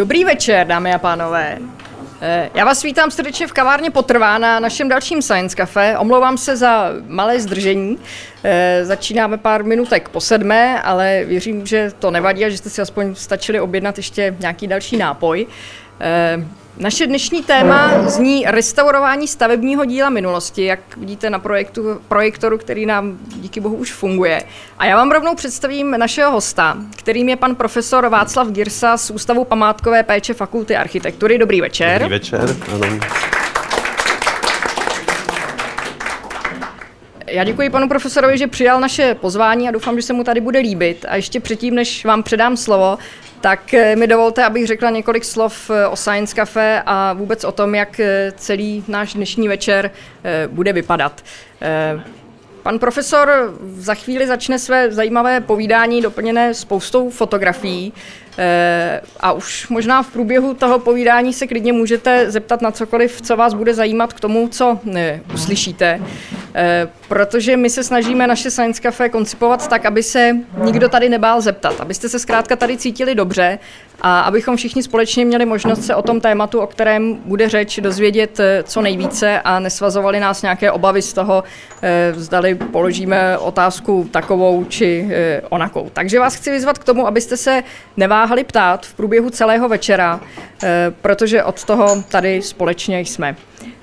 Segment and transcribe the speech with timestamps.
[0.00, 1.58] Dobrý večer, dámy a pánové.
[2.20, 5.98] Eh, já vás vítám srdečně v kavárně Potrvá na našem dalším Science Cafe.
[5.98, 7.98] Omlouvám se za malé zdržení.
[8.44, 12.82] Eh, začínáme pár minutek po sedmé, ale věřím, že to nevadí a že jste si
[12.82, 15.46] aspoň stačili objednat ještě nějaký další nápoj.
[16.00, 16.44] Eh,
[16.78, 23.18] naše dnešní téma zní restaurování stavebního díla minulosti, jak vidíte na projektu, projektoru, který nám
[23.36, 24.42] díky bohu už funguje.
[24.78, 29.44] A já vám rovnou představím našeho hosta, kterým je pan profesor Václav Girsa z Ústavu
[29.44, 31.38] památkové péče Fakulty architektury.
[31.38, 32.00] Dobrý večer.
[32.00, 32.98] Dobrý večer, ano.
[37.26, 40.58] Já děkuji panu profesorovi, že přijal naše pozvání a doufám, že se mu tady bude
[40.58, 41.06] líbit.
[41.08, 42.98] A ještě předtím, než vám předám slovo,
[43.40, 47.52] tak eh, mi dovolte, abych řekla několik slov eh, o Science Cafe a vůbec o
[47.52, 49.90] tom, jak eh, celý náš dnešní večer
[50.46, 51.22] bude vypadat.
[52.62, 57.92] Pan profesor za chvíli začne své zajímavé povídání doplněné spoustou fotografií
[59.20, 63.54] a už možná v průběhu toho povídání se klidně můžete zeptat na cokoliv, co vás
[63.54, 64.78] bude zajímat k tomu, co
[65.34, 66.00] uslyšíte.
[67.08, 71.80] Protože my se snažíme naše Science Cafe koncipovat tak, aby se nikdo tady nebál zeptat,
[71.80, 73.58] abyste se zkrátka tady cítili dobře
[74.00, 78.40] a abychom všichni společně měli možnost se o tom tématu, o kterém bude řeč, dozvědět
[78.40, 81.44] eh, co nejvíce a nesvazovali nás nějaké obavy z toho,
[81.82, 85.90] eh, zdali položíme otázku takovou či eh, onakou.
[85.92, 87.62] Takže vás chci vyzvat k tomu, abyste se
[87.96, 90.20] neváhali ptát v průběhu celého večera,
[91.00, 93.36] protože od toho tady společně jsme.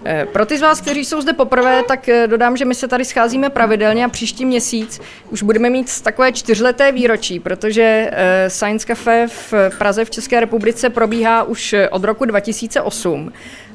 [0.05, 2.87] Eh, pro ty z vás, kteří jsou zde poprvé, tak eh, dodám, že my se
[2.87, 8.87] tady scházíme pravidelně a příští měsíc už budeme mít takové čtyřleté výročí, protože eh, Science
[8.87, 13.33] Cafe v Praze v České republice probíhá už od roku 2008.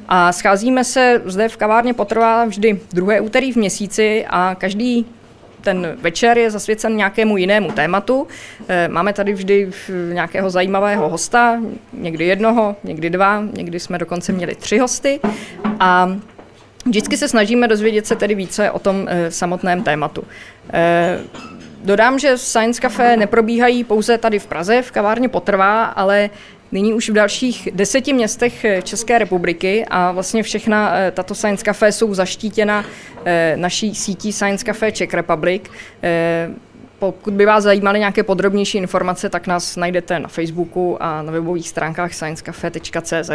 [0.09, 5.07] A scházíme se zde v kavárně potrvá vždy druhé úterý v měsíci a každý
[5.63, 8.27] ten večer je zasvěcen nějakému jinému tématu.
[8.89, 9.71] Máme tady vždy
[10.13, 11.61] nějakého zajímavého hosta,
[11.93, 15.21] někdy jednoho, někdy dva, někdy jsme dokonce měli tři hosty.
[15.81, 16.17] A
[16.87, 20.25] vždycky se snažíme dozvědět se tedy více o tom e, samotném tématu.
[20.73, 21.19] E,
[21.85, 26.31] dodám, že Science Café neprobíhají pouze tady v Praze, v kavárně Potrvá, ale
[26.73, 31.93] nyní už v dalších deseti městech eh, České republiky a vlastně všechna tato Science Café
[31.93, 32.85] jsou zaštítěna
[33.57, 35.63] naší sítí Science Café Czech Republic.
[37.03, 41.69] Pokud by vás zajímaly nějaké podrobnější informace, tak nás najdete na Facebooku a na webových
[41.69, 43.31] stránkách sciencecafe.cz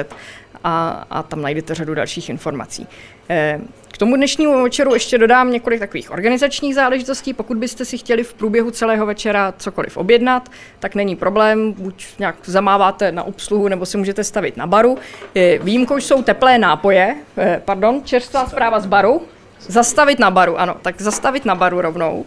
[0.64, 2.88] a, a tam najdete řadu dalších informací.
[3.30, 3.60] Eh,
[3.92, 7.34] k tomu dnešnímu večeru ještě dodám několik takových organizačních záležitostí.
[7.34, 12.36] Pokud byste si chtěli v průběhu celého večera cokoliv objednat, tak není problém, buď nějak
[12.46, 14.98] zamáváte na obsluhu, nebo si můžete stavit na baru.
[15.36, 19.22] Eh, výjimkou jsou teplé nápoje, eh, pardon, čerstvá zpráva z baru,
[19.68, 22.26] Zastavit na baru, ano, tak zastavit na baru rovnou.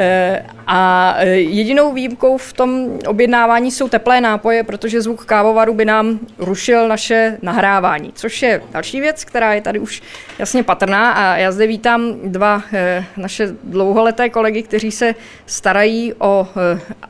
[0.00, 5.84] Eh, a eh, jedinou výjimkou v tom objednávání jsou teplé nápoje, protože zvuk kávovaru by
[5.84, 10.02] nám rušil naše nahrávání, což je další věc, která je tady už
[10.38, 11.12] jasně patrná.
[11.12, 15.14] A já zde vítám dva eh, naše dlouholeté kolegy, kteří se
[15.46, 16.48] starají o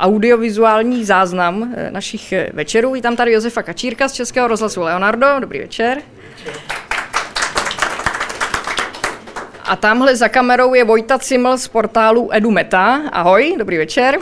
[0.00, 2.92] audiovizuální záznam našich večerů.
[2.92, 5.26] Vítám tady Josefa Kačírka z Českého rozhlasu Leonardo.
[5.40, 5.98] Dobrý večer.
[6.44, 6.87] večer.
[9.68, 13.02] A tamhle za kamerou je Vojta Ciml z portálu EduMeta.
[13.12, 14.18] Ahoj, dobrý večer.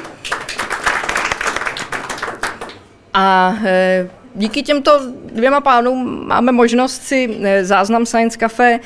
[3.14, 5.00] A e, díky těmto
[5.32, 8.80] dvěma pánům máme možnost si e, záznam Science Cafe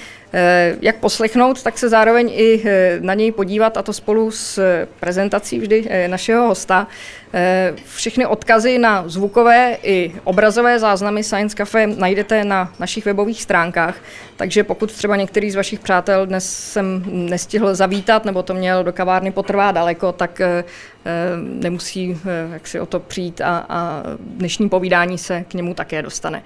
[0.81, 2.65] jak poslechnout, tak se zároveň i
[3.01, 4.63] na něj podívat, a to spolu s
[5.01, 6.87] prezentací vždy našeho hosta.
[7.33, 13.97] Eh, všechny odkazy na zvukové i obrazové záznamy Science Cafe najdete na našich webových stránkách,
[14.37, 18.93] takže pokud třeba některý z vašich přátel dnes jsem nestihl zavítat nebo to měl do
[18.93, 20.65] kavárny potrvá daleko, tak eh,
[21.05, 21.11] eh,
[21.43, 22.21] nemusí
[22.53, 26.43] jak si o to přijít a, a dnešní povídání se k němu také dostane.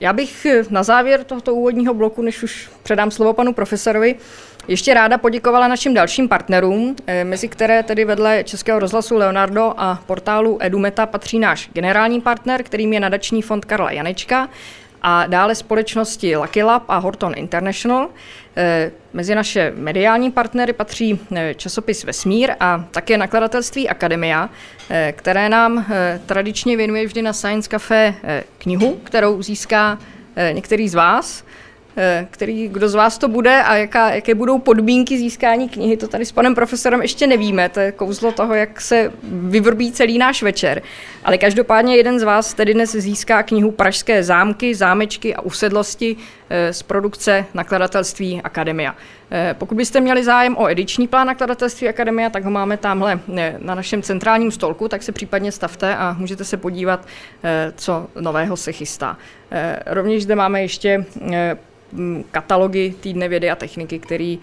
[0.00, 4.16] Já bych na závěr tohoto úvodního bloku, než už předám slovo panu profesorovi,
[4.68, 10.02] ještě ráda poděkovala našim dalším partnerům, eh, mezi které tedy vedle Českého rozhlasu Leonardo a
[10.06, 14.48] portálu Edumeta patří náš generální partner, kterým je nadační fond Karla Janečka,
[15.02, 18.08] a dále společnosti Lucky Lab a Horton International.
[18.56, 24.50] Eh, mezi naše mediální partnery patří eh, časopis Vesmír a také nakladatelství Akademia,
[25.12, 25.86] které nám
[26.26, 28.14] tradičně věnuje vždy na Science Café
[28.58, 29.98] knihu, kterou získá
[30.52, 31.44] některý z vás.
[32.00, 36.08] Eh, který, kdo z vás to bude a jaká, jaké budou podmínky získání knihy, to
[36.08, 40.42] tady s panem profesorem ještě nevíme, to je kouzlo toho, jak se vyvrbí celý náš
[40.42, 40.82] večer.
[41.24, 46.16] Ale každopádně jeden z vás tedy dnes získá knihu Pražské zámky, zámečky a usedlosti
[46.70, 48.94] z produkce nakladatelství Akademia.
[49.52, 53.20] Pokud byste měli zájem o ediční plán nakladatelství Akademie, tak ho máme tamhle
[53.58, 57.06] na našem centrálním stolku, tak se případně stavte a můžete se podívat,
[57.76, 59.16] co nového se chystá.
[59.86, 61.04] Rovněž zde máme ještě
[62.30, 64.38] katalogy týdne vědy a techniky, který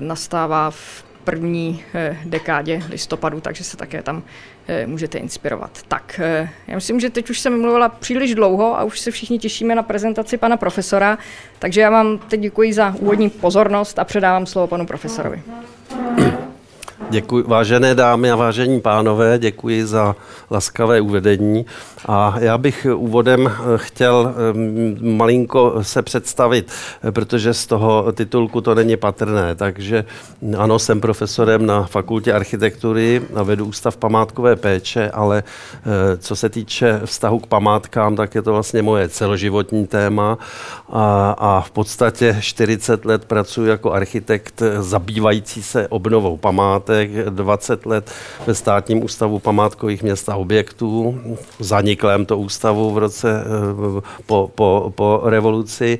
[0.00, 5.70] nastává v první eh, dekádě listopadu, takže se také tam eh, můžete inspirovat.
[5.88, 9.38] Tak, eh, já myslím, že teď už jsem mluvila příliš dlouho a už se všichni
[9.38, 11.18] těšíme na prezentaci pana profesora,
[11.58, 15.42] takže já vám teď děkuji za úvodní pozornost a předávám slovo panu profesorovi.
[17.08, 20.16] Děkuji, vážené dámy a vážení pánové, děkuji za
[20.50, 21.66] laskavé uvedení.
[22.06, 28.60] A já bych úvodem eh, chtěl eh, malinko se představit, eh, protože z toho titulku
[28.60, 29.54] to není patrné.
[29.54, 30.04] Takže
[30.58, 35.42] ano, jsem profesorem na fakultě architektury a vedu ústav památkové péče, ale
[36.18, 40.38] co se týče vztahu k památkám, tak je to vlastně moje celoživotní téma
[40.88, 46.89] a, a v podstatě 40 let pracuji jako architekt zabývající se obnovou památek,
[47.30, 48.10] 20 let
[48.46, 51.20] ve státním ústavu památkových měst a objektů,
[51.58, 55.98] zaniklém to ústavu v roce eh, po, po, po revoluci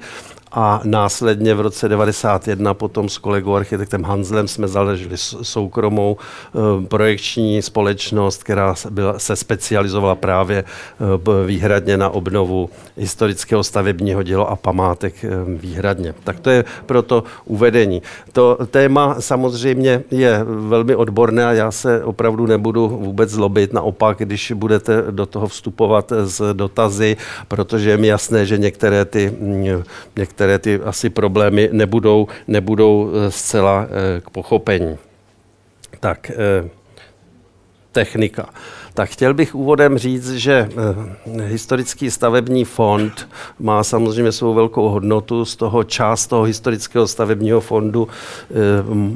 [0.52, 7.62] a následně v roce 91 potom s kolegou architektem Hanzlem jsme založili soukromou eh, projekční
[7.62, 8.74] společnost, která
[9.16, 16.14] se specializovala právě eh, výhradně na obnovu historického stavebního díla a památek eh, výhradně.
[16.24, 18.02] Tak to je proto uvedení.
[18.32, 23.72] To téma samozřejmě je velmi odborné a já se opravdu nebudu vůbec zlobit.
[23.72, 27.16] Naopak, když budete do toho vstupovat z dotazy,
[27.48, 29.82] protože je mi jasné, že některé ty, mm,
[30.16, 34.98] některé některé ty asi problémy nebudou, nebudou eh, zcela eh, k pochopení.
[36.00, 36.68] Tak, eh,
[37.92, 38.48] technika.
[39.00, 40.68] Tak chtěl bych úvodem říct, že
[41.36, 45.44] eh, historický stavební fond má samozřejmě svou velkou hodnotu.
[45.44, 48.54] Z toho část toho historického stavebního fondu eh,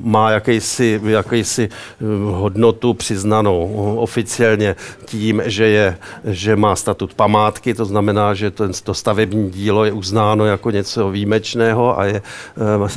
[0.04, 7.84] má jakýsi, jakýsi eh, hodnotu přiznanou oficiálně tím, že, je, že má statut památky, to
[7.84, 12.22] znamená, že to, to stavební dílo je uznáno jako něco výjimečného a je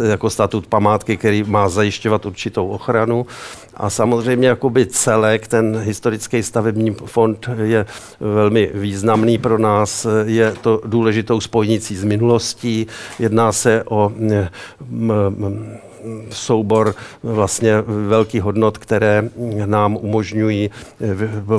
[0.09, 3.25] jako statut památky, který má zajišťovat určitou ochranu.
[3.77, 7.85] A samozřejmě jakoby celek, ten historický stavební fond je
[8.19, 12.87] velmi významný pro nás, je to důležitou spojnicí z minulostí,
[13.19, 14.11] jedná se o
[16.29, 19.29] soubor vlastně velkých hodnot, které
[19.65, 20.69] nám umožňují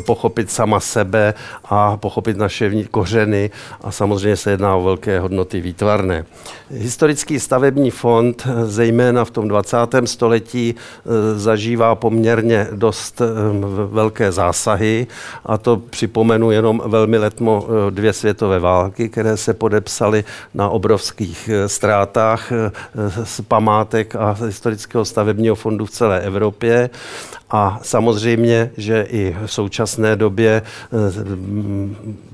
[0.06, 1.34] pochopit sama sebe
[1.64, 3.50] a pochopit naše kořeny
[3.80, 6.24] a samozřejmě se jedná o velké hodnoty výtvarné.
[6.70, 10.06] Historický stavební fond, zejména v tom 20.
[10.06, 13.22] století, eh, zažívá poměrně dost
[13.90, 15.06] velké zásahy
[15.46, 20.24] a to připomenu jenom velmi letmo dvě světové války, které se podepsaly
[20.54, 22.52] na obrovských ztrátách
[23.24, 26.90] z památek a historického stavebního fondu v celé Evropě
[27.50, 30.62] a samozřejmě, že i v současné době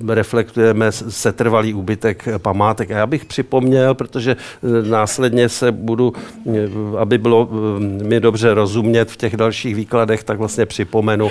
[0.09, 2.91] eh, reflektujeme setrvalý úbytek památek.
[2.91, 6.13] A já bych připomněl, protože eh, následně se budu,
[6.47, 6.51] eh,
[6.99, 7.49] aby bylo
[7.81, 11.29] mi dobře rozumět v těch dalších výkladech, tak vlastně připomenu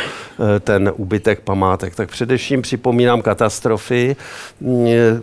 [0.60, 1.96] ten úbytek památek.
[1.96, 4.16] Tak především připomínám katastrofy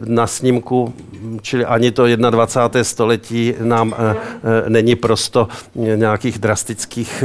[0.04, 0.94] na snímku,
[1.42, 2.84] čili ani to 21.
[2.84, 3.94] století nám
[4.68, 7.24] není prosto nějakých drastických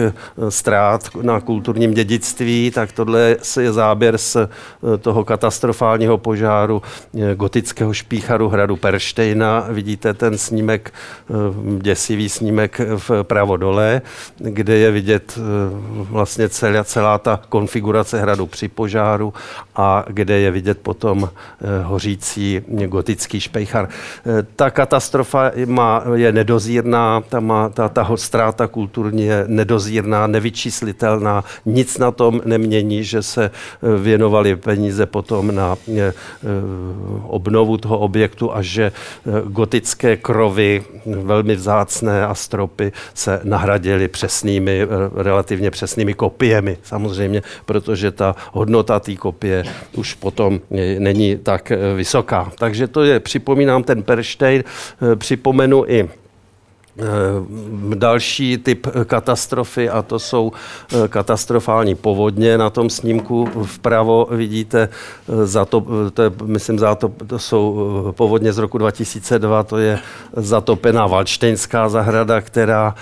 [0.49, 7.93] ztrát na kulturním dědictví, tak tohle je záběr z eh, toho katastrofálního požáru eh, gotického
[7.93, 9.65] špícharu hradu Perštejna.
[9.69, 10.93] Vidíte ten snímek,
[11.29, 11.33] eh,
[11.81, 14.01] děsivý snímek vpravo dole,
[14.37, 15.39] kde je vidět
[15.93, 19.33] vlastně celá, celá ta konfigurace hradu při požáru
[19.75, 21.29] a kde je vidět potom
[21.83, 23.89] hořící gotický špejchar.
[24.55, 31.43] Ta katastrofa má, je nedozírná, ta, má, ta, ta ztráta kulturní je nedozírná, nevyčíslitelná nevyrovnaná,
[31.65, 36.13] nic na tom nemění, že se eh, věnovali peníze potom na eh, eh,
[37.27, 38.91] obnovu toho objektu a že
[39.47, 48.35] gotické krovy, velmi vzácné a stropy se nahradily přesnými, relativně přesnými kopiemi samozřejmě, protože ta
[48.51, 49.63] hodnota té kopie
[49.95, 50.59] už potom
[50.99, 52.51] není tak vysoká.
[52.59, 54.63] Takže to je, připomínám ten Perštejn,
[55.17, 56.09] připomenu i
[57.95, 62.57] další typ katastrofy a to jsou eh, katastrofální povodně.
[62.57, 68.13] Na tom snímku vpravo vidíte, eh, za to, to je, myslím, za to, to jsou
[68.17, 69.99] povodně z roku 2002, to je
[70.35, 72.95] zatopená Valštejnská zahrada, která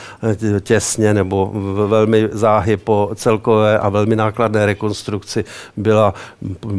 [0.61, 1.51] těsně nebo
[1.87, 5.45] velmi záhy po celkové a velmi nákladné rekonstrukci
[5.77, 6.13] byla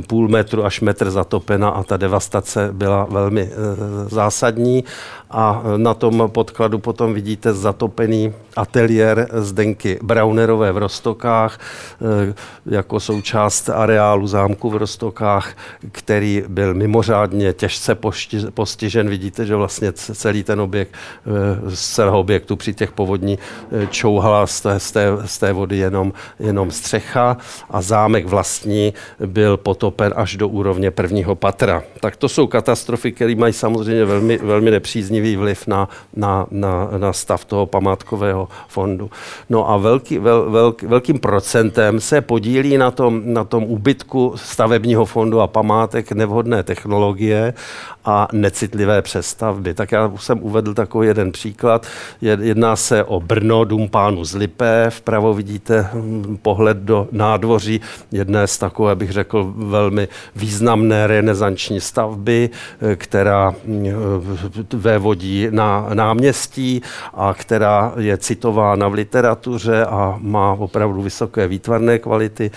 [0.06, 3.50] půl metru až metr zatopena a ta devastace byla velmi
[4.06, 4.85] zásadní
[5.30, 12.35] a na tom podkladu potom potom vidíte zatopený ateliér Zdenky Braunerové v Rostokách eh,
[12.67, 15.57] jako součást areálu zámku v Rostokách,
[15.93, 17.97] který byl mimořádně těžce
[18.55, 19.09] postižen.
[19.09, 24.47] Vidíte, že vlastně celý ten objekt, eh, z celého objektu při těch povodní eh, čouhala
[24.47, 27.37] z té, z té, z té vody jenom, jenom střecha
[27.71, 28.95] a zámek vlastní
[29.27, 31.83] byl potopen až do úrovně prvního patra.
[32.01, 37.13] Tak to jsou katastrofy, které mají samozřejmě velmi, velmi nepříznivý vliv na, na, na, na
[37.13, 39.11] stav toho památkového fondu.
[39.51, 45.05] No a velký, vel, velk, velkým procentem se podílí na tom, na tom úbytku stavebního
[45.05, 47.55] fondu a památek nevhodné technologie
[48.05, 49.75] a necitlivé přestavby.
[49.75, 51.87] Tak já jsem uvedl takový jeden příklad.
[52.21, 54.87] Jedná se o Brno, dům pánu z Lipé.
[54.91, 57.81] Vpravo vidíte hm, pohled do nádvoří
[58.13, 62.51] jedné z takové, bych řekl, velmi významné renesanční stavby,
[62.93, 63.87] eh, která hm,
[64.73, 66.83] vévodí na náměstí
[67.14, 72.50] a která je citována v literatuře a má opravdu vysoké výtvarné kvality,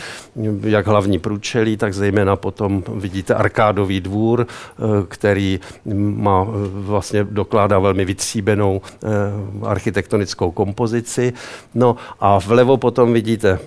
[0.63, 5.59] jak hlavní průčelí, tak zejména potom vidíte arkádový dvůr, eh, který
[5.95, 9.07] má vlastně dokládá velmi vytříbenou eh,
[9.65, 11.33] architektonickou kompozici.
[11.75, 13.59] No a vlevo potom vidíte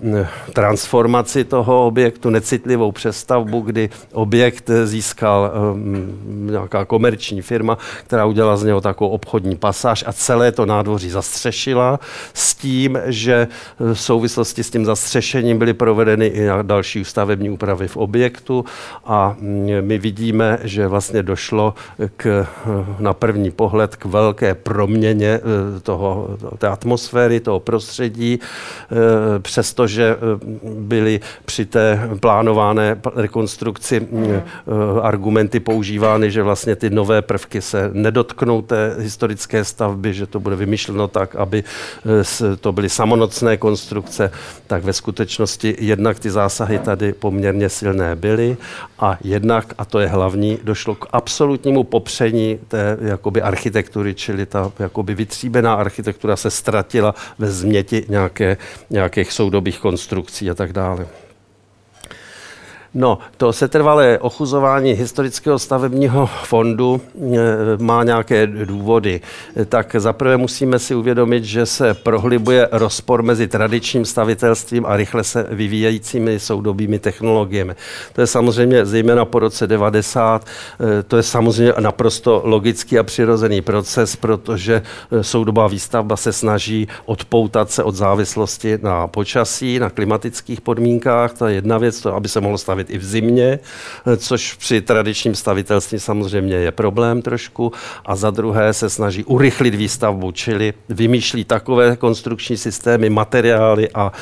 [0.53, 5.53] transformaci toho objektu, necitlivou přestavbu, kdy objekt získal
[6.27, 12.01] nějaká komerční firma, která udělala z něho takovou obchodní pasáž a celé to nádvoří zastřešila
[12.35, 17.97] s tím, že v souvislosti s tím zastřešením byly provedeny i další stavební úpravy v
[17.97, 18.65] objektu.
[19.05, 19.37] A
[19.81, 21.75] my vidíme, že vlastně došlo
[22.17, 22.47] k,
[22.99, 30.61] na první pohled k velké proměně eh, toho, té atmosféry, toho prostředí, eh, přestože eh,
[30.75, 34.09] byly při té plánované rekonstrukci
[35.03, 40.57] argumenty používány, že vlastně ty nové prvky se nedotknou té historické stavby, že to bude
[40.57, 41.65] vymyšleno tak, aby
[42.61, 44.31] to byly samonocné konstrukce,
[44.67, 48.57] tak ve skutečnosti jednak ty zásahy tady poměrně silné byly
[48.99, 54.73] a jednak, a to je hlavní, došlo k absolutnímu popření té jakoby architektury, čili ta
[54.79, 58.57] jakoby vytříbená architektura se ztratila ve změti nějaké,
[58.91, 61.07] nějakých soudobých konstrukcí a tak dále.
[62.95, 67.29] No, to setrvalé ochuzování historického stavebního fondu eh,
[67.79, 69.21] má nějaké důvody.
[69.69, 75.47] Tak zaprvé musíme si uvědomit, že se prohlibuje rozpor mezi tradičním stavitelstvím a rychle se
[75.51, 77.75] vyvíjejícími soudobými technologiemi.
[78.13, 80.47] To je samozřejmě zejména po roce 90,
[80.81, 84.83] eh, to je samozřejmě naprosto logický a přirozený proces, protože
[85.21, 91.33] soudobá výstavba se snaží odpoutat se od závislosti na počasí, na klimatických podmínkách.
[91.39, 93.59] To je jedna věc, to, aby se mohlo stavit stavit i v zimě,
[94.17, 97.73] což při tradičním stavitelství samozřejmě je problém trošku.
[98.07, 104.13] A za druhé se snaží urychlit výstavbu, čili vymýšlí takové konstrukční systémy, materiály a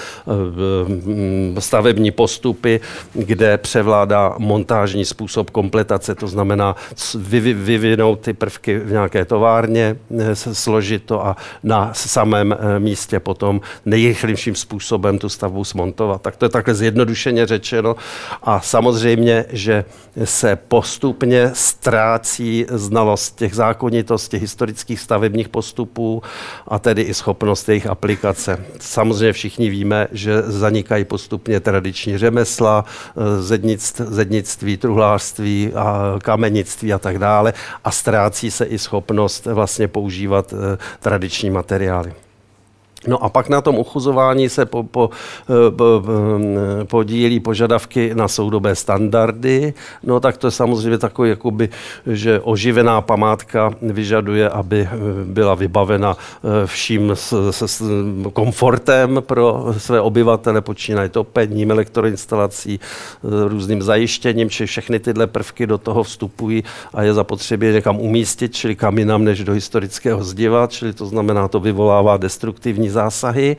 [1.56, 2.80] e, stavební postupy,
[3.14, 6.76] kde převládá montážní způsob kompletace, to znamená
[7.54, 13.60] vyvinout ty prvky v nějaké továrně, e, složit to a na samém e, místě potom
[13.86, 16.22] nejrychlejším způsobem tu stavbu smontovat.
[16.22, 17.96] Tak to je takhle zjednodušeně řečeno.
[18.48, 19.84] A samozřejmě, že
[20.24, 26.22] se postupně ztrácí znalost těch zákonitostí historických stavebních postupů
[26.68, 28.64] a tedy i schopnost jejich aplikace.
[28.80, 32.84] Samozřejmě všichni víme, že zanikají postupně tradiční řemesla,
[33.40, 37.52] zednictví, zednictví truhlářství, a kamenictví a tak dále
[37.84, 42.27] a ztrácí se i schopnost vlastně používat eh, tradiční materiály.
[43.06, 45.10] No a pak na tom uchuzování se po, po,
[45.50, 46.02] eh, po,
[46.80, 49.74] eh, podílí požadavky na soudobé standardy.
[50.02, 51.68] No tak to je samozřejmě takový, jakoby,
[52.06, 56.16] že oživená památka vyžaduje, aby eh, byla vybavena
[56.66, 57.82] vším s, s, s
[58.32, 62.80] komfortem pro své obyvatele, počínají topením, elektroinstalací,
[63.22, 66.64] různým zajištěním, či všechny tyhle prvky do toho vstupují
[66.94, 71.48] a je zapotřebí někam umístit, čili kam jinam než do historického zdiva, čili to znamená,
[71.48, 73.56] to vyvolává destruktivní zásahy,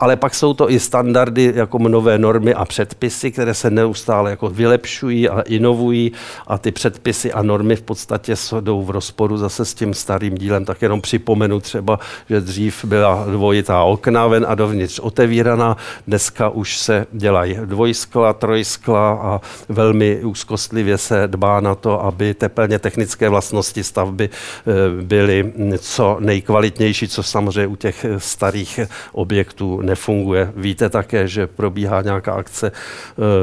[0.00, 4.48] ale pak jsou to i standardy jako nové normy a předpisy, které se neustále jako
[4.48, 6.12] vylepšují a inovují
[6.46, 10.64] a ty předpisy a normy v podstatě jdou v rozporu zase s tím starým dílem.
[10.64, 16.78] Tak jenom připomenu třeba, že dřív byla dvojitá okna ven a dovnitř otevíraná, dneska už
[16.78, 23.84] se dělají dvojskla, trojskla a velmi úzkostlivě se dbá na to, aby teplně technické vlastnosti
[23.84, 30.52] stavby eh, byly co nejkvalitnější, co samozřejmě u těch starých některých objektů nefunguje.
[30.56, 32.72] Víte také, že probíhá nějaká akce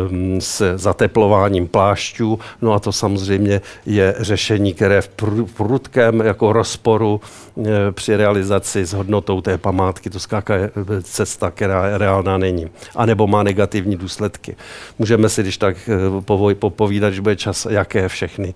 [0.09, 5.09] um, s zateplováním plášťů, no a to samozřejmě je řešení, které v
[5.57, 7.21] prudkém jako rozporu
[7.57, 10.71] e, při realizaci s hodnotou té památky, to zkrátka je
[11.03, 12.67] cesta, která reálná není.
[12.95, 14.55] A nebo má negativní důsledky.
[14.99, 18.53] Můžeme si když tak e, popovídat, že bude čas, jaké všechny.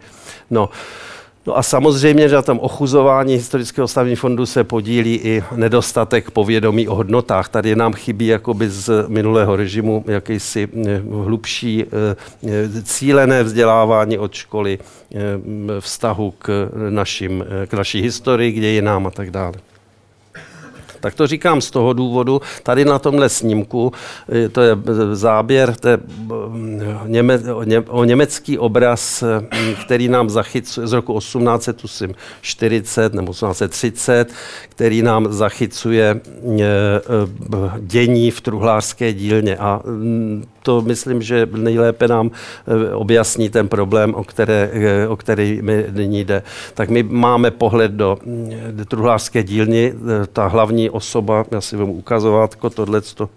[0.49, 0.69] No,
[1.46, 6.88] No a samozřejmě, že na tom ochuzování historického stavní fondu se podílí i nedostatek povědomí
[6.88, 7.50] o hodnotách.
[7.50, 14.79] Tady nám chybí jakoby z minulého režimu jakýsi eh, hlubší eh, cílené vzdělávání od školy
[14.79, 15.17] eh,
[15.79, 19.68] vztahu k, našim, k naší historii, k dějinám a tak dále.
[21.00, 23.91] Tak to říkám z toho důvodu, tady na tomhle snímku,
[24.46, 24.77] eh, to je
[25.13, 27.39] záběr, to je eh, něme,
[27.88, 29.48] o německý obraz, eh,
[29.86, 34.34] který nám zachycuje z roku 1840 nebo 1830,
[34.70, 36.22] který nám zachycuje
[37.79, 39.58] dění v truhlářské dílně.
[39.58, 45.17] A mm, to myslím, že nejlépe nám eh, objasní ten problém, o, které, eh, o
[45.17, 46.43] který mi nyní jde.
[46.73, 48.17] Tak my máme pohled do,
[48.71, 53.29] do truhlářské dílny, eh, ta hlavní osoba, já si budu ukazovat, tohle to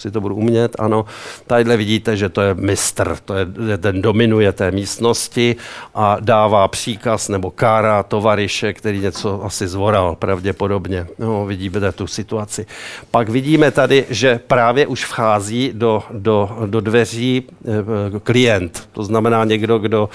[0.00, 1.04] si to budu umět, ano.
[1.46, 3.46] Tadyhle vidíte, že to je mistr, to je,
[3.78, 5.56] ten dominuje té místnosti
[5.94, 11.06] a dává příkaz nebo kára tovariše, který něco asi zvoral pravděpodobně.
[11.18, 12.66] No, vidíme tu situaci.
[13.10, 19.44] Pak vidíme tady, že právě už vchází do, do, do dveří eh, klient, to znamená
[19.44, 20.08] někdo, kdo,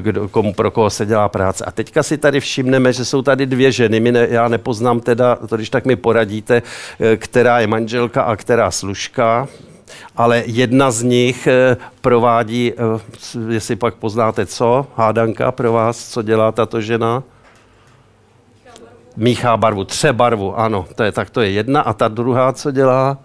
[0.00, 1.64] kdo, komu, pro koho se dělá práce.
[1.64, 5.36] A teďka si tady všimneme, že jsou tady dvě ženy, My ne, já nepoznám teda,
[5.36, 6.62] to když tak mi poradíte,
[7.00, 9.31] eh, která je manželka a která služka,
[10.16, 13.00] ale jedna z nich eh, provádí, eh,
[13.48, 17.22] jestli pak poznáte co, hádanka pro vás, co dělá tato žena?
[19.16, 21.80] Míchá barvu, tře barvu, ano, to je, tak to je jedna.
[21.80, 23.18] A ta druhá, co dělá?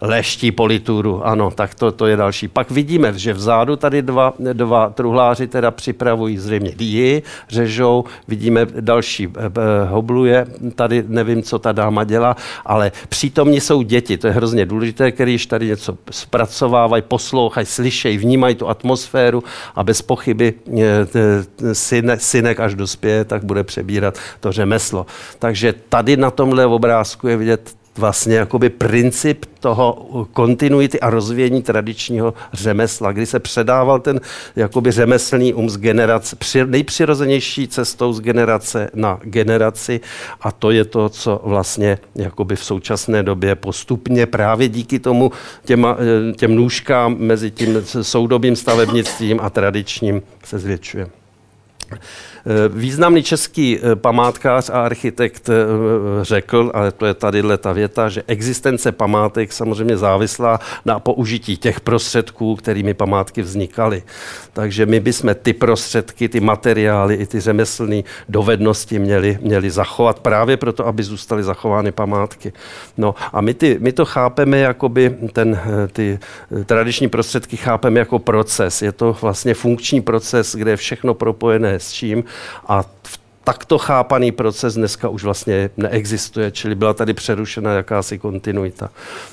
[0.00, 2.48] Leští polituru, ano, tak to, to je další.
[2.48, 9.24] Pak vidíme, že vzadu tady dva, dva truhláři teda připravují zřejmě dýji, řežou, vidíme další
[9.24, 12.36] e, hobluje, tady nevím, co ta dáma dělá,
[12.66, 18.54] ale přítomní jsou děti, to je hrozně důležité, když tady něco zpracovávají, poslouchají, slyšejí, vnímají
[18.54, 25.06] tu atmosféru a bez pochyby e, syne, synek, až dospěje, tak bude přebírat to řemeslo.
[25.38, 32.34] Takže tady na tomhle obrázku je vidět vlastně jakoby princip toho kontinuity a rozvíjení tradičního
[32.52, 34.20] řemesla, kdy se předával ten
[34.56, 40.00] jakoby řemeslný um z generace, při, nejpřirozenější cestou z generace na generaci
[40.40, 45.32] a to je to, co vlastně jakoby v současné době postupně právě díky tomu
[45.64, 45.96] těma,
[46.36, 51.10] těm nůžkám mezi tím soudobým stavebnictvím a tradičním se zvětšuje.
[52.46, 55.54] Eh, významný český eh, památkář a architekt eh,
[56.24, 61.80] řekl, ale to je tady ta věta, že existence památek samozřejmě závislá na použití těch
[61.80, 64.02] prostředků, kterými památky vznikaly.
[64.52, 70.56] Takže my bychom ty prostředky, ty materiály i ty řemeslné dovednosti měli, měli zachovat právě
[70.56, 72.52] proto, aby zůstaly zachovány památky.
[72.96, 75.60] No a my, ty, my to chápeme jakoby ten,
[75.92, 76.18] ty
[76.66, 78.82] tradiční prostředky chápeme jako proces.
[78.82, 82.24] Je to vlastně funkční proces, kde je všechno propojené s čím
[82.66, 88.90] a v takto chápaný proces dneska už vlastně neexistuje, čili byla tady přerušena jakási kontinuita.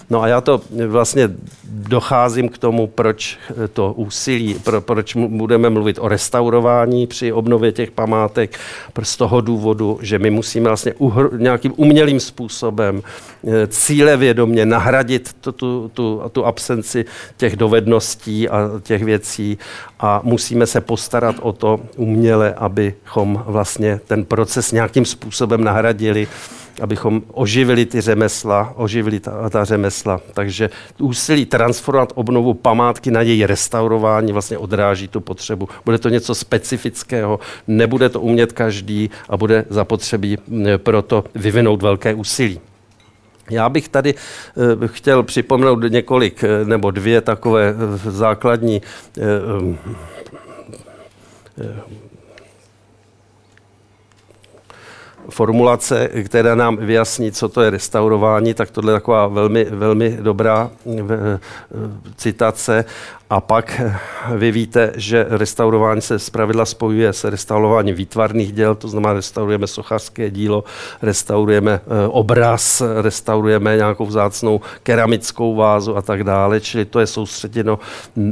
[0.09, 1.29] No a já to vlastně
[1.63, 3.37] docházím k tomu, proč
[3.73, 8.59] to úsilí, pro, proč budeme mluvit o restaurování při obnově těch památek,
[9.03, 13.01] z toho důvodu, že my musíme vlastně uhr, nějakým umělým způsobem
[13.47, 17.05] eh, cíle vědomě nahradit tu, tu, tu, tu absenci
[17.37, 19.57] těch dovedností a těch věcí
[19.99, 26.27] a musíme se postarat o to uměle, abychom vlastně ten proces nějakým způsobem nahradili,
[26.81, 30.21] abychom oživili ty řemesla, oživili ta, ta řemesla.
[30.33, 35.69] Takže úsilí transformovat obnovu památky na její restaurování vlastně odráží tu potřebu.
[35.85, 40.37] Bude to něco specifického, nebude to umět každý a bude zapotřebí
[40.77, 42.59] proto vyvinout velké úsilí.
[43.49, 48.81] Já bych tady uh, chtěl připomenout několik uh, nebo dvě takové uh, základní
[55.29, 60.71] formulace, která nám vyjasní, co to je restaurování, tak tohle je taková velmi, velmi dobrá
[62.17, 62.85] citace.
[63.29, 63.81] A pak
[64.35, 70.29] vy víte, že restaurování se zpravidla spojuje s restaurováním výtvarných děl, to znamená restaurujeme sochařské
[70.29, 70.63] dílo,
[71.01, 77.79] restaurujeme eh, obraz, restaurujeme nějakou vzácnou keramickou vázu a tak dále, čili to je soustředěno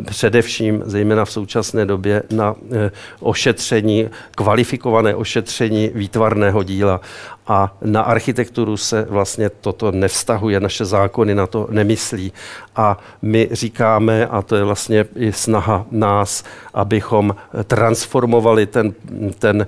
[0.06, 7.02] především, zejména v současné době, na eh, ošetření, kvalifikované ošetření výtvarného díla.
[7.48, 12.34] A na architekturu se vlastně toto nevztahuje, naše zákony na to nemyslí.
[12.76, 18.94] A my říkáme, a to je vlastně i snaha nás, abychom transformovali ten,
[19.40, 19.68] ten,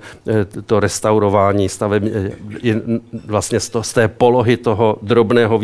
[0.66, 2.10] to restaurování stavební,
[3.26, 5.60] vlastně z té polohy toho drobného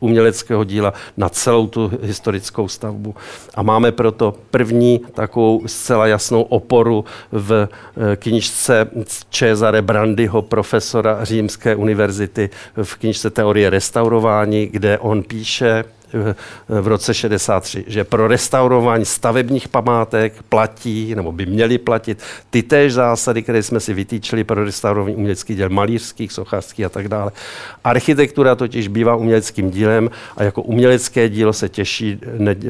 [0.00, 3.14] uměleckého díla na celou tu historickou stavbu.
[3.54, 7.68] A máme proto první takovou zcela jasnou oporu v
[8.12, 8.90] eh, knižce
[9.30, 12.50] Cesare Brandyho, profesora Římské univerzity,
[12.82, 15.84] v knižce Teorie restaurování, kde on píše,
[16.68, 22.92] v roce 63, že pro restaurování stavebních památek platí, nebo by měly platit ty též
[22.92, 27.32] zásady, které jsme si vytýčili pro restaurování uměleckých děl, malířských, sochařských a tak dále.
[27.84, 32.20] Architektura totiž bývá uměleckým dílem a jako umělecké dílo se těší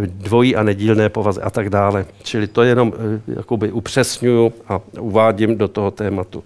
[0.05, 2.07] dvojí a nedílné povazy a tak dále.
[2.23, 6.45] Čili to jenom eh, jakoby upřesňuju a uvádím do toho tématu.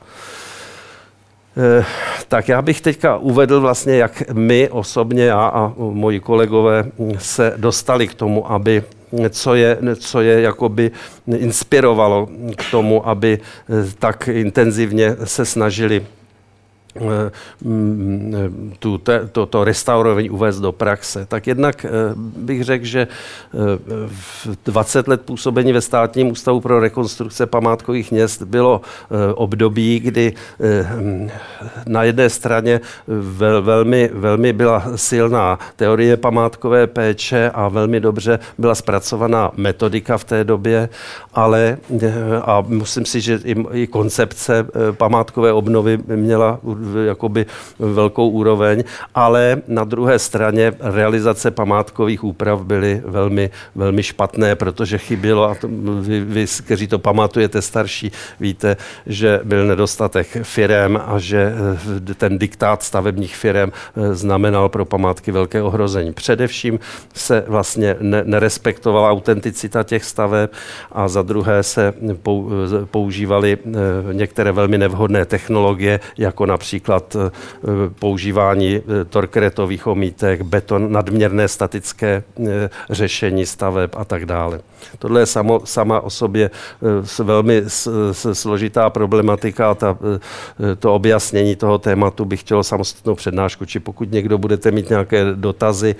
[1.56, 1.84] Eh,
[2.28, 6.84] tak já bych teďka uvedl vlastně, jak my osobně, já a moji kolegové
[7.18, 8.82] se dostali k tomu, aby
[9.30, 10.90] co je, co je jakoby
[11.36, 16.06] inspirovalo k tomu, aby eh, tak intenzivně se snažili
[18.79, 21.26] tu, te, to, to restaurování uvést do praxe.
[21.26, 23.57] Tak jednak eh, bych řekl, že eh,
[24.07, 28.81] v 20 let působení ve státním ústavu pro rekonstrukce památkových měst bylo
[29.35, 30.33] období, kdy
[31.87, 38.74] na jedné straně vel, velmi, velmi byla silná teorie památkové péče a velmi dobře byla
[38.74, 40.88] zpracovaná metodika v té době,
[41.35, 41.79] ale
[42.42, 46.59] a musím si, že i, i koncepce památkové obnovy měla
[47.07, 47.47] jakoby
[47.79, 55.45] velkou úroveň, ale na druhé straně realizace památkových úprav byly velmi, velmi špatné, protože chybělo,
[55.45, 55.69] a to,
[56.01, 61.53] vy, vy, kteří to pamatujete starší, víte, že byl nedostatek firem a že
[62.11, 66.12] eh, ten diktát stavebních firem eh, znamenal pro památky velké ohrození.
[66.12, 66.81] Především
[67.14, 70.51] se vlastně ne, nerespektovala autenticita těch staveb
[70.93, 71.95] a za druhé se
[72.90, 73.71] používaly eh,
[74.12, 77.30] některé velmi nevhodné technologie, jako například například eh,
[77.98, 84.61] používání eh, torkretových omítek, beton, nadměrné statické eh, řešení staveb a tak dále.
[84.98, 86.50] Tohle je samo, sama o sobě
[87.22, 87.62] velmi
[88.33, 89.98] složitá problematika a ta,
[90.78, 95.94] to objasnění toho tématu bych chtěl samostatnou přednášku, či pokud někdo budete mít nějaké dotazy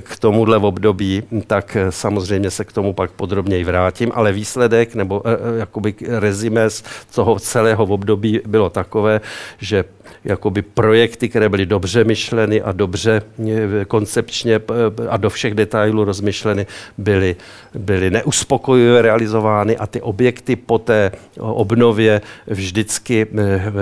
[0.00, 5.22] k tomuhle období, tak samozřejmě se k tomu pak podrobněji vrátím, ale výsledek nebo
[5.58, 9.20] jakoby rezime z toho celého období bylo takové,
[9.58, 9.84] že
[10.24, 16.04] jakoby projekty, které byly dobře myšleny a dobře eh, koncepčně eh, a do všech detailů
[16.04, 16.66] rozmyšleny,
[16.98, 17.36] byly,
[17.74, 23.72] byly neuspokojivě realizovány a ty objekty po té obnově vždycky eh,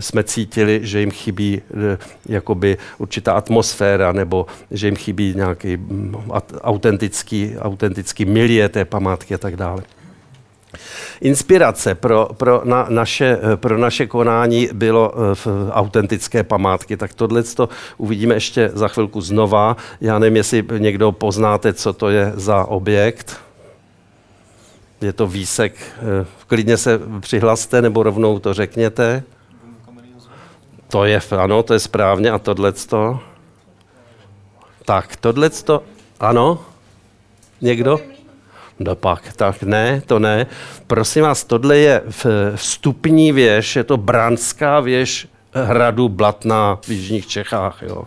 [0.00, 1.62] jsme cítili, že jim chybí
[2.28, 6.14] jakoby určitá atmosféra nebo že jim chybí nějaký mm,
[6.60, 9.95] autentický, autentický milie té památky a tak dále.
[11.20, 17.42] Inspirace pro, pro, na, naše, pro naše konání bylo eh, v autentické památky, tak tohle
[17.42, 19.76] to uvidíme ještě za chvilku znova.
[20.00, 23.36] Já nevím, jestli někdo poznáte, co to je za objekt.
[25.00, 25.74] Je to výsek.
[25.98, 29.22] Eh, klidně se přihlaste nebo rovnou to řekněte.
[30.88, 32.30] To je, ano, to je správně.
[32.30, 33.20] A tohle to?
[34.84, 35.82] Tak, tohle to,
[36.20, 36.64] ano?
[37.60, 38.00] Někdo?
[38.78, 40.46] No pak, tak ne, to ne.
[40.86, 42.02] Prosím vás, tohle je
[42.54, 45.28] vstupní věž, je to Branská věž
[45.64, 47.82] hradu Blatná v Jižních Čechách.
[47.82, 48.04] Jo.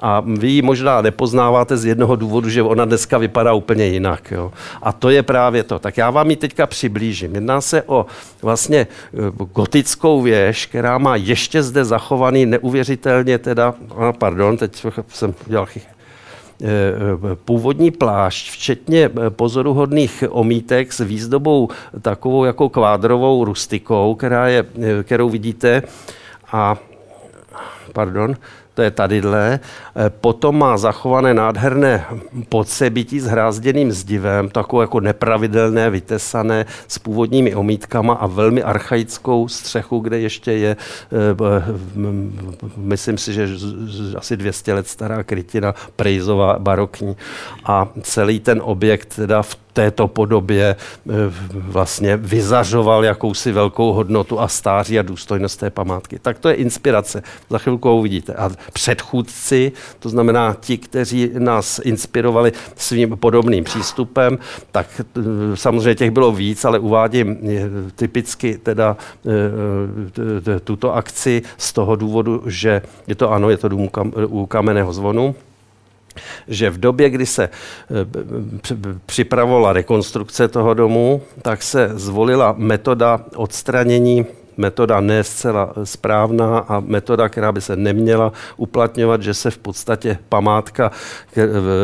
[0.00, 4.30] A vy ji možná nepoznáváte z jednoho důvodu, že ona dneska vypadá úplně jinak.
[4.30, 4.52] Jo.
[4.82, 5.78] A to je právě to.
[5.78, 7.34] Tak já vám ji teďka přiblížím.
[7.34, 8.06] Jedná se o
[8.42, 9.16] vlastně eh,
[9.54, 13.74] gotickou věž, která má ještě zde zachovaný neuvěřitelně teda,
[14.18, 15.95] pardon, teď jsem dělal Eh,
[17.44, 21.68] původní plášť, včetně eh, pozoruhodných omítek s výzdobou
[22.02, 25.82] takovou jako kvádrovou rustikou, která je, eh, kterou vidíte.
[26.52, 26.76] A
[27.92, 28.34] pardon,
[28.76, 29.60] to je tadyhle.
[29.60, 32.04] Eh, potom má zachované nádherné
[32.48, 39.98] podsebití s hrázděným zdivem, takovou jako nepravidelné, vytesané s původními omítkama a velmi archaickou střechu,
[39.98, 41.74] kde ještě je, eh,
[42.76, 43.48] myslím si, že
[44.16, 47.16] asi 200 let stará krytina prejzová barokní.
[47.64, 50.76] A celý ten objekt teda v této podobě
[51.52, 56.18] vlastně vyzařoval jakousi velkou hodnotu a stáří a důstojnost té památky.
[56.18, 57.22] Tak to je inspirace.
[57.50, 58.34] Za chvilku uvidíte.
[58.34, 64.38] A předchůdci, to znamená ti, kteří nás inspirovali svým podobným přístupem,
[64.72, 65.00] tak
[65.54, 67.36] samozřejmě těch bylo víc, ale uvádím
[67.94, 68.96] typicky teda
[70.64, 73.90] tuto akci z toho důvodu, že je to ano, je to dům
[74.26, 75.34] u kamenného zvonu,
[76.48, 77.50] že v době, kdy se eh,
[79.06, 87.28] připravovala rekonstrukce toho domu, tak se zvolila metoda odstranění metoda ne zcela správná a metoda,
[87.28, 90.90] která by se neměla uplatňovat, že se v podstatě památka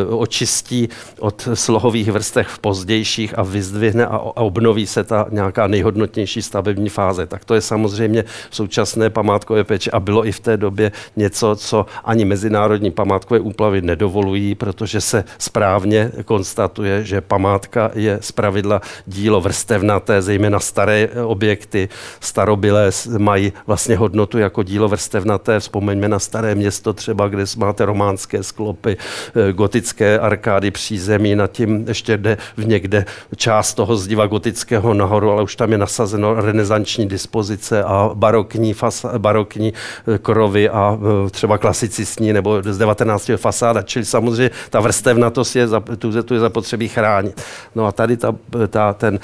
[0.08, 6.88] očistí od slohových vrstev v pozdějších a vyzdvihne a obnoví se ta nějaká nejhodnotnější stavební
[6.88, 7.26] fáze.
[7.26, 11.86] Tak to je samozřejmě současné památkové péči a bylo i v té době něco, co
[12.04, 20.22] ani mezinárodní památkové úplavy nedovolují, protože se správně konstatuje, že památka je zpravidla dílo vrstevnaté,
[20.22, 21.88] zejména staré objekty,
[22.20, 25.60] starobylé zbylé mají vlastně hodnotu jako dílo vrstevnaté.
[25.60, 31.84] Vzpomeňme na staré město třeba, kde máte románské sklopy, eh, gotické arkády přízemí, nad tím
[31.88, 33.04] ještě jde v někde
[33.36, 39.18] část toho zdiva gotického nahoru, ale už tam je nasazeno renesanční dispozice a barokní, fasa,
[39.18, 43.30] barokní eh, krovy a eh, třeba klasicistní nebo z 19.
[43.36, 43.82] fasáda.
[43.82, 45.66] Čili samozřejmě ta vrstevnatost je,
[45.98, 47.42] tu, tu je zapotřebí chránit.
[47.74, 48.34] No a tady ta,
[48.68, 49.18] ta, ten,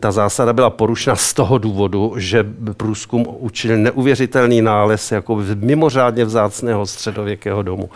[0.00, 2.44] ta zásada byla porušena z toho důvodu, že
[2.80, 7.90] průzkum učinil neuvěřitelný nález jako mimořádně vzácného středověkého domu.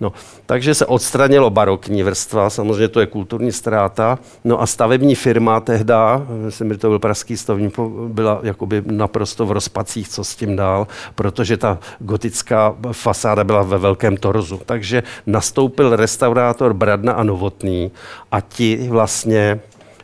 [0.00, 0.12] No,
[0.46, 4.18] takže se odstranilo barokní vrstva, samozřejmě to je kulturní ztráta.
[4.44, 7.72] No a stavební firma tehda, myslím, že to byl pražský stavební,
[8.08, 13.78] byla jakoby naprosto v rozpacích, co s tím dál, protože ta gotická fasáda byla ve
[13.78, 14.60] velkém torzu.
[14.66, 17.90] Takže nastoupil restaurátor Bradna a Novotný
[18.32, 19.60] a ti vlastně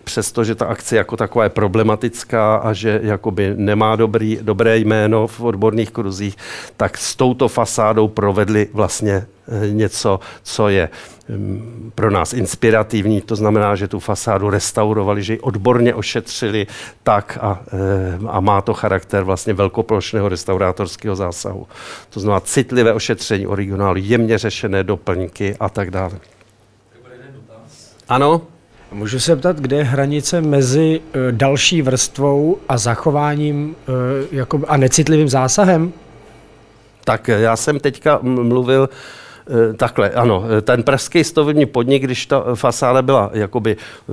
[0.07, 5.41] přestože ta akce jako taková je problematická a že jakoby nemá dobrý, dobré jméno v
[5.41, 6.37] odborných kruzích,
[6.77, 10.89] tak s touto fasádou provedli vlastně eh, něco, co je
[11.29, 16.67] mm, pro nás inspirativní, to znamená, že tu fasádu restaurovali, že ji odborně ošetřili
[17.03, 21.67] tak a, eh, a má to charakter vlastně velkoplošného restaurátorského zásahu.
[22.11, 26.19] To znamená citlivé ošetření originálu, jemně řešené doplňky a tak dále.
[28.09, 28.56] Ano?
[28.93, 33.77] Můžu se ptat, kde je hranice mezi uh, další vrstvou a zachováním
[34.33, 35.93] jako, a necitlivým zásahem?
[37.05, 38.89] Tak já jsem teďka mluvil
[39.77, 44.13] takhle, ano, eh, ten pražský stavební podnik, když ta fasáda byla jakoby eh,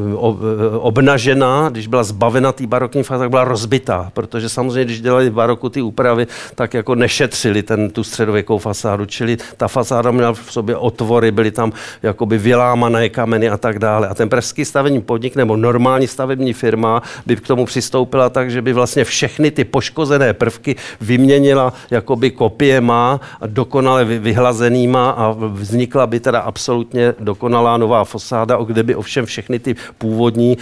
[0.78, 5.70] obnažená, když byla zbavena té barokní fasáda, tak byla rozbitá, protože samozřejmě, když dělali baroku
[5.70, 10.76] ty úpravy, tak jako nešetřili ten, tu středověkou fasádu, čili ta fasáda měla v sobě
[10.76, 11.72] otvory, byly tam
[12.04, 14.08] jakoby vylámané kameny a tak dále.
[14.08, 18.62] A ten pražský stavební podnik nebo normální stavební firma by k tomu přistoupila tak, že
[18.62, 26.08] by vlastně všechny ty poškozené prvky vyměnila jakoby kopiema a dokonale vyhlazenýma a a vznikla
[26.08, 30.58] by teda absolutně dokonalá nová fasáda, kde by ovšem všechny ty původní,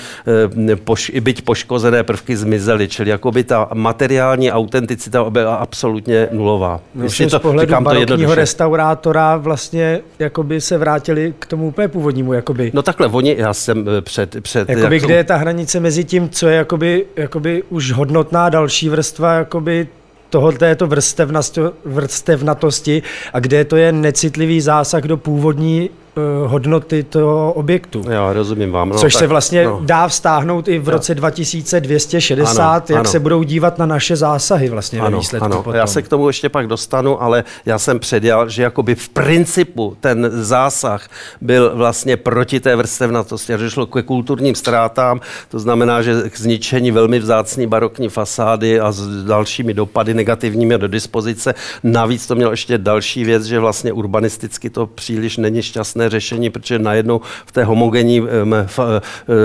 [0.71, 6.79] eh, poš, byť poškozené prvky zmizely, čili jako by ta materiální autenticita byla absolutně nulová.
[6.95, 12.33] Myslím, to, z pohledu barokního restaurátora vlastně jakoby se vrátili k tomu úplně původnímu.
[12.33, 12.71] Jakoby.
[12.73, 14.41] No takhle, oni, já jsem eh, před...
[14.41, 18.49] před jakoby, jak kde je ta hranice mezi tím, co je jakoby, jakoby už hodnotná
[18.49, 19.87] další vrstva jakoby
[20.31, 20.89] toho, této
[21.85, 25.89] vrstevnatosti a kde to je necitlivý zásah do původní
[26.45, 28.03] hodnoty toho objektu.
[28.09, 28.89] Já rozumím vám.
[28.89, 29.79] No, Což tak, se vlastně no.
[29.83, 33.09] dá vztáhnout i v roce 2260, ano, jak ano.
[33.11, 35.57] se budou dívat na naše zásahy vlastně ano, výsledku ano.
[35.57, 35.75] potom.
[35.75, 39.97] Já se k tomu ještě pak dostanu, ale já jsem předělal, že jakoby v principu
[39.99, 41.09] ten zásah
[41.41, 46.37] byl vlastně proti té vrstevnatosti a že šlo ke kulturním ztrátám, to znamená, že k
[46.37, 51.53] zničení velmi vzácní barokní fasády a s dalšími dopady negativními do dispozice.
[51.83, 56.49] Navíc to mělo ještě další věc, že vlastně urbanisticky to příliš není šťastné šťastné řešení,
[56.49, 58.21] protože najednou v té homogenní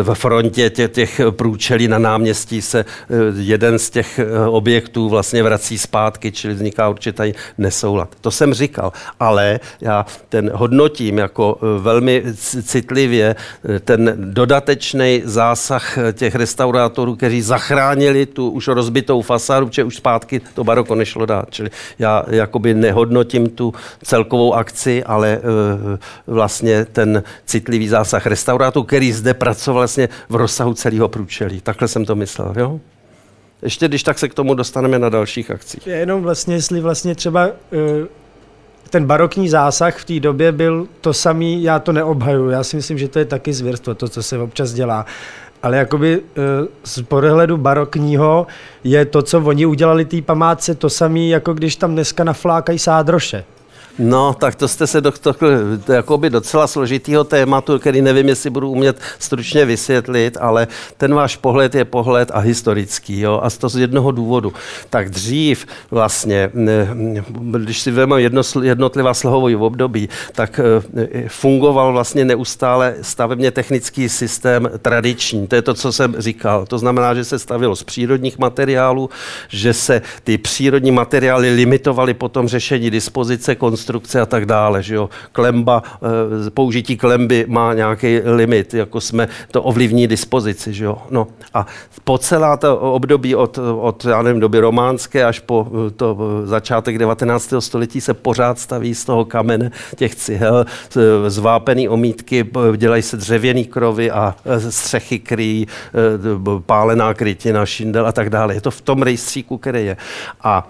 [0.02, 5.42] v frontě těch, těch průčelí na náměstí se eh, jeden z těch eh, objektů vlastně
[5.42, 8.08] vrací zpátky, čili vzniká určitý nesoulad.
[8.20, 12.22] To jsem říkal, ale já ten hodnotím jako eh, velmi
[12.62, 13.36] citlivě
[13.84, 20.64] ten dodatečný zásah těch restaurátorů, kteří zachránili tu už rozbitou fasádu, protože už zpátky to
[20.64, 21.48] baroko nešlo dát.
[21.50, 25.40] Čili já jakoby nehodnotím tu celkovou akci, ale
[26.26, 31.60] vlastně vlastně ten citlivý zásah restaurátu, který zde pracoval vlastně v rozsahu celého průčelí.
[31.60, 32.80] Takhle jsem to myslel, jo?
[33.62, 35.86] Ještě když tak se k tomu dostaneme na dalších akcích.
[35.86, 37.52] Jenom vlastně, jestli vlastně třeba uh,
[38.90, 42.98] ten barokní zásah v té době byl to samý, já to neobhaju, já si myslím,
[42.98, 45.06] že to je taky zvěrstvo, to, co se občas dělá.
[45.62, 46.22] ale jakoby
[46.84, 48.46] z pohledu barokního
[48.84, 53.44] je to, co oni udělali té památce, to samé, jako když tam dneska naflákají sádroše.
[53.98, 55.12] No, tak to jste se do
[55.88, 61.74] jakoby docela složitýho tématu, který nevím, jestli budu umět stručně vysvětlit, ale ten váš pohled
[61.74, 64.52] je pohled a historický, jo, a to z jednoho důvodu.
[64.90, 66.50] Tak dřív vlastně,
[67.58, 68.22] když si vezmeme
[68.62, 75.46] jednotlivá slohový období, tak e, fungoval vlastně neustále stavebně technický systém tradiční.
[75.46, 76.66] To je to, co jsem říkal.
[76.66, 79.10] To znamená, že se stavilo z přírodních materiálů,
[79.48, 84.82] že se ty přírodní materiály limitovaly potom řešení dispozice, konstrukce konstrukce a tak dále.
[84.82, 85.10] Že jo?
[85.32, 85.82] Klemba,
[86.46, 90.72] eh, použití klemby má nějaký limit, jako jsme to ovlivní dispozici.
[90.72, 90.98] Že jo?
[91.10, 91.66] No a
[92.04, 96.46] po celá to období od, od já nevím, doby románské až po eh, to eh,
[96.46, 97.54] začátek 19.
[97.58, 100.66] století se pořád staví z toho kamene těch cihel,
[101.26, 102.46] zvápený omítky,
[102.76, 104.34] dělají se dřevěný krovy a
[104.68, 105.66] střechy kryjí,
[106.66, 108.54] pálená krytina, šindel a tak dále.
[108.54, 109.96] Je to v tom rejstříku, který je.
[110.42, 110.68] A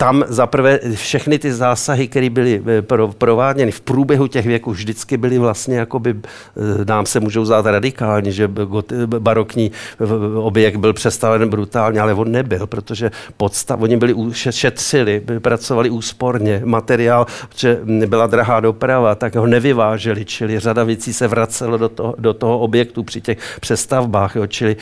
[0.00, 2.82] tam zaprvé všechny ty zásahy, které byly eh,
[3.18, 8.32] prováděny v průběhu těch věků, vždycky byly vlastně, jakoby, eh, nám se můžou zdát radikální,
[8.32, 8.48] že
[9.04, 9.70] barokní
[10.34, 17.26] objekt byl přestaven brutálně, ale on nebyl, protože podstav, oni byli šetřili, pracovali úsporně, materiál,
[17.56, 22.34] že byla drahá doprava, tak ho nevyváželi, čili řada věcí se vracelo do toho, do
[22.34, 24.76] toho objektu při těch přestavbách, jo, čili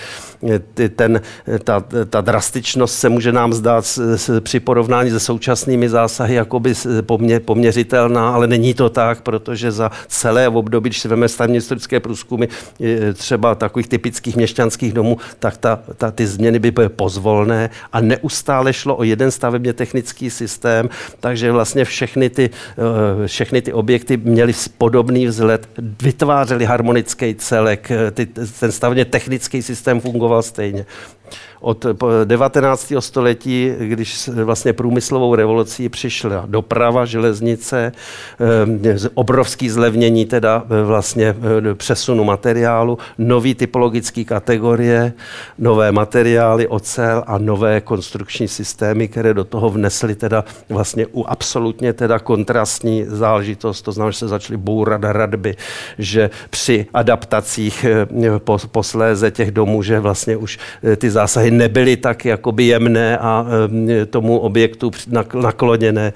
[0.48, 1.20] eh, ten,
[1.64, 3.98] ta, ta drastičnost se může nám zdát
[4.40, 6.74] při porovnání porovnání se současnými zásahy jakoby
[7.06, 12.00] pomě, poměřitelná, ale není to tak, protože za celé období, když si vezmeme stavní historické
[12.00, 12.46] průzkumy
[13.14, 18.72] třeba takových typických měšťanských domů, tak ta, ta, ty změny by byly pozvolné a neustále
[18.72, 20.88] šlo o jeden stavebně technický systém,
[21.20, 25.68] takže vlastně všechny ty, eh, všechny ty objekty měly podobný vzhled,
[26.02, 28.26] vytvářely harmonický celek, ty,
[28.60, 30.86] ten stavebně technický systém fungoval stejně
[31.60, 31.86] od
[32.24, 32.92] 19.
[32.98, 37.92] století, když vlastně průmyslovou revolucí přišla doprava, železnice,
[38.84, 41.36] eh, obrovský zlevnění teda eh, vlastně
[41.70, 45.12] eh, přesunu materiálu, nový typologické kategorie,
[45.58, 51.92] nové materiály, ocel a nové konstrukční systémy, které do toho vnesly teda vlastně u absolutně
[51.92, 55.56] teda kontrastní záležitost, to znamená, že se začaly bourat radby,
[55.98, 57.86] že při adaptacích
[58.72, 60.58] posléze těch domů, že vlastně už
[60.96, 63.46] ty zásahy zásahy nebyly tak jakoby jemné a
[64.10, 64.90] tomu objektu
[65.34, 66.12] nakloněné.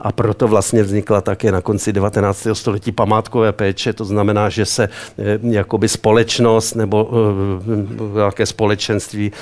[0.00, 2.46] A proto vlastně vznikla také na konci 19.
[2.52, 3.92] století památkové péče.
[3.92, 4.88] To znamená, že se
[5.42, 7.10] jakoby společnost nebo
[8.14, 9.32] nějaké společenství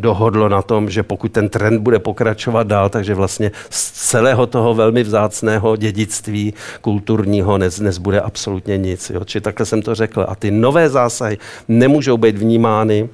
[0.00, 4.74] dohodlo na tom, že pokud ten trend bude pokračovat dál, takže vlastně z celého toho
[4.74, 9.10] velmi vzácného dědictví kulturního nez, nezbude absolutně nic.
[9.10, 9.24] Jo.
[9.24, 10.26] Či takhle jsem to řekl.
[10.28, 11.38] A ty nové zásahy
[11.68, 13.08] nemůžou být vnímány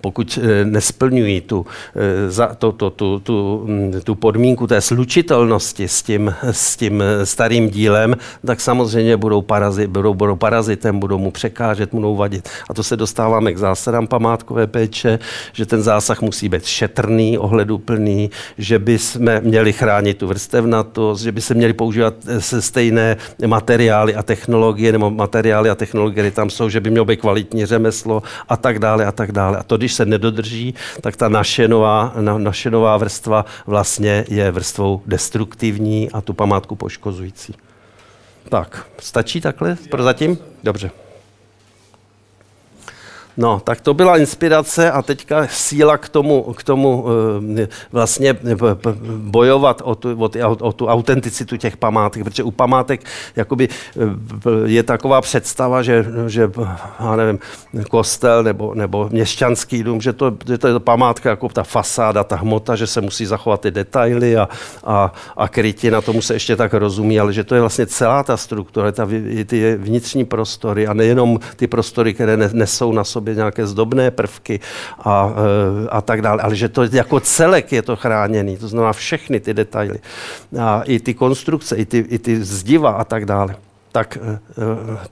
[0.00, 5.88] pokud eh, nesplňují tu, eh, za, to, to, tu, tu, mm, tu podmínku té slučitelnosti
[5.88, 11.30] s tím, s tím starým dílem, tak samozřejmě budou, parazi, budou, budou parazitem, budou mu
[11.30, 12.48] překážet, budou vadit.
[12.70, 15.18] A to se dostáváme k zásadám památkové péče,
[15.52, 21.32] že ten zásah musí být šetrný, ohleduplný, že by jsme měli chránit tu vrstevnatost, že
[21.32, 26.68] by se měli používat stejné materiály a technologie, nebo materiály a technologie, které tam jsou,
[26.68, 29.58] že by mělo být kvalitní řemeslo a tak dále a tak dále.
[29.58, 34.50] A to, když se nedodrží, tak ta naše nová, na, naše nová vrstva vlastně je
[34.50, 37.54] vrstvou destruktivní a tu památku poškozující.
[38.48, 40.38] Tak, stačí takhle prozatím?
[40.64, 40.90] Dobře.
[43.36, 47.04] No, tak to byla inspirace a teďka síla k tomu, k tomu
[47.58, 48.56] eh, vlastně eh,
[49.16, 53.04] bojovat o tu, o, o tu autenticitu těch památek, protože u památek
[53.36, 54.00] jakoby eh,
[54.64, 56.50] je taková představa, že, že
[57.00, 57.38] já nevím,
[57.90, 62.36] kostel nebo, nebo měšťanský dům, že to, že to je památka jako ta fasáda, ta
[62.36, 64.48] hmota, že se musí zachovat ty detaily a,
[64.84, 68.36] a, a krytina, tomu se ještě tak rozumí, ale že to je vlastně celá ta
[68.36, 69.08] struktura, ta,
[69.46, 74.60] ty vnitřní prostory a nejenom ty prostory, které nesou na sobě sobě nějaké zdobné prvky
[74.98, 78.92] a, eh, a tak dále, ale že to jako celek je to chráněný, to znamená
[78.92, 79.98] všechny ty detaily.
[80.54, 83.56] A i ty konstrukce, i ty, i ty zdiva a tak dále.
[83.92, 85.06] Tak eh, eh,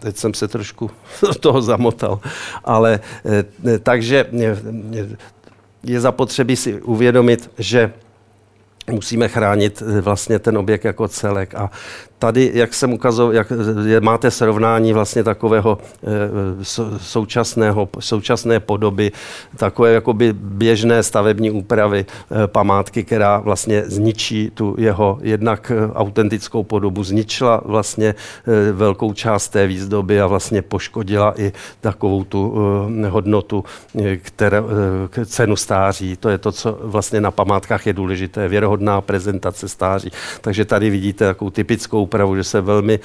[0.00, 0.90] teď jsem se trošku
[1.40, 2.20] toho zamotal,
[2.64, 3.00] ale
[3.82, 4.26] takže
[5.82, 7.92] je zapotřebí si uvědomit, že
[8.90, 11.54] musíme chránit vlastně ten objekt jako celek.
[11.54, 11.70] A
[12.18, 13.52] tady, jak jsem ukazoval, jak
[13.86, 15.78] je, máte srovnání vlastně takového
[16.96, 19.12] současného, současné podoby,
[19.56, 22.06] takové jakoby běžné stavební úpravy
[22.46, 28.14] památky, která vlastně zničí tu jeho jednak autentickou podobu, zničila vlastně
[28.72, 32.54] velkou část té výzdoby a vlastně poškodila i takovou tu
[33.08, 33.64] hodnotu,
[34.22, 34.62] které,
[35.26, 36.16] cenu stáří.
[36.16, 40.10] To je to, co vlastně na památkách je důležité, věrohodná prezentace stáří.
[40.40, 43.00] Takže tady vidíte takovou typickou úpravu, že se velmi,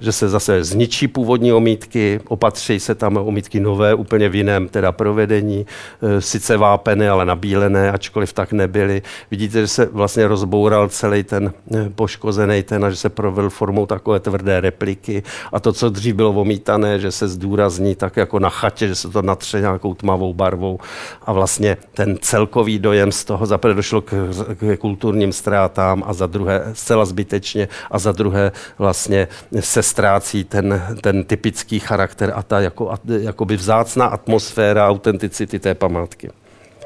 [0.00, 4.92] že se zase zničí původní omítky, opatří se tam omítky nové, úplně v jiném teda
[4.92, 5.66] provedení,
[6.02, 9.02] e, sice vápené, ale nabílené, ačkoliv tak nebyly.
[9.30, 13.86] Vidíte, že se vlastně rozboural celý ten e, poškozený ten a že se provedl formou
[13.86, 18.48] takové tvrdé repliky a to, co dřív bylo omítané, že se zdůrazní tak jako na
[18.48, 20.78] chatě, že se to natře nějakou tmavou barvou
[21.26, 24.12] a vlastně ten celkový dojem z toho zaprvé došlo k,
[24.56, 28.45] k kulturním ztrátám a za druhé zcela zbytečně a za druhé
[28.78, 29.28] vlastně
[29.60, 36.30] se ztrácí ten, ten typický charakter a ta jako, jakoby vzácná atmosféra autenticity té památky.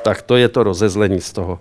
[0.03, 1.59] Tak to je to rozezlení z toho.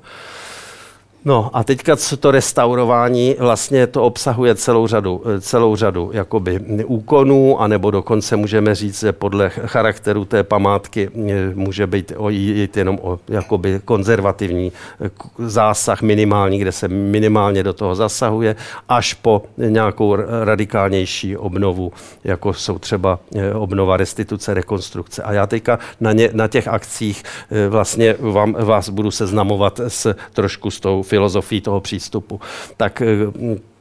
[1.25, 7.91] No a teďka to restaurování, vlastně to obsahuje celou řadu, celou řadu jakoby úkonů, anebo
[7.91, 13.19] dokonce můžeme říct, že podle charakteru té památky eh, může být o, jít jenom o
[13.27, 18.55] jakoby konzervativní eh, zásah minimální, kde se minimálně do toho zasahuje,
[18.89, 21.91] až po nějakou radikálnější obnovu,
[22.23, 25.23] jako jsou třeba eh, obnova restituce, rekonstrukce.
[25.23, 27.23] A já teďka na, ně, na těch akcích
[27.69, 32.41] vlastně vám, vás budu seznamovat s trošku s tou filozofii toho přístupu.
[32.77, 33.07] Tak eh,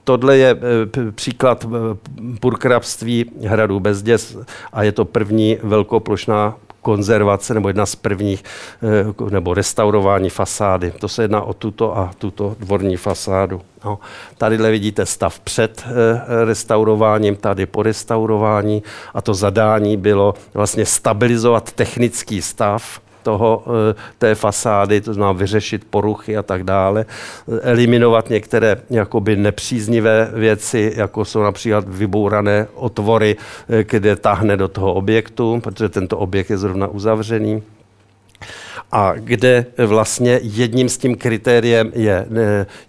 [0.05, 1.69] tohle je eh, příklad eh,
[2.41, 4.37] purkrabství hradu Bezděs
[4.73, 8.45] a je to první velkoplošná konzervace nebo jedna z prvních,
[9.31, 10.91] nebo restaurování fasády.
[10.91, 13.61] To se jedná o tuto a tuto dvorní fasádu.
[13.85, 13.99] No,
[14.39, 15.85] tadyhle vidíte stav před
[16.45, 18.83] restaurováním, tady po restaurování
[19.15, 25.85] a to zadání bylo vlastně stabilizovat technický stav toho, eh, té fasády, to znamená vyřešit
[25.91, 27.05] poruchy a tak dále,
[27.61, 34.95] eliminovat některé jakoby nepříznivé věci, jako jsou například vybourané otvory, eh, kde tahne do toho
[34.95, 37.63] objektu, protože tento objekt je zrovna uzavřený
[38.93, 42.27] a kde vlastně jedním z tím kritériem je,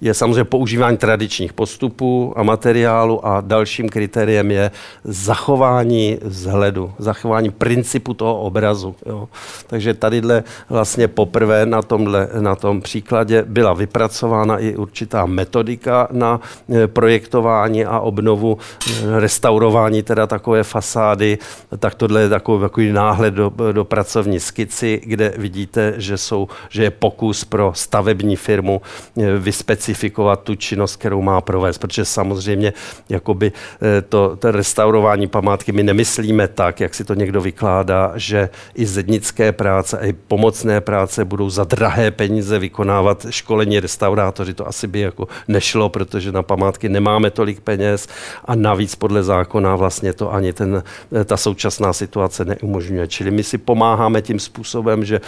[0.02, 4.72] je samozřejmě používání tradičních postupů a materiálu a dalším kritériem je
[5.04, 8.96] zachování vzhledu, zachování principu toho obrazu.
[9.06, 9.30] Jo.
[9.68, 16.40] Takže tadyhle vlastně poprvé na, tomhle, na tom příkladě byla vypracována i určitá metodika na
[16.74, 21.38] e, projektování a obnovu, e, restaurování teda takové fasády,
[21.80, 26.84] tak tohle je takový, takový náhled do, do pracovní skici, kde vidíte, že, jsou, že
[26.84, 28.82] je pokus pro stavební firmu
[29.18, 32.74] eh, vyspecifikovat tu činnost, kterou má provést, protože samozřejmě
[33.10, 38.50] jakoby eh, to, to restaurování památky my nemyslíme tak, jak si to někdo vykládá, že
[38.76, 44.54] i zednické práce, i pomocné práce budou za drahé peníze vykonávat školení restaurátoři.
[44.54, 48.08] To asi by jako nešlo, protože na památky nemáme tolik peněz
[48.46, 50.84] a navíc podle zákona vlastně to ani ten,
[51.22, 53.08] eh, ta současná situace neumožňuje.
[53.08, 55.22] Čili my si pomáháme tím způsobem, že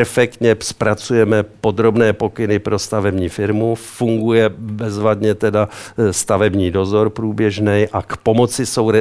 [0.00, 8.02] perfektně zpracujeme podrobné pokyny pro stavební firmu, funguje bezvadně teda e, stavební dozor průběžný a
[8.02, 8.92] k pomoci jsou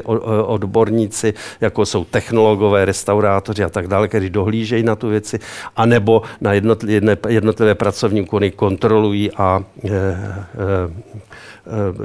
[0.44, 5.40] odborníci, jako jsou technologové, restaurátoři a tak dále, kteří dohlížejí na tu věci,
[5.76, 10.40] anebo na jednotlivé, jednotlivé pracovní úkony kontrolují a e, e,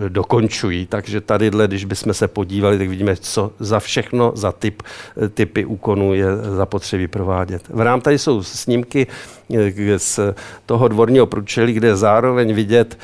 [0.09, 0.87] dokončují.
[0.87, 4.83] Takže tady, když bychom se podívali, tak vidíme, co za všechno, za typ,
[5.23, 7.63] eh, typy úkonů je zapotřebí provádět.
[7.69, 9.07] V rám tady jsou snímky
[9.55, 10.21] eh, z
[10.67, 12.99] toho dvorního průčelí, kde je zároveň vidět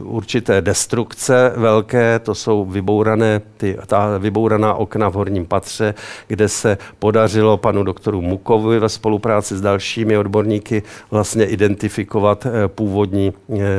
[0.00, 5.94] určité destrukce velké, to jsou vybourané, ty, ta vybouraná okna v horním patře,
[6.28, 13.32] kde se podařilo panu doktoru Mukovi ve spolupráci s dalšími odborníky vlastně identifikovat původní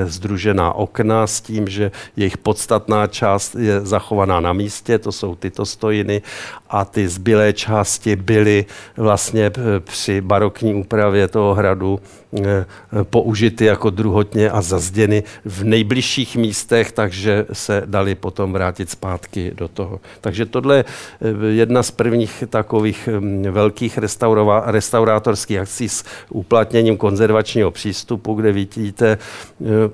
[0.06, 1.85] združená okna s tím, že
[2.18, 6.22] jejich podstatná část je zachovaná na místě, to jsou tyto stojiny
[6.70, 8.66] a ty zbylé části byly
[8.98, 12.00] vlastně při barokní úpravě toho hradu
[12.40, 12.66] eh,
[13.04, 19.68] použity jako druhotně a zazděny v nejbližších místech, takže se dali potom vrátit zpátky do
[19.68, 20.00] toho.
[20.22, 24.00] Takže tohle je eh, jedna z prvních takových hm, velkých
[24.66, 29.18] restaurátorských akcí s uplatněním konzervačního přístupu, kde vidíte
[29.66, 29.90] eh, Eh,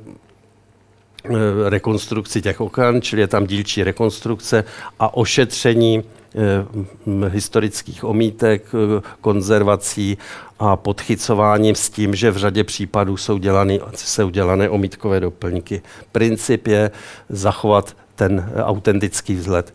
[1.70, 4.64] rekonstrukci těch oken, čili je tam dílčí rekonstrukce
[5.00, 10.18] a ošetření eh, historických omítek, eh, konzervací
[10.60, 15.82] a podchycováním s tím, že v řadě případů jsou dělané, jsou dělané omítkové doplňky.
[16.12, 16.92] Princip je
[17.30, 19.74] zachovat ten autentický vzhled.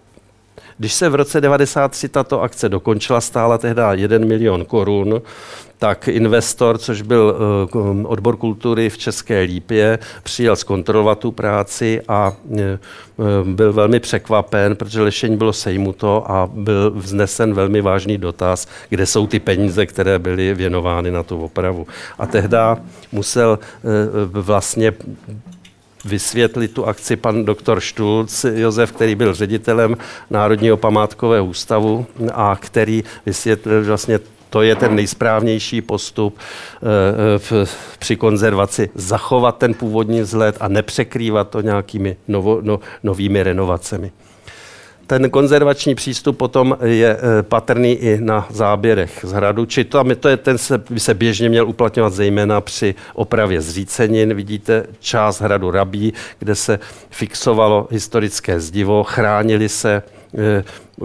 [0.79, 5.23] Když se v roce 93 tato akce dokončila, stála tehdy 1 milion korun,
[5.79, 12.33] tak investor, což byl eh, odbor kultury v České Lípě, přijel zkontrolovat tu práci a
[12.59, 12.79] eh,
[13.45, 19.27] byl velmi překvapen, protože lešení bylo sejmuto a byl vznesen velmi vážný dotaz, kde jsou
[19.27, 21.87] ty peníze, které byly věnovány na tu opravu.
[22.19, 22.57] A tehdy
[23.13, 23.89] musel eh,
[24.25, 24.93] vlastně
[26.07, 29.97] vysvětlit tu akci pan doktor Štulc Josef, který byl ředitelem
[30.31, 34.19] Národního památkového ústavu a který vysvětlil vlastně
[34.51, 36.87] to je ten nejsprávnější postup eh,
[37.35, 38.91] eh, v, při konzervaci.
[38.95, 44.13] Zachovat ten původní vzhled a nepřekrývat to nějakými novo, no, novými renovacemi.
[45.07, 50.29] Ten konzervační přístup potom je eh, patrný i na záběrech z hradu, či to, to
[50.29, 54.35] je, ten se, by se běžně měl uplatňovat zejména při opravě zřícenin.
[54.35, 56.79] Vidíte část hradu Rabí, kde se
[57.11, 60.03] fixovalo historické zdivo, chránili se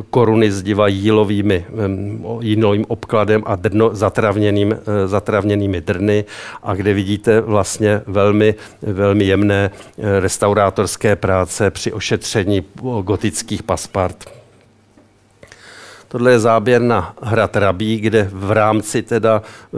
[0.10, 1.66] Koruny zdiva jílovými,
[2.42, 6.26] jílovým obkladem a drno, zatravněným, eh, zatravněnými drny
[6.64, 12.64] a kde vidíte vlastně velmi, velmi jemné eh, restaurátorské práce při ošetření
[13.02, 14.41] gotických paspart.
[16.12, 19.78] Tohle je záběr na hrad Rabí, kde v rámci teda eh,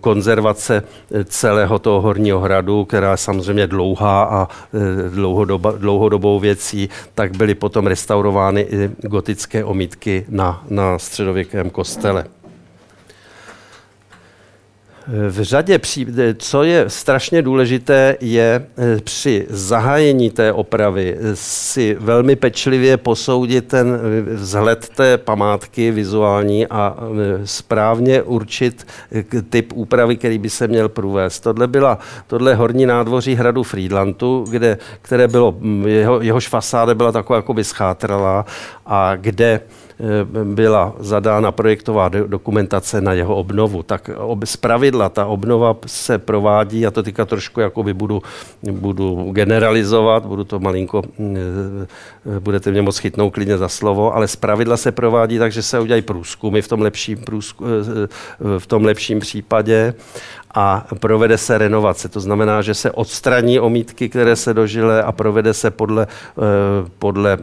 [0.00, 0.82] konzervace
[1.24, 7.54] celého toho horního hradu, která je samozřejmě dlouhá a eh, dlouhodoba, dlouhodobou věcí, tak byly
[7.54, 12.24] potom restaurovány i gotické omítky na, na středověkém kostele.
[15.06, 22.36] V řadě případů, co je strašně důležité, je eh, při zahájení té opravy si velmi
[22.36, 28.86] pečlivě posoudit ten eh, vzhled té památky vizuální a eh, správně určit
[29.50, 31.40] typ úpravy, který by se měl provést.
[31.40, 37.36] Tohle byla tohle horní nádvoří hradu Friedlandu, kde, které bylo, jeho, jehož fasáda byla taková
[37.36, 38.44] jakoby schátralá
[38.86, 39.81] a kde Eh,
[40.44, 44.10] byla zadána projektová dokumentace na jeho obnovu, tak
[44.44, 48.22] z pravidla ta obnova se provádí, já to teďka trošku jakoby budu,
[48.70, 54.36] budu generalizovat, budu to malinko, eh, budete mě moc chytnout klidně za slovo, ale z
[54.36, 58.84] pravidla se provádí tak, že se udělají průzkumy v tom lepším, průzku, eh, v tom
[58.84, 59.94] lepším případě
[60.54, 62.08] a provede se renovace.
[62.08, 66.06] To znamená, že se odstraní omítky, které se dožily a provede se podle,
[66.98, 67.38] podle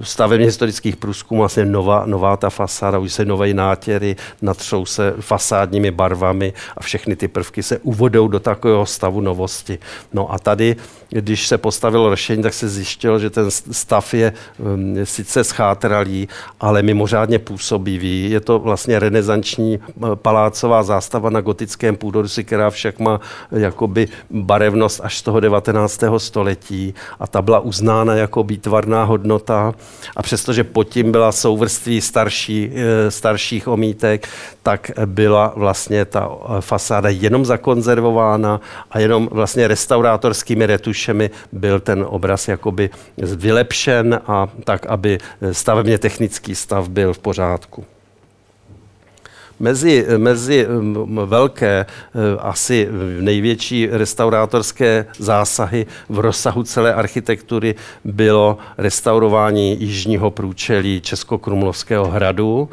[0.00, 5.90] stavebně historických průzkumů vlastně nová, nová ta fasáda, už se nové nátěry, natřou se fasádními
[5.90, 9.78] barvami a všechny ty prvky se uvodou do takového stavu novosti.
[10.12, 10.76] No a tady,
[11.10, 16.28] když se postavilo řešení, tak se zjišťilo, že ten stav je um, sice schátralý,
[16.60, 18.30] ale mimořádně působivý.
[18.30, 25.00] Je to vlastně renesanční uh, palácová zástava na gotickém půdorysu, která však má jakoby barevnost
[25.04, 26.00] až z toho 19.
[26.18, 29.74] století a ta byla uznána jako výtvarná hodnota
[30.16, 34.28] a přestože pod tím byla souvrství starší, eh, starších omítek,
[34.62, 36.30] tak byla vlastně ta
[36.60, 40.95] fasáda jenom zakonzervována a jenom vlastně restaurátorskými retušemi
[41.52, 45.18] byl ten obraz jakoby vylepšen a tak, aby
[45.52, 47.84] stavebně technický stav byl v pořádku.
[49.60, 50.66] Mezi, mezi
[51.24, 52.88] velké, eh, asi
[53.20, 57.74] největší restaurátorské zásahy v rozsahu celé architektury
[58.04, 62.68] bylo restaurování jižního průčelí Českokrumlovského hradu,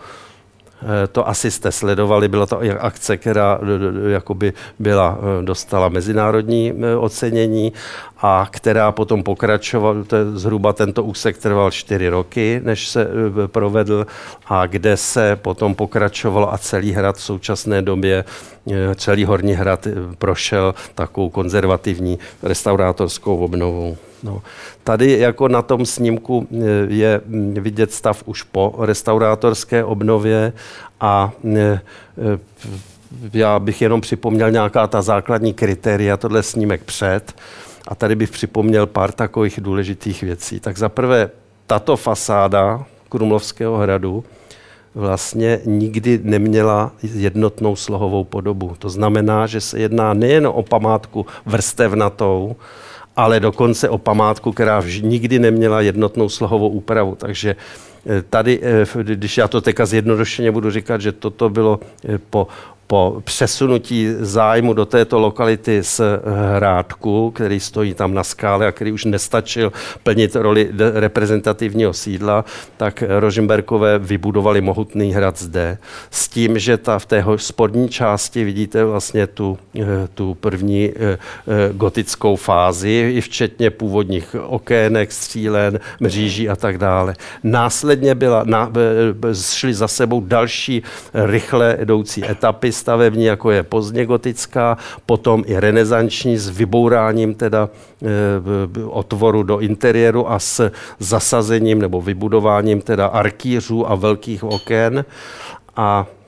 [1.12, 3.60] to asi jste sledovali, byla to akce, která
[4.08, 7.74] jakoby byla, eh, dostala mezinárodní eh, ocenění
[8.22, 13.08] a která potom pokračovala, to je zhruba tento úsek trval čtyři roky, než se
[13.48, 14.08] provedl
[14.46, 18.26] a kde se potom pokračovalo a celý hrad v současné době,
[18.96, 23.98] celý Horní hrad prošel takovou konzervativní restaurátorskou obnovou.
[24.24, 24.42] No.
[24.84, 26.56] Tady jako na tom snímku eh,
[26.88, 30.54] je mm, vidět stav už po restaurátorské obnově
[31.00, 32.40] a eh, eh,
[33.34, 37.36] já bych jenom připomněl nějaká ta základní kritéria, tohle snímek před
[37.88, 40.60] a tady bych připomněl pár takových důležitých věcí.
[40.60, 41.30] Tak za prvé,
[41.68, 44.24] tato fasáda Krumlovského hradu
[44.96, 48.76] vlastně nikdy neměla jednotnou slohovou podobu.
[48.80, 52.56] To znamená, že se jedná nejen o památku vrstevnatou,
[53.16, 57.16] ale dokonce o památku, která nikdy neměla jednotnou slohovou úpravu.
[57.16, 57.56] Takže
[58.06, 62.48] eh, tady, eh, když já to teďka zjednodušeně budu říkat, že toto bylo eh, po
[62.88, 66.02] po přesunutí zájmu do této lokality z
[66.56, 69.72] Hrádku, který stojí tam na skále a který už nestačil
[70.04, 72.46] plnit roli reprezentativního sídla,
[72.78, 75.78] tak Rožimberkové vybudovali mohutný hrad zde.
[76.12, 79.58] S tím, že ta v té spodní části vidíte vlastně tu,
[80.14, 81.18] tu první eh, eh,
[81.74, 87.16] gotickou fázi, i včetně původních okének, střílen, mříží a tak dále.
[87.44, 88.72] Následně byla, na,
[89.34, 96.38] šly za sebou další rychle jdoucí etapy stavební, jako je pozdně gotická, potom i renesanční
[96.38, 97.70] s vybouráním teda
[98.04, 105.06] e, otvoru do interiéru a s zasazením nebo vybudováním teda arkýřů a velkých oken.
[105.76, 106.23] A Eh,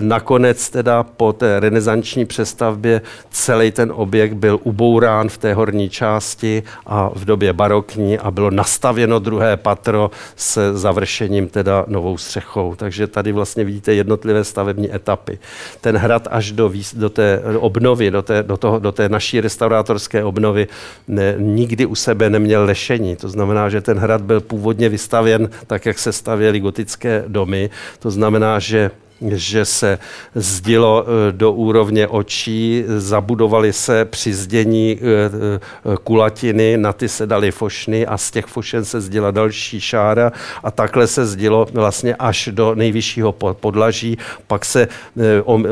[0.00, 6.62] nakonec teda po té renesanční přestavbě celý ten objekt byl ubourán v té horní části
[6.86, 12.74] a v době barokní a bylo nastavěno druhé patro s završením teda novou střechou.
[12.74, 15.38] Takže tady vlastně vidíte jednotlivé stavební etapy.
[15.80, 20.24] Ten hrad až do, do té obnovy, do té, do, toho, do té naší restaurátorské
[20.24, 20.66] obnovy
[21.08, 23.16] ne, nikdy u sebe neměl lešení.
[23.16, 27.70] To znamená, že ten hrad byl původně vystavěn tak, jak se stavěly gotické domy.
[27.98, 28.90] To znamená, že
[29.28, 29.98] že se
[30.34, 37.26] zdilo eh, do úrovně očí, zabudovaly se při zdění eh, eh, kulatiny, na ty se
[37.26, 40.32] daly fošny a z těch fošen se zděla další šára
[40.64, 44.88] a takhle se zdilo vlastně až do nejvyššího podlaží, pak se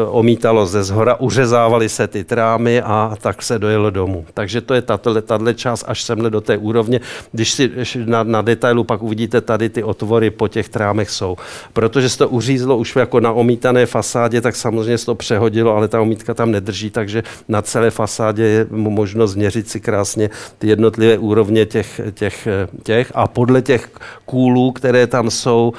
[0.08, 4.26] omítalo ze zhora, uřezávaly se ty trámy a tak se dojelo domů.
[4.34, 7.00] Takže to je tato, tato část až semhle do té úrovně.
[7.32, 7.70] Když si
[8.04, 11.36] na, na detailu pak uvidíte, tady ty otvory po těch trámech jsou.
[11.72, 15.88] Protože se to uřízlo už jako na omítané fasádě, tak samozřejmě se to přehodilo, ale
[15.88, 21.18] ta omítka tam nedrží, takže na celé fasádě je možnost změřit si krásně ty jednotlivé
[21.18, 22.48] úrovně těch, těch,
[22.82, 23.90] těch a podle těch
[24.24, 25.72] kůlů, které tam jsou,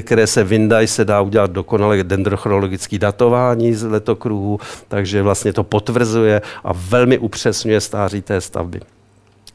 [0.00, 6.42] které se vyndají, se dá udělat dokonale dendrochronologické datování z letokruhu, takže vlastně to potvrzuje
[6.64, 8.95] a velmi upřesňuje stáří té stavby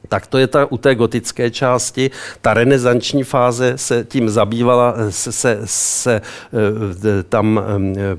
[0.08, 2.12] tak to je ta, u té gotické části.
[2.42, 6.22] Ta renesanční fáze se tím zabývala, se, se, se
[7.20, 7.62] e, tam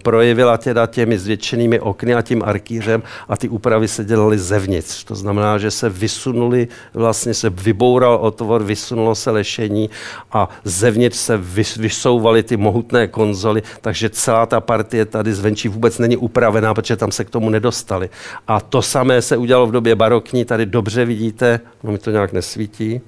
[0.03, 5.05] projevila teda těmi zvětšenými okny a tím arkýřem a ty úpravy se dělaly zevnitř.
[5.05, 9.91] To znamená, že se vysunuli, vlastně se vyboural otvor, vysunulo se lešení
[10.33, 11.41] a zevnitř se
[11.77, 17.13] vysouvaly ty mohutné konzoly, takže celá ta partie tady zvenčí vůbec není upravená, protože tam
[17.13, 18.11] se k tomu nedostali.
[18.49, 21.61] A to samé se udělalo v době barokní, tady dobře vidíte,
[21.91, 23.01] mi to nějak nesvítí.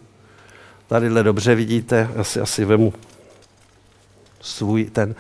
[0.87, 2.93] Tadyhle dobře vidíte, asi, asi vemu
[4.41, 5.15] svůj ten.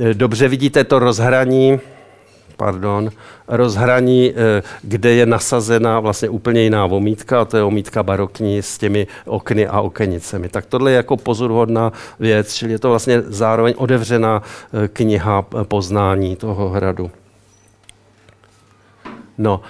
[0.00, 1.80] Eh, dobře vidíte to rozhraní,
[2.56, 3.10] pardon,
[3.48, 8.78] rozhraní, eh, kde je nasazena vlastně úplně jiná omítka, a to je omítka barokní s
[8.78, 10.48] těmi okny a okenicemi.
[10.48, 14.42] Tak tohle je jako pozoruhodná věc, čili je to vlastně zároveň otevřená
[14.84, 17.10] eh, kniha poznání toho hradu.
[19.38, 19.60] No,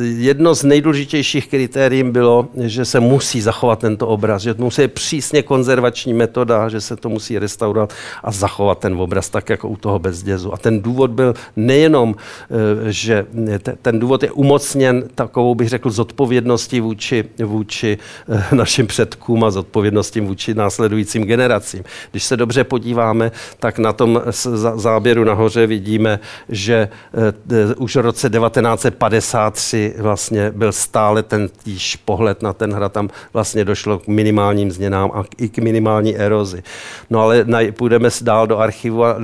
[0.00, 5.42] jedno z nejdůležitějších kritérií bylo, že se musí zachovat tento obraz, že to musí přísně
[5.42, 7.92] konzervační metoda, že se to musí restaurovat
[8.24, 10.54] a zachovat ten obraz tak, jako u toho bezdězu.
[10.54, 13.26] A ten důvod byl nejenom, eh, že
[13.82, 17.98] ten důvod je umocněn takovou, bych řekl, zodpovědností vůči, vůči
[18.28, 21.84] eh, našim předkům a zodpovědností vůči následujícím generacím.
[22.10, 24.22] Když se dobře podíváme, tak na tom
[24.74, 26.88] záběru nahoře vidíme, že
[27.50, 32.92] eh, už v roce 1950 1953 vlastně byl stále ten týž pohled na ten hrad,
[32.92, 36.62] tam vlastně došlo k minimálním změnám a i k minimální erozi.
[37.10, 39.16] No ale naj, půjdeme dál do archivu a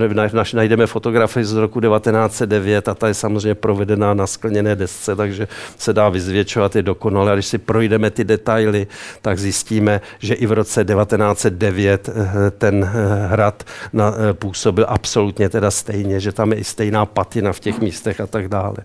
[0.54, 5.92] najdeme fotografii z roku 1909 a ta je samozřejmě provedená na skleněné desce, takže se
[5.92, 7.32] dá vyzvětšovat i dokonale.
[7.32, 8.86] A když si projdeme ty detaily,
[9.22, 13.64] tak zjistíme, že i v roce 1909 eh, ten eh, hrad
[13.98, 18.26] eh, působil absolutně teda stejně, že tam je i stejná patina v těch místech a
[18.26, 18.76] tak dále.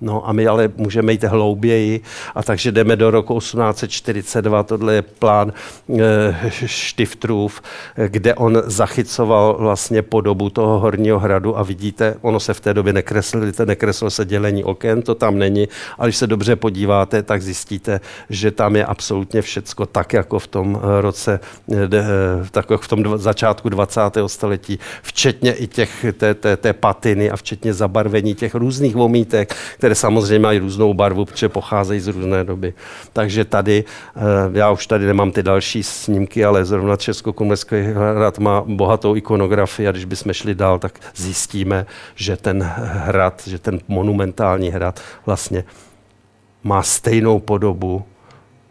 [0.00, 2.00] No a my ale můžeme jít hlouběji
[2.34, 5.52] a takže jdeme do roku 1842, tohle je plán
[5.98, 7.62] e, Štiftrův,
[8.08, 12.92] kde on zachycoval vlastně podobu toho horního hradu a vidíte, ono se v té době
[12.92, 18.00] nekreslilo, nekreslilo se dělení oken, to tam není, ale když se dobře podíváte, tak zjistíte,
[18.30, 21.40] že tam je absolutně všecko tak, jako v tom roce,
[21.86, 22.04] de,
[22.50, 24.00] tak jako v tom začátku 20.
[24.26, 29.89] století, včetně i těch, té, té, té patiny a včetně zabarvení těch různých vomítek, které
[29.90, 32.74] které samozřejmě mají různou barvu, protože pocházejí z různé doby.
[33.12, 33.84] Takže tady,
[34.16, 34.20] eh,
[34.52, 37.76] já už tady nemám ty další snímky, ale zrovna Českokomunský
[38.14, 43.58] hrad má bohatou ikonografii a když bychom šli dál, tak zjistíme, že ten hrad, že
[43.58, 45.64] ten monumentální hrad vlastně
[46.62, 48.04] má stejnou podobu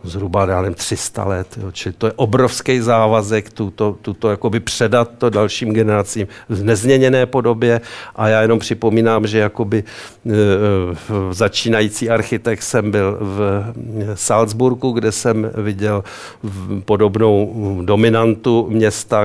[0.04, 1.48] zhruba, já nevím, 300 let.
[1.62, 1.72] Jo.
[1.72, 7.82] Čili to je obrovský závazek tuto, tuto jakoby předat to dalším generacím v nezměněné podobě.
[8.16, 10.34] A já jenom připomínám, že jakoby e,
[11.32, 13.64] začínající architekt jsem byl v
[14.14, 16.04] Salzburgu, kde jsem viděl
[16.86, 17.54] podobnou
[17.86, 19.24] dominantu města.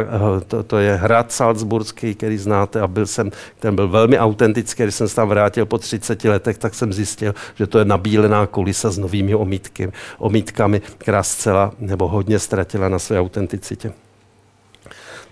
[0.48, 4.82] To, to je hrad Salzburský, který znáte a byl jsem, ten byl velmi autentický.
[4.82, 8.46] Když jsem se tam vrátil po 30 letech, tak jsem zjistil, že to je nabílená
[8.46, 13.92] kulisa s novými omítky, omítkami svědkami, která zcela nebo hodně ztratila na své autenticitě.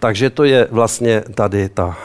[0.03, 1.96] Takže to je vlastně tady ta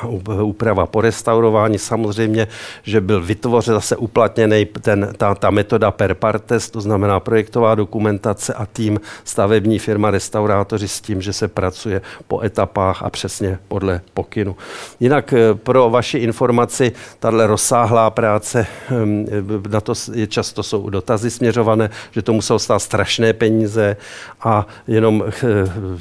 [0.42, 1.78] úprava po restaurování.
[1.78, 2.48] Samozřejmě,
[2.84, 8.54] že byl vytvořen zase uplatněný ten, ta, ta metoda per partes, to znamená projektová dokumentace
[8.54, 14.02] a tým stavební firma restaurátoři s tím, že se pracuje po etapách a přesně podle
[14.14, 14.56] pokynu.
[15.00, 19.26] Jinak eh, pro vaši informaci, tahle rozsáhlá práce, hm,
[19.70, 23.98] na to je často jsou dotazy směřované, že to muselo stát strašné peníze
[24.42, 25.32] a jenom eh,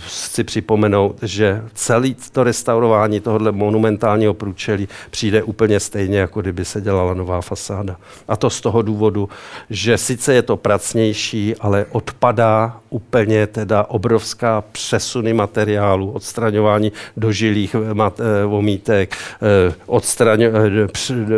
[0.07, 6.81] chci připomenout, že celé to restaurování tohohle monumentálního průčelí přijde úplně stejně, jako kdyby se
[6.81, 7.97] dělala nová fasáda.
[8.29, 9.29] A to z toho důvodu,
[9.71, 18.21] že sice je to pracnější, ale odpadá úplně teda obrovská přesuny materiálu, odstraňování dožilých mat,
[18.21, 20.43] eh, vomítek, eh, odstraň,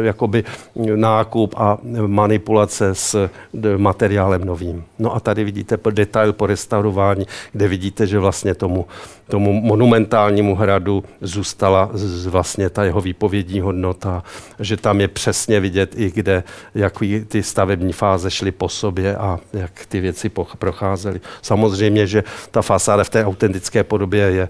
[0.03, 0.45] jakoby
[0.95, 3.29] nákup a manipulace s
[3.77, 4.85] materiálem novým.
[4.99, 8.87] No a tady vidíte detail po restaurování, kde vidíte, že vlastně tomu,
[9.29, 9.53] tomu
[10.43, 11.91] monumentálnímu hradu zůstala
[12.27, 14.23] vlastně ta jeho výpovědní hodnota,
[14.61, 16.95] že tam je přesně vidět i kde, jak
[17.29, 21.21] ty stavební fáze šly po sobě a jak ty věci procházely.
[21.43, 24.49] Samozřejmě, že ta fasáda v té autentické podobě je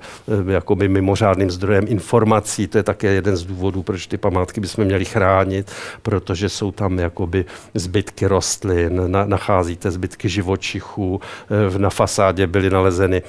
[0.48, 2.66] eh, jakoby mimořádným zdrojem informací.
[2.66, 5.70] To je také jeden z důvodů, proč ty památky bychom měli chránit,
[6.02, 11.20] protože jsou tam jakoby zbytky rostlin, na, nacházíte zbytky živočichů.
[11.74, 13.22] Eh, na fasádě byly nalezeny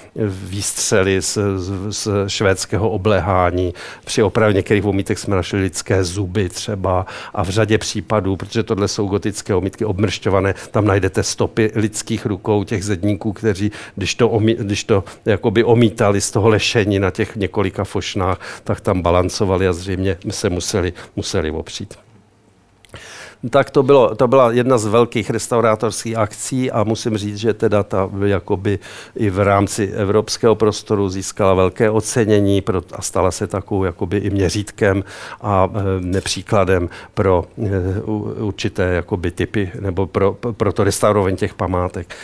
[0.49, 2.48] výstřely z, z, z švédského
[2.89, 3.73] obléhání.
[4.05, 8.87] Při opravě některých omítek jsme našli lidské zuby třeba a v řadě případů, protože tohle
[8.87, 14.53] jsou gotické omítky obmršťované, tam najdete stopy lidských rukou těch zedníků, kteří, když to, omí,
[14.53, 19.73] když to jakoby omítali z toho lešení na těch několika fošnách, tak tam balancovali a
[19.73, 22.08] zřejmě se museli, museli opřít
[23.49, 27.83] tak to, bylo, to byla jedna z velkých restaurátorských akcí a musím říct, že teda
[27.83, 28.79] ta jakoby
[29.15, 32.63] i v rámci evropského prostoru získala velké ocenění
[32.93, 35.03] a stala se takovou jakoby i měřítkem
[35.41, 38.01] a e, nepříkladem pro e,
[38.41, 42.15] určité jakoby typy nebo pro, pro to restaurování těch památek.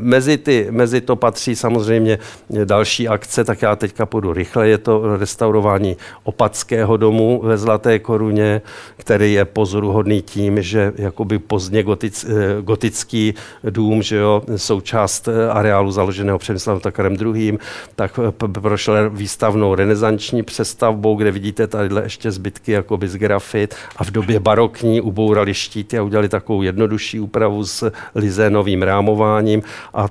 [0.00, 2.18] Mezi, ty, mezi to patří samozřejmě
[2.64, 4.68] další akce, tak já teďka půjdu rychle.
[4.68, 8.62] Je to restaurování Opatského domu ve Zlaté koruně,
[8.96, 13.34] který je pozoruhodný tím, že jakoby pozdně gotic, eh, gotický
[13.70, 17.58] dům, že jo, součást eh, areálu založeného Přemyslavem Takarem II.,
[17.96, 24.04] tak eh, prošel výstavnou renesanční přestavbou, kde vidíte tadyhle ještě zbytky jakoby z grafit a
[24.04, 29.62] v době barokní ubourali štíty a udělali takovou jednodušší úpravu s lizénovým rámováním
[29.94, 30.06] a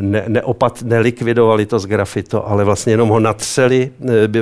[0.00, 3.90] ne, neopat, nelikvidovali to z grafito, ale vlastně jenom ho natřeli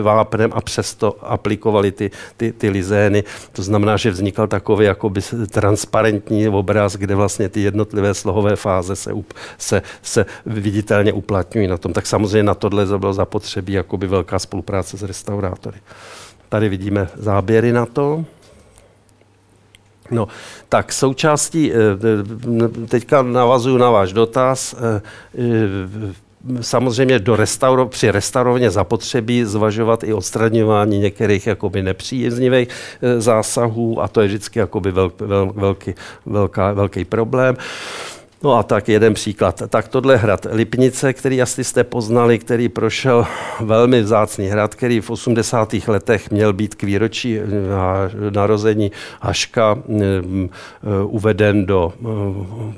[0.03, 3.25] vápnem a přesto aplikovali ty, ty, ty lizény.
[3.53, 9.13] To znamená, že vznikal takový jakoby transparentní obraz, kde vlastně ty jednotlivé slohové fáze se,
[9.59, 11.93] se, se viditelně uplatňují na tom.
[11.93, 15.77] Tak samozřejmě na tohle bylo zapotřebí jakoby velká spolupráce s restaurátory.
[16.49, 18.25] Tady vidíme záběry na to.
[20.11, 20.29] No,
[20.69, 21.77] tak součástí, eh,
[22.89, 25.01] teďka navazuju na váš dotaz, eh,
[26.61, 34.09] samozřejmě do restauro, při restaurovně zapotřebí zvažovat i odstraňování některých jakoby nepříznivých eh, zásahů a
[34.09, 35.95] to je vždycky jakoby vel, vel, velký,
[36.27, 37.57] velká, velký problém.
[38.47, 39.63] No a tak jeden příklad.
[39.69, 43.27] Tak tohle hrad Lipnice, který asi jste poznali, který prošel
[43.61, 45.75] velmi vzácný hrad, který v 80.
[45.87, 47.45] letech měl být k výročí eh,
[48.31, 50.03] narození Haška eh,
[51.05, 52.07] uveden do eh,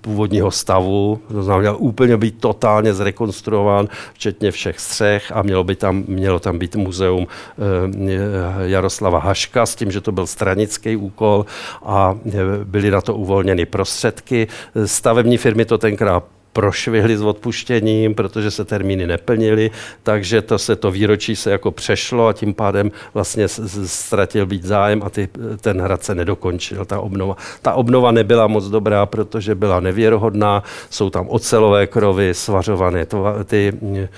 [0.00, 1.20] původního stavu.
[1.32, 6.58] To znamená, úplně být totálně zrekonstruován, včetně všech střech a mělo, by tam, mělo tam
[6.58, 7.26] být muzeum
[8.62, 11.46] Jaroslava Haška s tím, že to byl stranický úkol
[11.82, 12.18] a
[12.64, 14.48] byly na to uvolněny prostředky.
[14.84, 16.24] Stavební firmy to tenkrát
[16.58, 19.70] prošvihli s odpuštěním, protože se termíny neplnily,
[20.02, 23.48] takže to se to výročí se jako přešlo a tím pádem vlastně
[23.86, 25.28] ztratil být zájem a ty,
[25.60, 27.36] ten hrad se nedokončil, ta obnova.
[27.62, 33.06] Ta obnova nebyla moc dobrá, protože byla nevěrohodná, jsou tam ocelové krovy, svařované
[33.44, 34.08] ty e,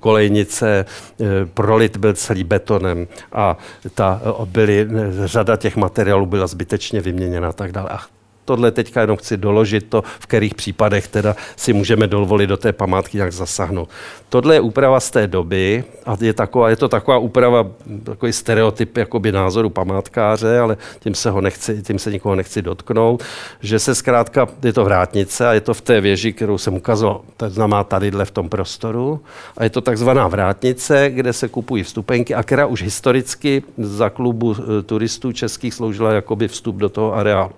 [0.00, 0.84] kolejnice,
[1.20, 3.56] e, prolit byl celý betonem a
[3.94, 4.88] ta byly,
[5.24, 7.88] řada těch materiálů byla zbytečně vyměněna a tak dále.
[7.90, 8.17] A
[8.48, 12.72] tohle teďka jenom chci doložit to, v kterých případech teda si můžeme dovolit do té
[12.72, 13.88] památky nějak zasáhnout.
[14.28, 17.66] Tohle je úprava z té doby a je, taková, je to taková úprava,
[18.04, 23.22] takový stereotyp jakoby názoru památkáře, ale tím se, ho nechci, tím se nikoho nechci dotknout,
[23.60, 27.20] že se zkrátka, je to vrátnice a je to v té věži, kterou jsem ukázal,
[27.36, 29.20] to znamená tadyhle v tom prostoru
[29.56, 34.56] a je to takzvaná vrátnice, kde se kupují vstupenky a která už historicky za klubu
[34.56, 37.52] eh, turistů českých sloužila jakoby vstup do toho areálu.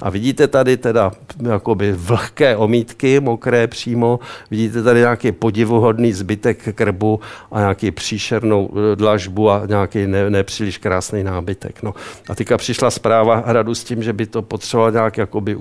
[0.00, 1.12] A vidíte tady teda
[1.50, 4.20] jakoby vlhké omítky, mokré přímo,
[4.50, 7.20] vidíte tady nějaký podivuhodný zbytek krbu
[7.52, 11.82] a nějaký příšernou eh, dlažbu a nějaký ne, nepříliš krásný nábytek.
[11.82, 11.94] No.
[12.28, 15.56] A teďka přišla zpráva hradu s tím, že by to potřeboval nějak jakoby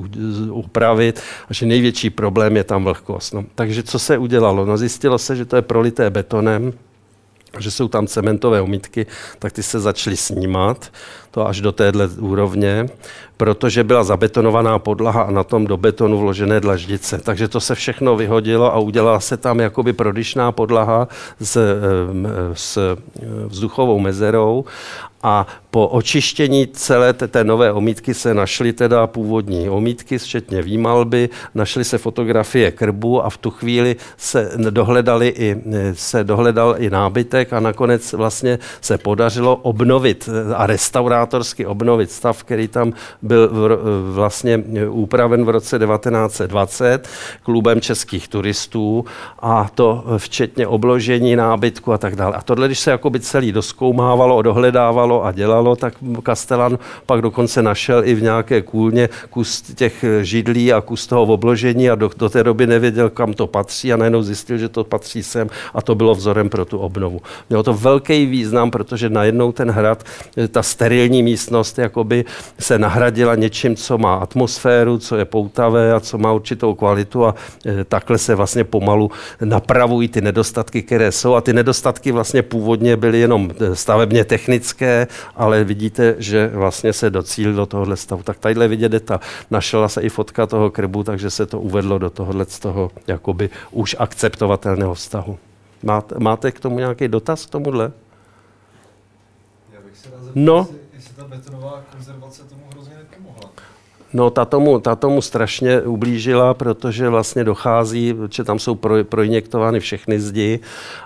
[0.51, 3.33] upravit a že největší problém je tam vlhkost.
[3.33, 3.45] No.
[3.55, 4.65] Takže co se udělalo?
[4.65, 6.73] No, zjistilo se, že to je prolité betonem,
[7.59, 9.05] že jsou tam cementové umítky,
[9.39, 10.91] tak ty se začaly snímat,
[11.31, 12.85] to až do téhle úrovně,
[13.37, 17.17] protože byla zabetonovaná podlaha a na tom do betonu vložené dlaždice.
[17.17, 21.07] Takže to se všechno vyhodilo a udělala se tam jakoby prodyšná podlaha
[21.39, 21.57] s,
[22.53, 22.97] s
[23.47, 24.65] vzduchovou mezerou
[25.23, 31.83] a po očištění celé té nové omítky se našly teda původní omítky, včetně výmalby, našly
[31.83, 35.57] se fotografie krbu a v tu chvíli se, dohledali i,
[35.93, 40.67] se dohledal i nábytek a nakonec vlastně se podařilo obnovit a
[41.21, 43.49] restaurátorsky obnovit stav, který tam byl
[44.13, 47.07] vlastně úpraven v roce 1920
[47.43, 49.05] klubem českých turistů
[49.39, 52.35] a to včetně obložení nábytku a tak dále.
[52.35, 55.93] A tohle, když se jakoby celý doskoumávalo, dohledávalo a dělalo, tak
[56.23, 61.89] Kastelan pak dokonce našel i v nějaké kůlně kus těch židlí a kus toho obložení
[61.89, 65.23] a do, do té doby nevěděl, kam to patří a najednou zjistil, že to patří
[65.23, 67.21] sem a to bylo vzorem pro tu obnovu.
[67.49, 70.03] Mělo to velký význam, protože najednou ten hrad,
[70.51, 72.25] ta sterilní místnost jakoby
[72.59, 77.35] se nahradila něčím, co má atmosféru, co je poutavé a co má určitou kvalitu a
[77.65, 79.11] e, takhle se vlastně pomalu
[79.43, 85.07] napravují ty nedostatky, které jsou a ty nedostatky vlastně původně byly jenom e, stavebně technické,
[85.35, 88.23] ale vidíte, že vlastně se docílil do tohohle stavu.
[88.23, 89.19] Tak tadyhle vidět ta,
[89.51, 93.49] našla se i fotka toho krbu, takže se to uvedlo do tohohle z toho jakoby
[93.71, 95.37] už akceptovatelného vztahu.
[95.83, 97.91] Máte, máte k tomu nějaký dotaz k tomuhle?
[100.35, 100.67] No.
[101.21, 102.43] Ta betonová konzervace.
[104.13, 109.79] No, ta tomu, ta tomu strašně ublížila, protože vlastně dochází, že tam jsou pro, projektovány
[109.79, 110.59] všechny zdi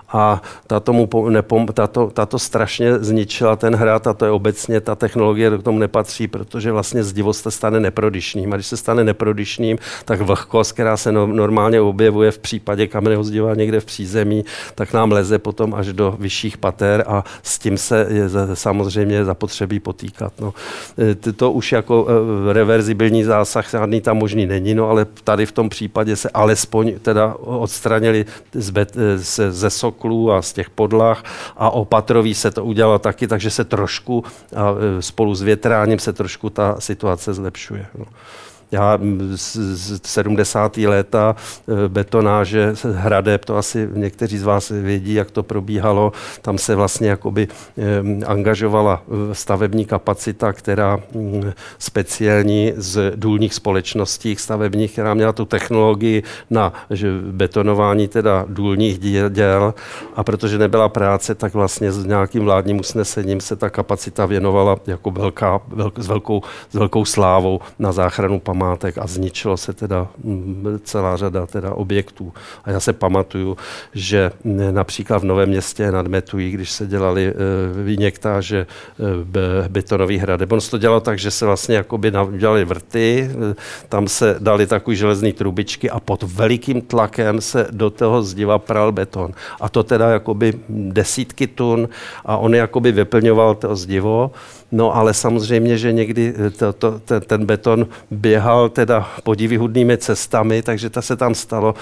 [0.08, 4.94] a ta tomu nepom, tato, tato strašně zničila ten hrad a to je obecně ta
[4.94, 8.52] technologie do tomu nepatří, protože vlastně zdivost se stane neprodyšným.
[8.52, 13.24] A když se stane neprodyšným, tak vlhkost, která se no, normálně objevuje v případě kamenného
[13.24, 14.44] zdiva někde v přízemí,
[14.74, 19.80] tak nám leze potom až do vyšších pater a s tím se je samozřejmě zapotřebí
[19.80, 20.32] potýkat.
[20.40, 20.54] No.
[21.28, 22.52] E, to už jako e,
[22.96, 27.34] reverzibilní zásah žádný tam možný není, no ale tady v tom případě se alespoň teda
[27.40, 28.86] odstranili ze,
[29.50, 31.22] ze sok soklů a z těch podlah
[31.56, 34.24] a opatrový se to udělalo taky, takže se trošku
[34.56, 37.86] a e, spolu s větráním se trošku ta situace zlepšuje.
[37.98, 38.04] No
[38.72, 38.98] já
[39.34, 40.76] z 70.
[40.76, 41.36] léta
[41.68, 46.12] e, betonáže, hradeb, to asi někteří z vás vědí, jak to probíhalo.
[46.42, 47.48] Tam se vlastně jakoby
[48.26, 51.00] angažovala e, stavební kapacita, která
[51.78, 56.72] speciální z důlních společností stavebních, která měla tu technologii na
[57.30, 58.98] betonování teda důlních
[59.30, 59.74] děl
[60.16, 65.10] a protože nebyla práce, tak vlastně s nějakým vládním usnesením se ta kapacita věnovala jako
[65.10, 70.08] velká, velk, s, velkou, s velkou slávou na záchranu památek památek a zničilo se teda
[70.84, 72.32] celá řada teda objektů.
[72.64, 73.56] A já se pamatuju,
[73.94, 74.32] že
[74.70, 77.32] například v Novém městě nad Metují, když se dělali e,
[77.84, 83.28] vyněktáže e, betonový hrad, on se to dělalo tak, že se vlastně jakoby dělali vrty,
[83.28, 83.54] e,
[83.88, 88.92] tam se dali takový železný trubičky a pod velikým tlakem se do toho zdiva pral
[88.92, 89.32] beton.
[89.60, 91.88] A to teda jakoby desítky tun
[92.24, 94.30] a on jakoby vyplňoval to zdivo
[94.72, 100.62] No ale samozřejmě, že někdy eh, to, to, ten, ten beton běhal teda podivyhudnými cestami,
[100.62, 101.74] takže to se tam stalo,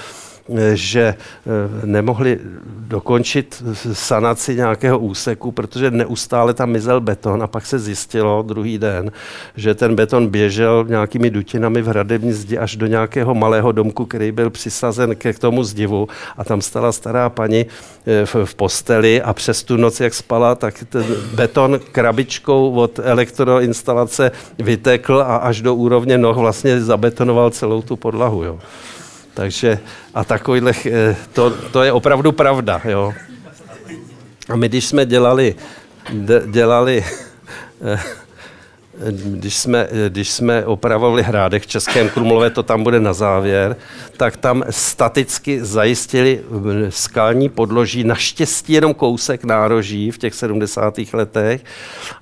[0.75, 7.79] že eh, nemohli dokončit sanaci nějakého úseku, protože neustále tam mizel beton a pak se
[7.79, 9.13] zjistilo druhý den,
[9.57, 14.33] že ten beton běžel nějakými dutinami v hradební zdi až do nějakého malého domku, který
[14.33, 17.67] byl přisazen k tomu zdivu a tam stala stará paní
[18.25, 24.31] v, v posteli a přes tu noc, jak spala, tak ten beton krabičkou od elektroinstalace
[24.59, 28.45] vytekl a až do úrovně noh vlastně zabetonoval celou tu podlahu.
[28.45, 28.59] Jo.
[29.35, 29.79] Takže
[30.15, 32.81] a takovýhle, eh, to, to je opravdu pravda.
[32.85, 33.15] Jo.
[34.49, 35.55] A my, když jsme dělali,
[36.51, 37.05] dělali
[37.85, 38.01] eh,
[39.11, 43.77] když jsme, když jsme opravovali hrádek v Českém Krumlově, to tam bude na závěr,
[44.17, 46.41] tak tam staticky zajistili
[46.89, 50.95] skalní podloží, naštěstí jenom kousek nároží v těch 70.
[51.13, 51.65] letech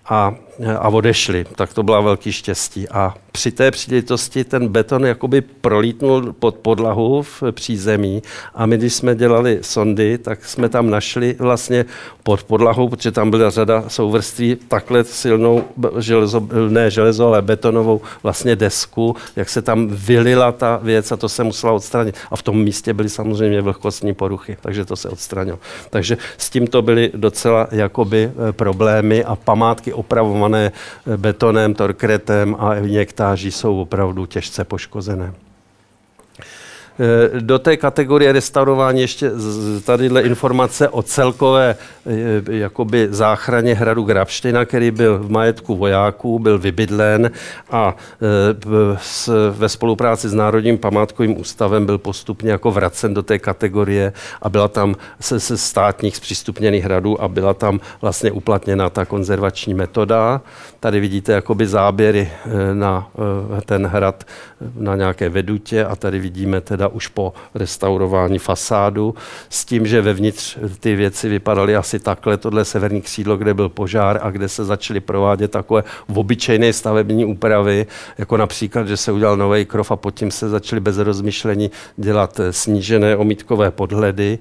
[0.09, 0.35] a
[0.79, 1.47] a odešli.
[1.57, 2.89] Tak to byla velký štěstí.
[2.89, 8.23] A při té příležitosti ten beton jakoby prolítnul pod podlahu v přízemí
[8.55, 11.85] a my, když jsme dělali sondy, tak jsme tam našli vlastně
[12.23, 15.65] pod podlahou, protože tam byla řada souvrství, takhle silnou
[15.99, 21.29] železo, ne železo, ale betonovou vlastně desku, jak se tam vylila ta věc a to
[21.29, 22.17] se musela odstranit.
[22.31, 25.59] A v tom místě byly samozřejmě vlhkostní poruchy, takže to se odstranilo.
[25.91, 30.73] Takže s tím to byly docela jakoby eh, problémy a památky opravované poškozené
[31.17, 35.33] betonem, torkretem a injektáží jsou opravdu těžce poškozené.
[36.99, 39.31] Eh, do té kategorie restaurování ještě
[39.85, 41.77] tadyhle informace o celkové
[42.07, 47.31] eh, jakoby záchraně hradu Grabština, který byl v majetku vojáků, byl vybydlen
[47.71, 54.13] a eh, ve spolupráci s Národním památkovým ústavem byl postupně jako vracen do té kategorie
[54.43, 59.75] a byla tam se, se státních zpřístupněných hradů a byla tam vlastně uplatněna ta konzervační
[59.75, 60.41] metoda.
[60.81, 62.31] Tady vidíte jakoby záběry
[62.73, 63.09] na
[63.65, 64.25] ten hrad
[64.77, 69.15] na nějaké vedutě a tady vidíme teda už po restaurování fasádu
[69.49, 74.21] s tím, že vevnitř ty věci vypadaly asi takhle, tohle severní křídlo, kde byl požár
[74.23, 77.87] a kde se začaly provádět takové obyčejné stavební úpravy,
[78.19, 82.41] jako například, že se udělal nový krov a pod tím se začaly bez rozmyšlení dělat
[82.51, 84.39] snížené omítkové podhledy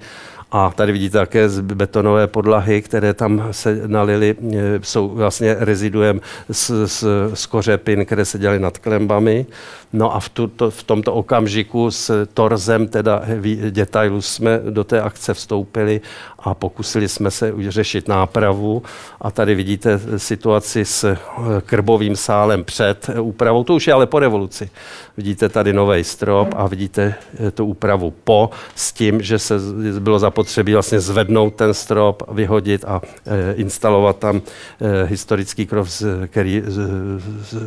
[0.52, 6.22] a tady vidíte také z betonové podlahy, které tam se nalily, e, jsou vlastně reziduem
[6.52, 9.46] z, z, z kořepin, které se dělaly nad klembami.
[9.94, 13.22] No a v, tuto, v tomto okamžiku s torzem teda
[13.70, 16.02] detailu jsme do té akce vstoupili
[16.44, 18.84] a pokusili jsme se řešit nápravu.
[19.22, 21.18] A tady vidíte situaci s e,
[21.66, 23.64] krbovým sálem před úpravou.
[23.64, 24.70] To už je ale po revoluci.
[25.18, 27.14] Vidíte tady nový strop a vidíte
[27.48, 29.56] e, tu úpravu po s tím, že se
[30.00, 34.42] bylo zapotřebí vlastně zvednout ten strop, vyhodit a e, instalovat tam
[34.82, 36.90] e, historický krov, který z,
[37.50, 37.58] z,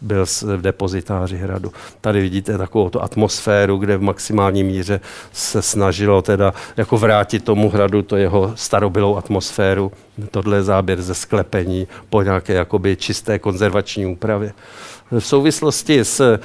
[0.00, 1.72] byl v depozitáři hradu.
[2.00, 5.00] Tady vidíte takovou tu atmosféru, kde v maximální míře
[5.32, 9.92] se snažilo teda jako vrátit tomu hradu to jeho starobylou atmosféru.
[10.30, 14.52] Tohle je záběr ze sklepení po nějaké jakoby čisté konzervační úpravě
[15.20, 16.38] v souvislosti s e,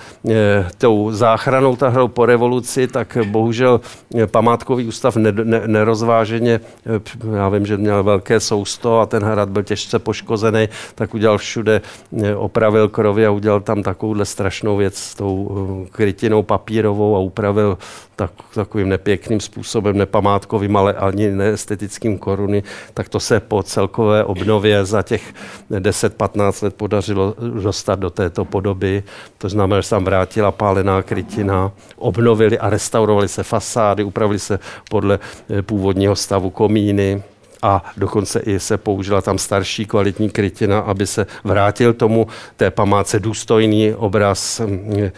[0.78, 3.82] tou záchranou tahrou po revoluci, tak bohužel
[4.16, 9.24] eh, památkový ústav ne, ne, nerozváženě, e, já vím, že měl velké sousto a ten
[9.24, 11.82] hrad byl těžce poškozený, tak udělal všude,
[12.24, 17.78] e, opravil krovy a udělal tam takovouhle strašnou věc s tou krytinou papírovou a upravil
[18.18, 22.64] tak, takovým nepěkným způsobem, nepamátkovým, ale ani neestetickým koruny,
[22.94, 25.34] tak to se po celkové obnově za těch
[25.72, 29.04] 10-15 let podařilo dostat do této podoby.
[29.38, 34.60] To znamená, že se tam vrátila pálená krytina, obnovili a restaurovali se fasády, upravili se
[34.90, 37.24] podle eh, původního stavu komíny,
[37.62, 43.20] a dokonce i se použila tam starší kvalitní krytina, aby se vrátil tomu té památce
[43.20, 45.12] důstojný obraz, mm, eh,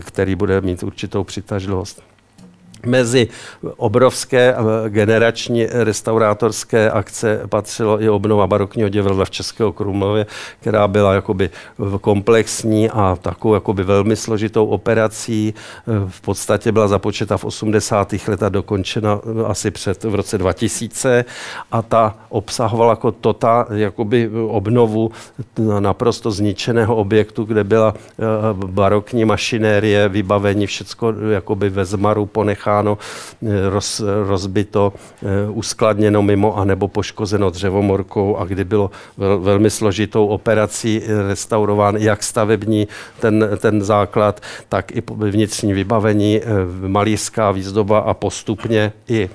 [0.00, 2.13] který bude mít určitou přitažlivost
[2.86, 3.28] mezi
[3.76, 4.54] obrovské
[4.88, 10.26] generační restaurátorské akce patřilo i obnova barokního divadla v Českého Krumlově,
[10.60, 11.50] která byla jakoby
[12.00, 15.54] komplexní a takovou jakoby velmi složitou operací.
[16.08, 18.12] V podstatě byla započeta v 80.
[18.12, 21.24] letech a dokončena asi před v roce 2000
[21.72, 25.10] a ta obsahovala jako tota, jakoby obnovu
[25.78, 28.22] naprosto zničeného objektu, kde byla eh,
[28.52, 32.98] barokní mašinérie, vybavení, všecko jakoby ve zmaru ponecháno ponecháno,
[33.42, 40.26] eh, roz, rozbito, eh, uskladněno mimo anebo poškozeno dřevomorkou a kdy bylo vel, velmi složitou
[40.26, 42.88] operací eh, restaurován jak stavební
[43.20, 46.40] ten, ten základ, tak i vnitřní vybavení,
[46.86, 49.30] malířská výzdoba a postupně i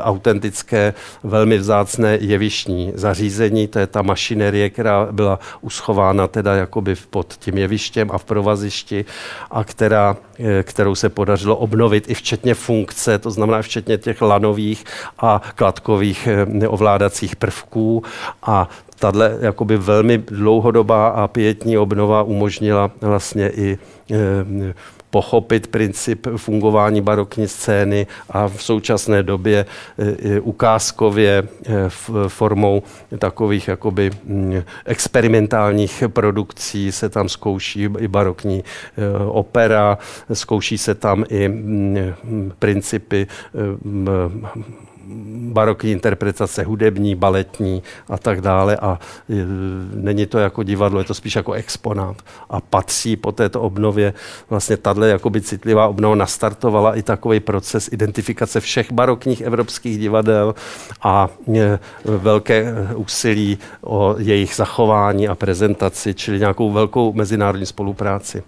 [0.00, 3.68] autentické, velmi vzácné jevištní zařízení.
[3.68, 9.04] To je ta mašinerie, která byla uschována teda jakoby pod tím jevištěm a v provazišti
[9.50, 10.16] a která,
[10.62, 14.84] kterou se podařilo obnovit i včetně funkce, to znamená včetně těch lanových
[15.18, 16.28] a kladkových
[16.62, 18.02] eh, ovládacích prvků.
[18.42, 18.68] A
[18.98, 23.78] tahle jakoby velmi dlouhodobá a pětní obnova umožnila vlastně i
[24.10, 24.74] eh,
[25.16, 29.66] pochopit princip fungování barokní scény a v současné době
[29.98, 31.88] e, ukázkově e,
[32.28, 32.82] formou
[33.18, 38.64] takových jakoby mm, experimentálních produkcí se tam zkouší i barokní e,
[39.24, 39.98] opera,
[40.32, 43.26] zkouší se tam i mm, principy
[45.52, 48.98] barokní interpretace hudební, baletní a tak dále a
[49.94, 52.16] není to jako divadlo, je to spíš jako exponát
[52.50, 54.14] a patří po této obnově
[54.50, 60.54] vlastně tato jakoby citlivá obnova nastartovala i takový proces identifikace všech barokních evropských divadel
[61.02, 61.28] a
[62.04, 68.42] velké úsilí o jejich zachování a prezentaci, čili nějakou velkou mezinárodní spolupráci.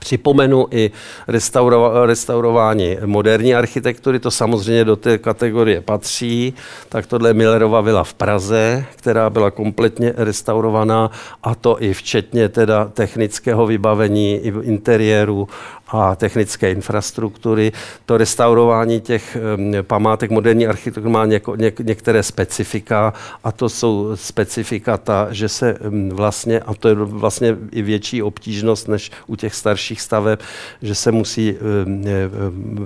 [0.00, 0.90] Připomenu i
[1.28, 6.54] restauro, restaurování moderní architektury, to samozřejmě do té kategorie patří.
[6.88, 11.10] Tak tohle je Millerova vila v Praze, která byla kompletně restaurovaná
[11.42, 15.48] a to i včetně teda technického vybavení, i interiéru
[15.88, 17.72] a technické infrastruktury.
[18.06, 19.36] To restaurování těch
[19.82, 23.12] památek moderní architektury má něko, něk, některé specifika
[23.44, 25.78] a to jsou specifika ta, že se
[26.12, 30.40] vlastně, a to je vlastně i větší obtížnost než u těch starších staveb,
[30.82, 31.56] že se musí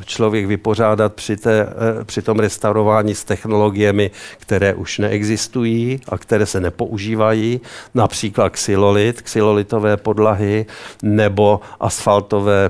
[0.05, 6.47] člověk vypořádat při, té, e, při tom restaurování s technologiemi, které už neexistují a které
[6.47, 7.61] se nepoužívají,
[7.95, 10.67] například xylolit, xylolitové podlahy
[11.03, 12.69] nebo asfaltové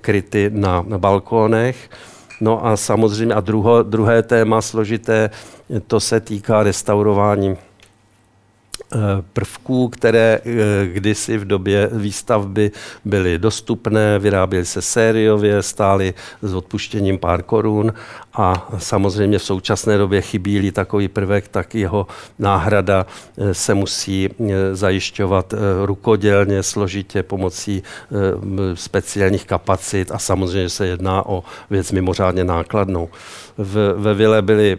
[0.00, 1.90] kryty na, balkónech.
[2.40, 5.30] No a samozřejmě a druho, druhé téma složité,
[5.86, 7.69] to se týká restaurování Eh,
[9.32, 12.70] prvků, které eh, kdysi v době výstavby
[13.04, 17.92] byly dostupné, vyráběly se sériově, stály s odpuštěním pár korun
[18.32, 22.06] a samozřejmě v současné době chybí takový prvek, tak jeho
[22.38, 23.06] náhrada
[23.38, 24.28] eh, se musí
[24.72, 27.82] zajišťovat rukodělně, složitě pomocí
[28.74, 33.08] speciálních kapacit a samozřejmě se jedná o věc mimořádně nákladnou.
[33.96, 34.78] Ve vile byly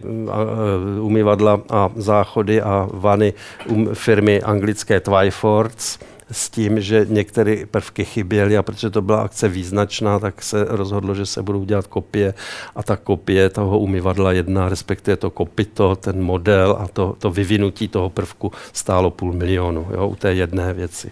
[1.01, 3.33] umyvadla a záchody a vany
[3.67, 5.99] um, firmy anglické Twyfords
[6.31, 11.15] s tím, že některé prvky chyběly a protože to byla akce význačná, tak se rozhodlo,
[11.15, 12.33] že se budou dělat kopie.
[12.75, 17.87] A ta kopie toho umyvadla jedna, respektive to kopito, ten model a to, to vyvinutí
[17.87, 21.11] toho prvku stálo půl milionu jo, u té jedné věci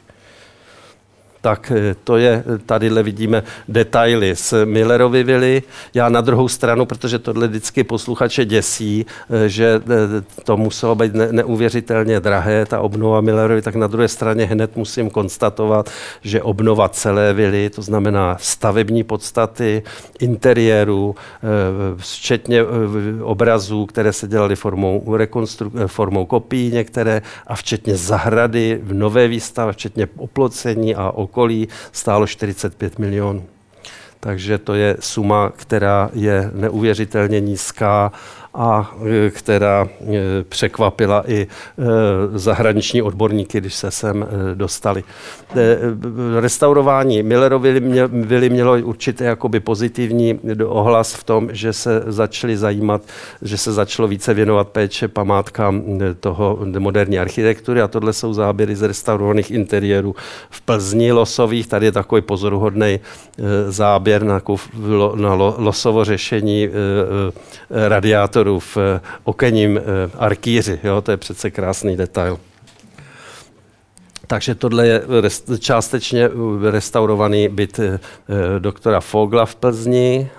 [1.42, 5.64] tak eh, to je, tadyhle vidíme detaily z Millerovy vily.
[5.94, 11.14] Já na druhou stranu, protože tohle vždycky posluchače děsí, eh, že eh, to muselo být
[11.14, 15.90] neuvěřitelně drahé, ta obnova Millerovy, tak na druhé straně hned musím konstatovat,
[16.22, 19.84] že obnova celé vily, to znamená stavební podstaty,
[20.20, 21.16] interiéru,
[21.98, 22.62] včetně
[23.22, 29.74] obrazů, které se dělaly formou, rekonstru- formou kopií některé, a včetně zahrady v nové výstavě,
[29.74, 33.46] včetně oplocení a okolí stálo 45 milionů.
[34.20, 38.12] Takže to je suma, která je neuvěřitelně nízká
[38.54, 38.96] a
[39.26, 41.48] e, která e, překvapila i e,
[42.40, 45.04] zahraniční odborníky, když se sem dostali.
[46.40, 53.02] Restaurování Millerovy vily mělo určitě jakoby pozitivní ohlas v tom, že se začali zajímat,
[53.42, 55.84] že se začalo více věnovat péče památkám
[56.20, 60.16] toho moderní architektury a tohle jsou záběry z restaurovaných interiérů
[60.50, 61.68] v Plzni losových.
[61.68, 63.00] Tady je takový pozoruhodný
[63.68, 64.42] záběr na,
[65.16, 66.70] na losovo řešení
[67.70, 69.82] radiátorů prostoru v eh, okenním eh,
[70.18, 70.80] arkýři.
[70.84, 71.02] Jo?
[71.02, 72.40] To je přece krásný detail.
[74.28, 75.02] Takže tohle je
[75.60, 77.80] částečně eh, restaurovaný byt
[78.60, 80.30] doktora Fogla v Plzni.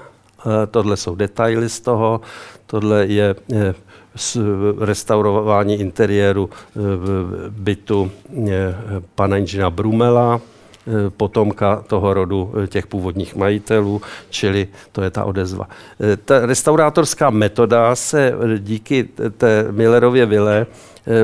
[0.70, 2.20] Tohle jsou detaily z toho.
[2.66, 3.34] Tohle je
[4.80, 6.51] restaurování interiéru
[7.48, 8.11] bytu
[9.14, 10.40] pana inženýra Brumela
[11.16, 15.68] potomka toho rodu eh, těch původních majitelů, čili to je ta odezva.
[16.01, 20.66] Eh, ta restaurátorská metoda se díky té Millerově vile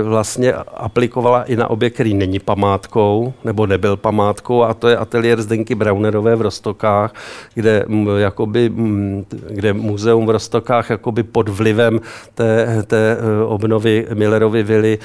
[0.02, 5.42] vlastně aplikovala i na objekt, který není památkou, nebo nebyl památkou, a to je ateliér
[5.42, 7.14] Zdenky Braunerové v Rostokách,
[7.54, 7.84] kde,
[8.16, 8.72] jakoby,
[9.50, 12.00] kde muzeum v Rostokách jakoby pod vlivem
[12.34, 14.98] té, té obnovy Millerovy vily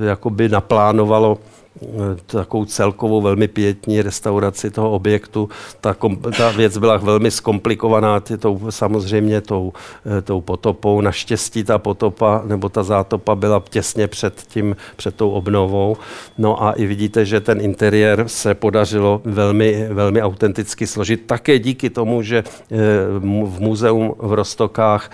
[0.00, 1.38] jakoby naplánovalo
[2.26, 5.48] takovou celkovou velmi pětní restauraci toho objektu.
[5.80, 9.72] Ta, kom, ta věc byla velmi zkomplikovaná tou, samozřejmě tou,
[10.18, 11.00] eh, tou potopou.
[11.00, 15.96] Naštěstí ta potopa nebo ta zátopa byla těsně před, tím, před tou obnovou.
[16.38, 21.26] No a i vidíte, že ten interiér se podařilo velmi, velmi autenticky složit.
[21.26, 22.76] Také díky tomu, že eh,
[23.44, 25.10] v muzeum v Rostokách,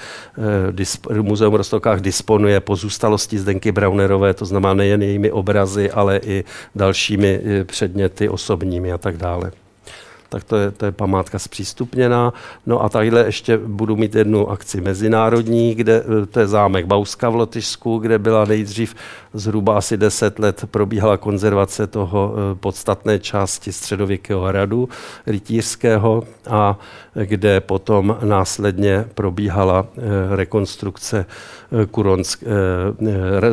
[1.10, 6.44] eh, muzeum v Rostokách disponuje pozůstalosti Zdenky Braunerové, to znamená nejen jejími obrazy, ale i
[6.74, 9.52] dalšími eh, předměty osobními a tak dále.
[10.28, 12.32] tak to je, to je památka zpřístupněná.
[12.66, 17.34] No a tadyhle ještě budu mít jednu akci mezinárodní, kde to je zámek Bauska v
[17.34, 18.94] Lotyšsku, kde byla nejdřív
[19.34, 24.88] zhruba asi 10 let probíhala konzervace toho podstatné části středověkého hradu
[25.26, 26.78] rytířského a
[27.24, 29.86] kde potom následně probíhala
[30.30, 31.26] rekonstrukce
[31.90, 32.44] kuronsk,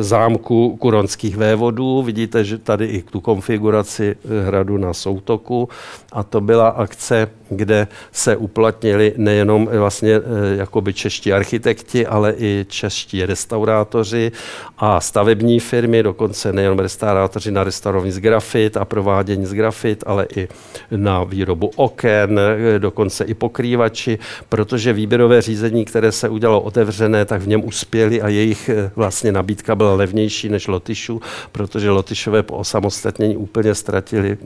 [0.00, 2.02] zámku kuronských vévodů.
[2.02, 5.68] Vidíte, že tady i tu konfiguraci hradu na soutoku
[6.12, 10.20] a to byla akce, kde se uplatnili nejenom vlastně
[10.56, 14.32] jakoby čeští architekti, ale i čeští restaurátoři
[14.78, 20.26] a stavební firmy, dokonce nejenom restaurátoři na restaurování z grafit a provádění z grafit, ale
[20.36, 20.48] i
[20.90, 22.40] na výrobu oken,
[22.78, 24.18] dokonce i pokrývači,
[24.48, 29.74] protože výběrové řízení, které se udělalo otevřené, tak v něm uspěli a jejich vlastně nabídka
[29.74, 31.22] byla levnější než Lotyšů,
[31.52, 34.38] protože Lotyšové po osamostatnění úplně ztratili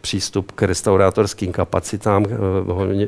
[0.00, 2.26] přístup k restaurátorským kapacitám.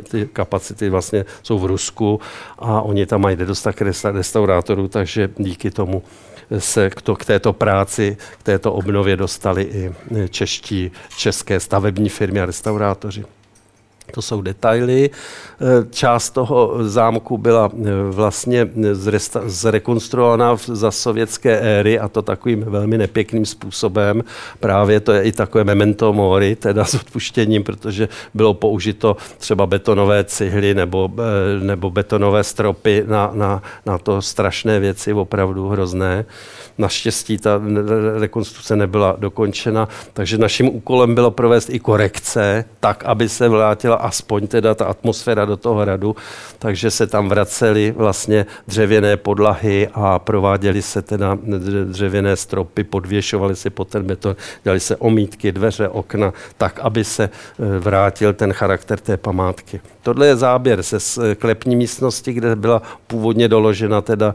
[0.08, 2.20] Ty kapacity vlastně jsou v Rusku
[2.58, 6.02] a oni tam mají nedostatek restaurátorů, takže díky tomu
[6.58, 9.92] se k, to, k této práci, k této obnově dostali i
[10.28, 13.24] čeští, české stavební firmy a restaurátoři.
[14.12, 15.10] To jsou detaily.
[15.90, 17.70] Část toho zámku byla
[18.10, 18.68] vlastně
[19.46, 24.24] zrekonstruovaná za sovětské éry a to takovým velmi nepěkným způsobem.
[24.60, 30.24] Právě to je i takové memento mori, teda s odpuštěním, protože bylo použito třeba betonové
[30.24, 31.10] cihly nebo,
[31.62, 36.24] nebo betonové stropy na, na, na to strašné věci, opravdu hrozné.
[36.78, 37.60] Naštěstí ta
[38.18, 44.46] rekonstrukce nebyla dokončena, takže naším úkolem bylo provést i korekce, tak, aby se vrátila aspoň
[44.46, 46.16] teda ta atmosféra do toho hradu,
[46.58, 51.38] takže se tam vracely vlastně dřevěné podlahy a prováděly se teda
[51.84, 57.30] dřevěné stropy, podvěšovaly se pod ten beton, dělali se omítky, dveře, okna, tak, aby se
[57.78, 59.80] vrátil ten charakter té památky.
[60.02, 64.34] Tohle je záběr ze sklepní místnosti, kde byla původně doložena teda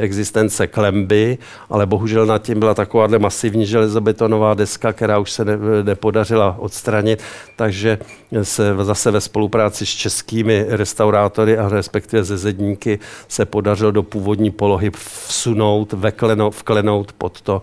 [0.00, 1.38] existence klemby,
[1.70, 7.22] ale bohužel nad tím byla takováhle masivní železobetonová deska, která už se ne, nepodařila odstranit,
[7.56, 7.98] takže
[8.42, 12.98] se zase ve spolupráci s českými restaurátory a respektive ze zedníky
[13.28, 17.62] se podařilo do původní polohy vsunout, vekleno, vklenout pod to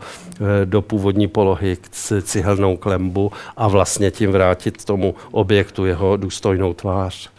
[0.65, 1.77] do původní polohy
[2.22, 7.30] cihelnou klembu a vlastně tím vrátit tomu objektu jeho důstojnou tvář.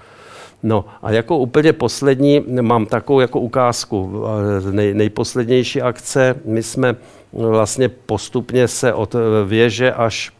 [0.62, 4.24] No a jako úplně poslední mám takovou jako ukázku,
[4.70, 6.34] nej, nejposlednější akce.
[6.44, 6.96] My jsme
[7.32, 9.14] vlastně postupně se od
[9.46, 10.32] věže až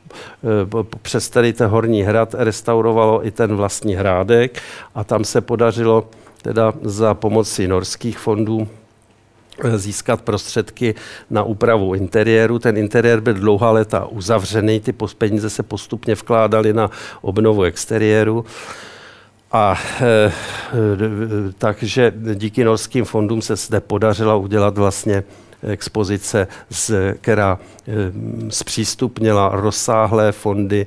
[1.03, 4.63] přes tady ten horní hrad restaurovalo i ten vlastní hrádek
[4.95, 6.09] a tam se podařilo
[6.43, 8.69] teda za pomoci norských fondů
[9.77, 10.95] získat prostředky
[11.31, 12.59] na úpravu interiéru.
[12.59, 16.91] Ten interiér byl dlouhá léta uzavřený, ty peníze se postupně vkládaly na
[17.23, 18.45] obnovu exteriéru.
[19.53, 20.33] A e,
[21.59, 25.25] takže díky norským fondům se zde podařilo udělat vlastně
[25.63, 27.59] expozice, z, která
[28.49, 30.87] zpřístupnila rozsáhlé fondy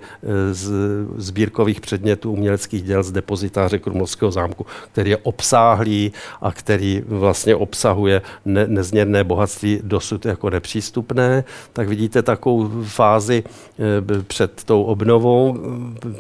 [0.52, 0.72] z
[1.18, 6.12] sbírkových předmětů uměleckých děl z depozitáře Krumlovského zámku, který je obsáhlý
[6.42, 11.44] a který vlastně obsahuje ne, nezměrné bohatství dosud jako nepřístupné.
[11.74, 13.44] Tak vidíte takovou fázi
[14.28, 15.58] před tou obnovou.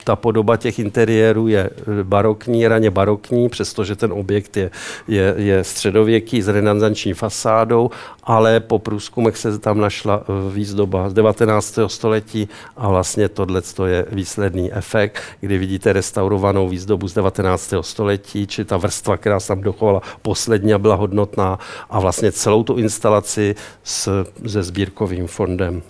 [0.04, 1.70] Ta podoba těch interiérů je
[2.04, 4.72] barokní, raně barokní, přestože ten objekt je,
[5.08, 7.90] je, je středověký s renesanční fasádou,
[8.24, 10.24] ale po průzkumech se tam našla
[10.68, 11.80] výzdoba z 19.
[11.88, 17.73] století a vlastně tohle je výsledný efekt, kdy vidíte restaurovanou výzdobu z 19.
[17.81, 22.76] století, či ta vrstva, která se tam dochovala poslední byla hodnotná a vlastně celou tu
[22.76, 25.81] instalaci s, se sbírkovým fondem.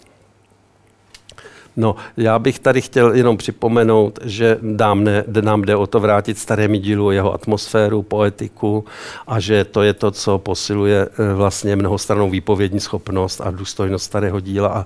[1.78, 6.38] No, já bych tady chtěl jenom připomenout, že nám, ne, nám jde o to vrátit
[6.38, 8.86] starému dílu jeho atmosféru, poetiku
[9.28, 14.68] a že to je to, co posiluje vlastně mnohostranou výpovědní schopnost a důstojnost starého díla
[14.68, 14.86] a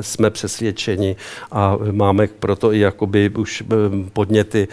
[0.00, 1.16] jsme přesvědčeni
[1.52, 3.62] a máme proto i jakoby už
[4.12, 4.68] podněty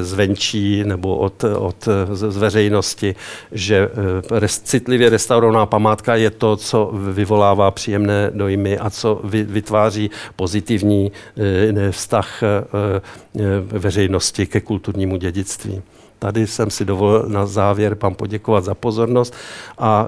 [0.00, 3.14] zvenčí nebo od, od z veřejnosti,
[3.52, 3.88] že
[4.48, 10.99] citlivě restaurovaná památka je to, co vyvolává příjemné dojmy a co vytváří pozitivní
[11.90, 12.42] vztah
[13.62, 15.82] veřejnosti ke kulturnímu dědictví.
[16.18, 19.34] Tady jsem si dovolil na závěr vám poděkovat za pozornost
[19.78, 20.06] a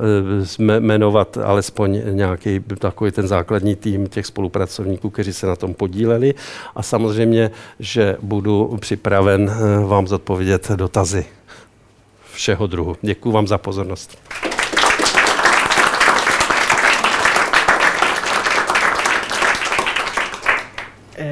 [0.59, 6.35] jmenovat alespoň nějaký takový ten základní tým těch spolupracovníků, kteří se na tom podíleli.
[6.77, 7.51] A samozřejmě,
[7.81, 9.51] že budu připraven
[9.87, 11.25] vám zodpovědět dotazy
[12.33, 12.97] všeho druhu.
[13.03, 14.19] Děkuji vám za pozornost.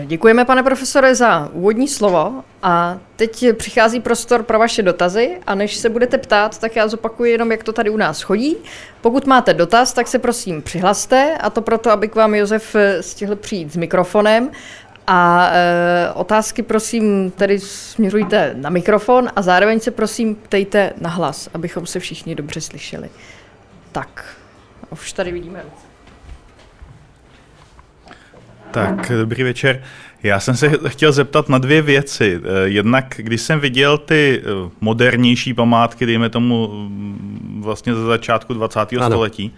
[0.07, 5.77] Děkujeme, pane profesore, za úvodní slovo a teď přichází prostor pro vaše dotazy a než
[5.77, 8.57] se budete ptát, tak já zopakuji jenom, jak to tady u nás chodí.
[9.01, 13.03] Pokud máte dotaz, tak se prosím přihlaste a to proto, aby k vám Josef eh,
[13.03, 14.51] stihl přijít s mikrofonem
[15.07, 21.49] a e, otázky prosím tedy směřujte na mikrofon a zároveň se prosím ptejte na hlas,
[21.55, 23.11] abychom se všichni dobře slyšeli.
[23.93, 24.37] Tak,
[24.93, 25.90] už tady vidíme ruce.
[28.71, 29.83] Tak, dobrý večer.
[30.23, 32.41] Já jsem se chtěl zeptat na dvě věci.
[32.45, 38.55] Eh, jednak, když jsem viděl ty eh, modernější památky, dejme tomu mm, vlastně ze začátku
[38.55, 38.79] 20.
[38.79, 39.07] Ano.
[39.07, 39.55] století,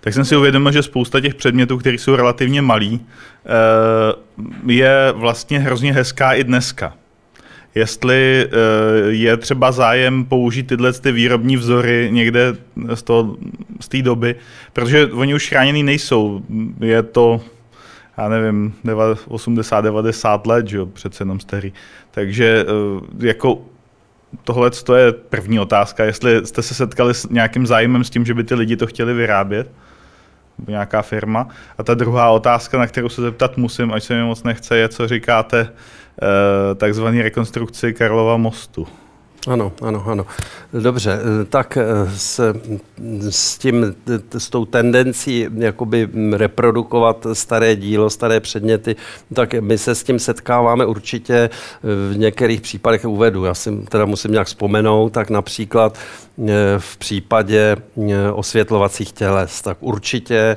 [0.00, 5.58] tak jsem si uvědomil, že spousta těch předmětů, které jsou relativně malý, eh, je vlastně
[5.58, 6.94] hrozně hezká i dneska.
[7.74, 8.48] Jestli
[9.08, 12.56] je třeba zájem použít tyhle ty výrobní vzory někde
[12.94, 13.36] z, toho,
[13.80, 14.34] z té doby,
[14.72, 16.42] protože oni už chráněný nejsou.
[16.80, 17.40] Je to
[18.18, 21.72] já nevím, 80-90 let, že jo, přece jenom starý.
[22.10, 23.58] Takže eh, jako
[24.44, 28.44] tohle je první otázka, jestli jste se setkali s nějakým zájmem s tím, že by
[28.44, 29.70] ty lidi to chtěli vyrábět,
[30.68, 31.48] nějaká firma.
[31.78, 34.88] A ta druhá otázka, na kterou se zeptat musím, ať se mi moc nechce, je,
[34.88, 35.60] co říkáte
[36.22, 38.86] eh, takzvaný rekonstrukci Karlova mostu.
[39.46, 40.26] Ano, ano, ano.
[40.72, 41.84] Dobře, eh, tak eh,
[42.16, 42.54] s,
[43.30, 43.96] s tím,
[44.38, 48.96] s tou tendencí jakoby reprodukovat staré dílo, staré předměty,
[49.34, 51.50] tak my se s tím setkáváme určitě eh,
[52.12, 53.44] v některých případech uvedu.
[53.44, 55.98] Já si teda musím nějak vzpomenout, tak například
[56.78, 57.76] v případě
[58.32, 60.56] osvětlovacích těles, tak určitě,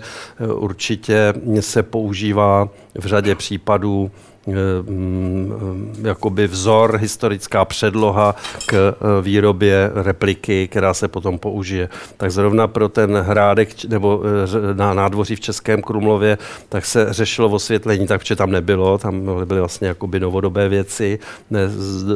[0.53, 4.28] určitě se používá v řadě případů mm,
[6.03, 8.35] jakoby vzor, historická předloha
[8.65, 11.89] k eh, výrobě repliky, která se potom použije.
[12.17, 16.37] Tak zrovna pro ten hrádek nebo eh, na nádvoří v Českém Krumlově,
[16.69, 21.69] tak se řešilo osvětlení, tak vše tam nebylo, tam byly vlastně jakoby novodobé věci, ne,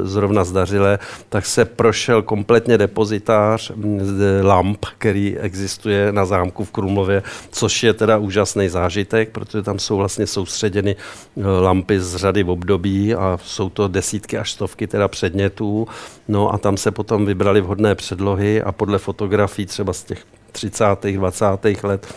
[0.03, 3.99] zrovna zdařilé, tak se prošel kompletně depozitář mm,
[4.41, 9.97] lamp, který existuje na zámku v Krumlově, což je teda úžasný zážitek, protože tam jsou
[9.97, 10.95] vlastně soustředěny
[11.61, 15.87] lampy z řady v období a jsou to desítky až stovky teda předmětů.
[16.27, 20.85] No a tam se potom vybrali vhodné předlohy a podle fotografií třeba z těch 30.
[21.03, 21.45] 20.
[21.83, 22.13] let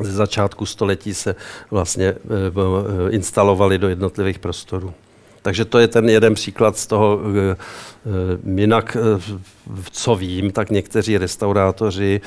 [0.00, 1.34] ze začátku století se
[1.70, 4.94] vlastně eh, eh, instalovali do jednotlivých prostorů.
[5.42, 7.20] Takže to je ten jeden příklad z toho.
[7.50, 7.56] Eh,
[8.60, 8.96] jinak,
[9.90, 12.20] co vím, tak někteří restaurátoři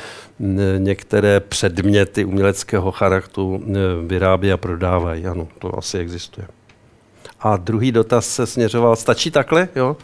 [0.77, 3.63] některé předměty uměleckého charakteru
[4.07, 5.25] vyrábí a prodávají.
[5.25, 6.47] Ano, to asi existuje.
[7.45, 9.97] A druhý dotaz se směřoval, stačí takhle, jo?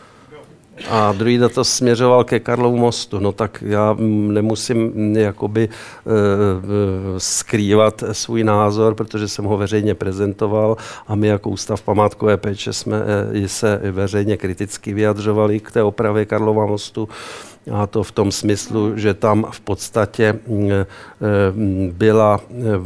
[0.90, 3.20] A druhý dotaz směřoval ke Karlovu mostu.
[3.20, 6.14] No tak já nemusím jakoby uh,
[7.18, 10.78] skrývat svůj názor, protože jsem ho veřejně prezentoval
[11.08, 16.26] a my jako Ústav památkové péče jsme uh, se veřejně kriticky vyjadřovali k té opravě
[16.26, 17.10] Karlova mostu.
[17.74, 20.86] A to v tom smyslu, že tam v podstatě mm, eh,
[21.91, 22.40] byla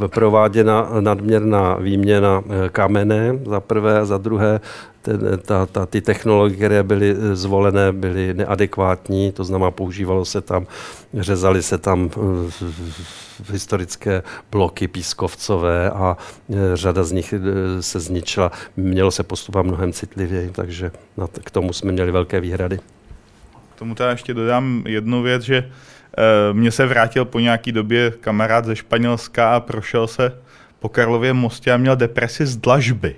[0.04, 4.60] eh, prováděna nadměrná výměna kamene za prvé za druhé
[5.06, 10.68] ten, ta, ta, ty technologie, které byly zvolené, byly neadekvátní, to znamená, používalo se tam,
[11.14, 12.10] řezali se tam
[13.52, 16.18] historické bloky pískovcové a
[16.74, 17.34] řada z nich
[17.80, 18.52] se zničila.
[18.78, 20.92] Mělo se postupovat mnohem citlivěji, takže
[21.44, 22.80] k tomu jsme měli velké výhrady
[23.76, 25.72] tomu teda ještě dodám jednu věc, že
[26.52, 30.32] mně se vrátil po nějaký době kamarád ze Španělska a prošel se
[30.80, 33.16] po Karlově mostě a měl depresi z dlažby.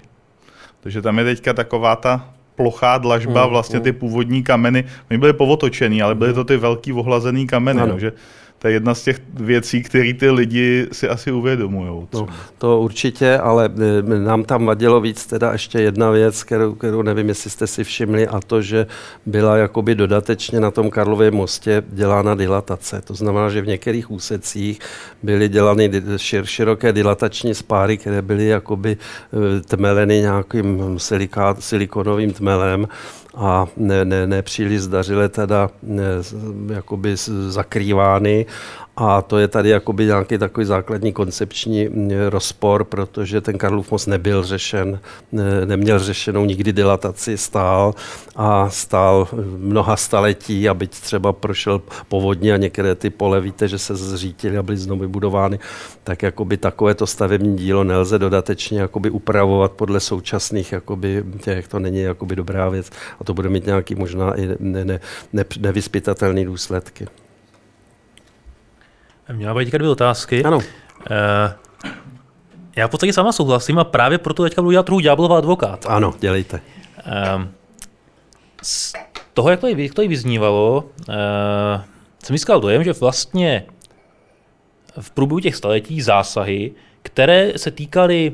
[0.82, 3.98] Takže tam je teďka taková ta plochá dlažba, mm, vlastně ty mm.
[3.98, 8.12] původní kameny, oni byly povotočený, ale byly to ty velký ohlazený kameny, no, že
[8.59, 12.07] to je jedna z těch věcí, které ty lidi si asi uvědomují.
[12.13, 12.27] No,
[12.57, 13.69] to určitě, ale
[14.09, 17.84] e, nám tam vadilo víc teda ještě jedna věc, kterou, kterou nevím, jestli jste si
[17.84, 18.88] všimli, a to, že
[19.25, 23.01] byla jakoby dodatečně na tom Karlově mostě dělána dilatace.
[23.01, 24.79] To znamená, že v některých úsecích
[25.23, 32.88] byly dělány šir, široké dilatační spáry, které byly jakoby e, tmeleny nějakým silikát, silikonovým tmelem
[33.38, 36.05] a ne, ne, nepříliš zdařile teda ne,
[36.73, 37.15] jakoby
[37.47, 38.45] zakrývány
[38.99, 41.90] a to je tady jakoby nějaký takový základní koncepční
[42.30, 44.99] rozpor, protože ten Karlův most nebyl řešen,
[45.32, 47.94] ne, neměl řešenou nikdy dilataci, stál
[48.36, 53.78] a stál mnoha staletí a byť třeba prošel povodně a některé ty pole, víte, že
[53.78, 55.60] se zřítily a byly znovu vybudovány,
[56.03, 62.02] tak jakoby takovéto stavební dílo nelze dodatečně jakoby upravovat podle současných jakoby těch, to není
[62.02, 64.99] jakoby dobrá věc a to bude mít nějaký možná i ne, ne,
[65.34, 67.07] ne, nevyspytatelný důsledky.
[69.34, 70.44] Měla být dvě otázky.
[70.44, 70.58] Ano.
[70.58, 70.64] Uh,
[72.76, 75.86] Já v podstatě sama souhlasím a právě proto teďka budu dělat trochu ďáblova advokát.
[75.90, 76.62] Ano, dělejte.
[77.36, 77.52] Um,
[78.64, 78.94] z
[79.34, 81.16] toho, jak to, jak to vyznívalo, uh,
[82.24, 83.66] jsem získal dojem, že vlastně
[84.99, 86.72] v průběhu těch staletí zásahy,
[87.02, 88.34] které se týkaly,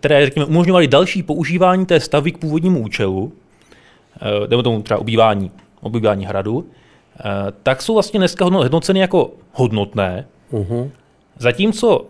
[0.00, 5.50] které řekněme, umožňovaly další používání té stavby k původnímu účelu, uh, nebo tomu třeba obývání,
[5.80, 6.64] obývání hradu, uh,
[7.62, 10.90] tak jsou vlastně dneska hodnoceny jako hodnotné, uh-huh.
[11.38, 12.06] Zatímco uh,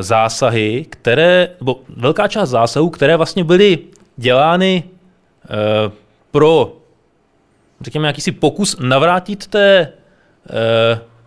[0.00, 3.78] zásahy, které, nebo velká část zásahů, které vlastně byly
[4.16, 5.92] dělány uh,
[6.30, 6.76] pro,
[7.80, 9.92] řekněme, jakýsi pokus navrátit té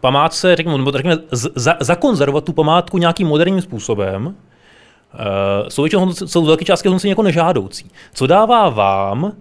[0.01, 4.35] památce, řekněme, nebo řekněme, za, zakonzervovat tu památku nějakým moderním způsobem,
[5.67, 7.91] jsou, většinou, jsou velké částky hodnocení jako nežádoucí.
[8.13, 9.31] Co dává vám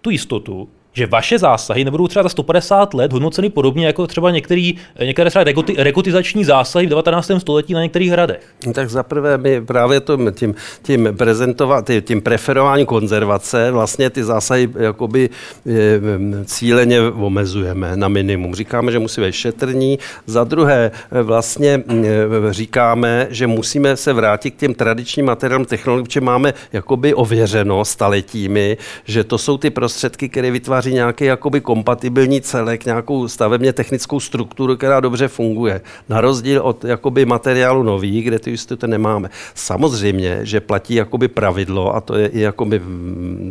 [0.00, 4.76] tu jistotu, že vaše zásahy nebudou třeba za 150 let hodnoceny podobně jako třeba některý,
[5.04, 5.44] některé třeba
[5.76, 7.30] rekotizační zásahy v 19.
[7.38, 8.40] století na některých hradech?
[8.72, 15.30] Tak zaprvé my právě tím, tím, tím, prezentovat, tím preferování konzervace vlastně ty zásahy jakoby
[16.44, 18.54] cíleně omezujeme na minimum.
[18.54, 19.98] Říkáme, že musíme být šetrní.
[20.26, 20.90] Za druhé
[21.22, 21.82] vlastně
[22.50, 28.76] říkáme, že musíme se vrátit k těm tradičním materiálům technologiím, protože máme jakoby ověřeno staletími,
[29.04, 34.20] že to jsou ty prostředky, které vytváří vytváří nějaký jakoby kompatibilní celek, nějakou stavebně technickou
[34.20, 35.80] strukturu, která dobře funguje.
[36.08, 39.30] Na rozdíl od jakoby materiálu nový, kde ty jistoty nemáme.
[39.54, 42.88] Samozřejmě, že platí jakoby pravidlo, a to je i jakoby v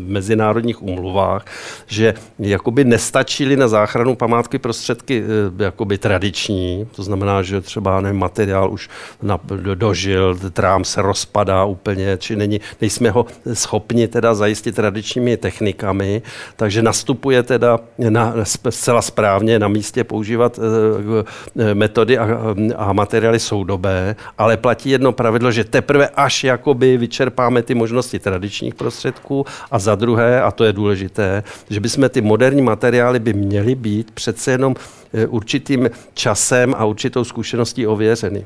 [0.08, 1.46] mezinárodních umluvách,
[1.88, 8.20] že jakoby nestačily na záchranu památky prostředky eh, jakoby tradiční, to znamená, že třeba nevím,
[8.20, 8.90] materiál už
[9.22, 9.40] na,
[9.76, 16.22] dožil, trám se rozpadá úplně, či není, nejsme ho schopni teda zajistit tradičními technikami,
[16.56, 17.80] takže nastup postupuje teda
[18.10, 18.34] na,
[18.70, 21.26] zcela správně na místě používat eh,
[21.60, 27.62] eh, metody a, a materiály soudobé, ale platí jedno pravidlo, že teprve až jakoby vyčerpáme
[27.62, 32.62] ty možnosti tradičních prostředků a za druhé, a to je důležité, že bychom ty moderní
[32.62, 34.76] materiály by měly být přece jenom
[35.14, 38.46] eh, určitým časem a určitou zkušeností ověřeny.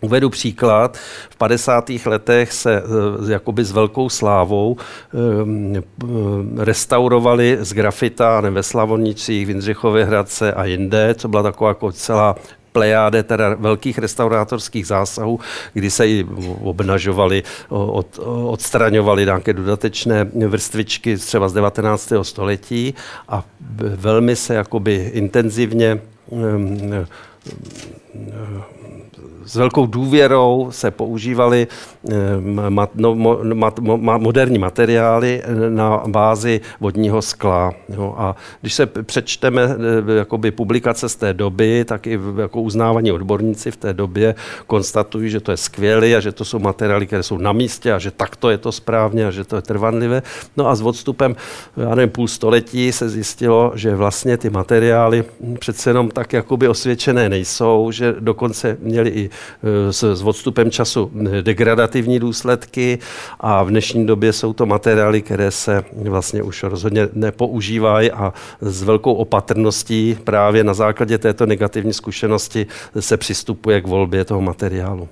[0.00, 0.96] Uvedu příklad.
[1.30, 1.90] V 50.
[2.06, 5.82] letech se eh, jakoby s velkou slávou eh,
[6.56, 12.36] restaurovali z grafita ve Slavonicích, v Jindřichově Hradce a jinde, co byla taková jako celá
[12.72, 15.40] plejáde teda velkých restaurátorských zásahů,
[15.72, 16.26] kdy se i
[16.62, 22.12] obnažovali, od, odstraňovali nějaké dodatečné vrstvičky třeba z 19.
[22.22, 22.94] století
[23.28, 23.44] a
[23.80, 27.06] velmi se jakoby intenzivně um,
[29.50, 31.66] s velkou důvěrou se používaly
[32.10, 32.14] eh,
[32.70, 33.14] mat, no,
[33.54, 33.78] mat,
[34.18, 37.72] moderní materiály eh, na bázi vodního skla.
[37.88, 38.14] Jo.
[38.18, 43.70] A když se přečteme eh, jakoby publikace z té doby, tak i jako uznávaní odborníci
[43.70, 44.34] v té době
[44.66, 47.98] konstatují, že to je skvělé a že to jsou materiály, které jsou na místě a
[47.98, 50.22] že takto je to správně a že to je trvanlivé.
[50.56, 51.36] No a s odstupem,
[51.76, 55.24] já nevím, půl století se zjistilo, že vlastně ty materiály
[55.58, 59.30] přece jenom tak jakoby osvědčené nejsou, že dokonce měli i
[59.90, 61.10] s, s odstupem času
[61.42, 62.98] degradativní důsledky
[63.40, 68.82] a v dnešní době jsou to materiály, které se vlastně už rozhodně nepoužívají a s
[68.82, 72.66] velkou opatrností právě na základě této negativní zkušenosti
[73.00, 75.08] se přistupuje k volbě toho materiálu.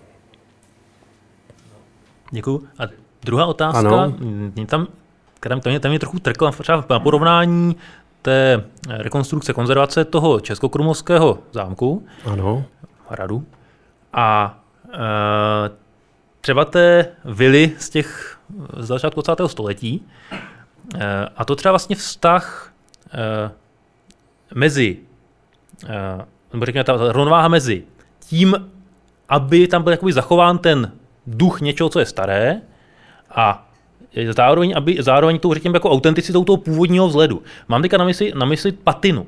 [2.30, 2.64] Děkuji.
[2.78, 2.82] A
[3.24, 3.90] druhá otázka, ano.
[3.90, 4.86] tam, tam,
[5.40, 7.76] tam, mě, tam mě trochu trkla třeba na porovnání
[8.22, 12.64] té rekonstrukce konzervace toho českokrumovského zámku, ano.
[13.10, 13.44] hradu,
[14.12, 14.58] a
[14.92, 14.98] e,
[16.40, 18.38] třeba té vily z těch
[18.76, 19.48] z začátku 20.
[19.48, 20.06] století,
[20.94, 22.72] e, a to třeba vlastně vztah
[23.12, 23.50] e,
[24.54, 24.98] mezi,
[25.88, 27.84] e, nebo řekněme ta rovnováha mezi
[28.20, 28.70] tím,
[29.28, 30.92] aby tam byl jakoby zachován ten
[31.26, 32.60] duch něčeho, co je staré,
[33.30, 33.68] a
[34.36, 37.42] zároveň, aby, zároveň tou, řekněme, jako autenticitou toho původního vzhledu.
[37.68, 39.26] Mám teďka na mysli, na mysli patinu.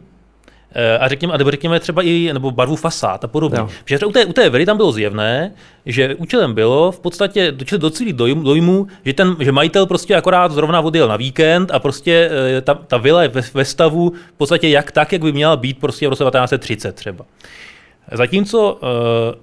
[0.72, 3.59] Eh, a řekněme, nebo řekněme třeba i nebo barvu fasád a podobně.
[3.59, 3.68] Jo.
[3.84, 5.52] Protože u té, u té vily tam bylo zjevné,
[5.86, 10.80] že účelem bylo v podstatě docílit dojmu, dojmu, že, ten, že majitel prostě akorát zrovna
[10.80, 14.68] odjel na víkend a prostě eh, ta, ta vila je ve, ve stavu v podstatě
[14.68, 17.24] jak tak, jak by měla být prostě v roce 1930 třeba.
[18.12, 19.36] Zatímco eh,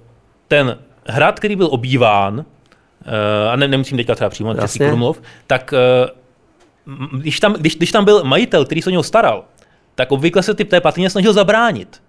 [0.48, 2.44] ten hrad, který byl obýván,
[3.50, 5.74] a ne, nemusím teďka třeba přímo na Krumlov, tak
[7.12, 9.44] když tam, když, když tam byl majitel, který se o něho staral,
[9.98, 12.02] tak obvykle se typ té patině snažil zabránit.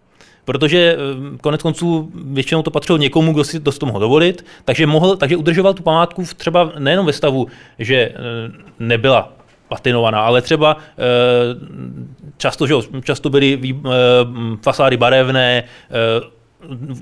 [0.45, 4.88] Protože eh, konec konců většinou to patřilo někomu, kdo si to, to mohl dovolit, takže,
[4.88, 7.48] mohl, takže udržoval tu památku v třeba nejenom ve stavu,
[7.80, 8.14] že eh,
[8.80, 9.34] nebyla
[9.68, 11.02] patinovaná, ale třeba eh,
[12.38, 13.76] často, že často byly
[14.61, 15.64] fasády barevné,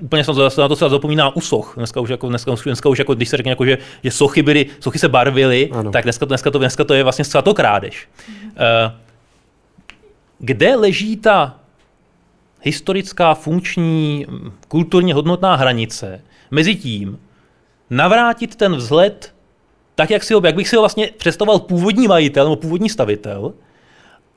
[0.01, 1.73] úplně jsem zase na to se zapomíná u soch.
[1.77, 4.65] Dneska už jako, dneska, dneska už jako, když se řekne, jako, že, že sochy byly,
[4.80, 5.91] sochy se barvily, ano.
[5.91, 8.07] tak dneska, dneska, to, dneska to je vlastně krádež.
[8.27, 9.06] Uh,
[10.39, 11.59] kde leží ta
[12.61, 14.26] historická, funkční,
[14.68, 17.19] kulturně hodnotná hranice mezi tím,
[17.89, 19.34] navrátit ten vzhled
[19.95, 23.53] tak, jak, si ho, jak bych si ho vlastně představoval původní majitel nebo původní stavitel,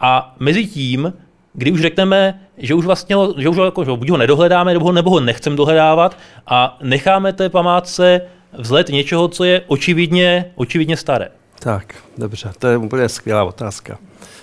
[0.01, 1.13] a mezi tím,
[1.53, 4.73] kdy už řekneme, že už vlastně ho, že už ho, jako, že buď ho nedohledáme,
[4.73, 8.21] nebo ho, nebo ho nechceme dohledávat a necháme té památce
[8.53, 11.29] vzhled něčeho, co je očividně, očividně staré.
[11.59, 13.99] Tak, dobře, to je úplně skvělá otázka.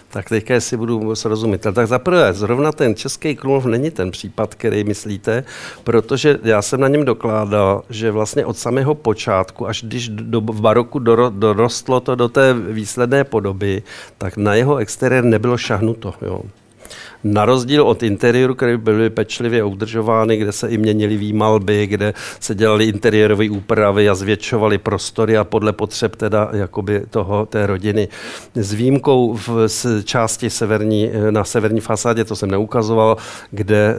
[0.09, 1.61] Tak teďka si budu srozumit.
[1.73, 5.43] Tak zaprvé, zrovna ten Český Krumlov není ten případ, který myslíte,
[5.83, 10.61] protože já jsem na něm dokládal, že vlastně od samého počátku, až když do, v
[10.61, 13.83] baroku dorostlo to do té výsledné podoby,
[14.17, 16.13] tak na jeho exteriér nebylo šahnuto.
[16.21, 16.41] Jo.
[17.23, 22.55] Na rozdíl od interiéru, které byly pečlivě udržovány, kde se i měnily výmalby, kde se
[22.55, 28.07] dělaly interiérové úpravy a zvětšovaly prostory a podle potřeb teda jakoby toho, té rodiny.
[28.55, 29.67] S výjimkou v
[30.03, 33.17] části severní, na severní fasádě, to jsem neukazoval,
[33.51, 33.95] kde,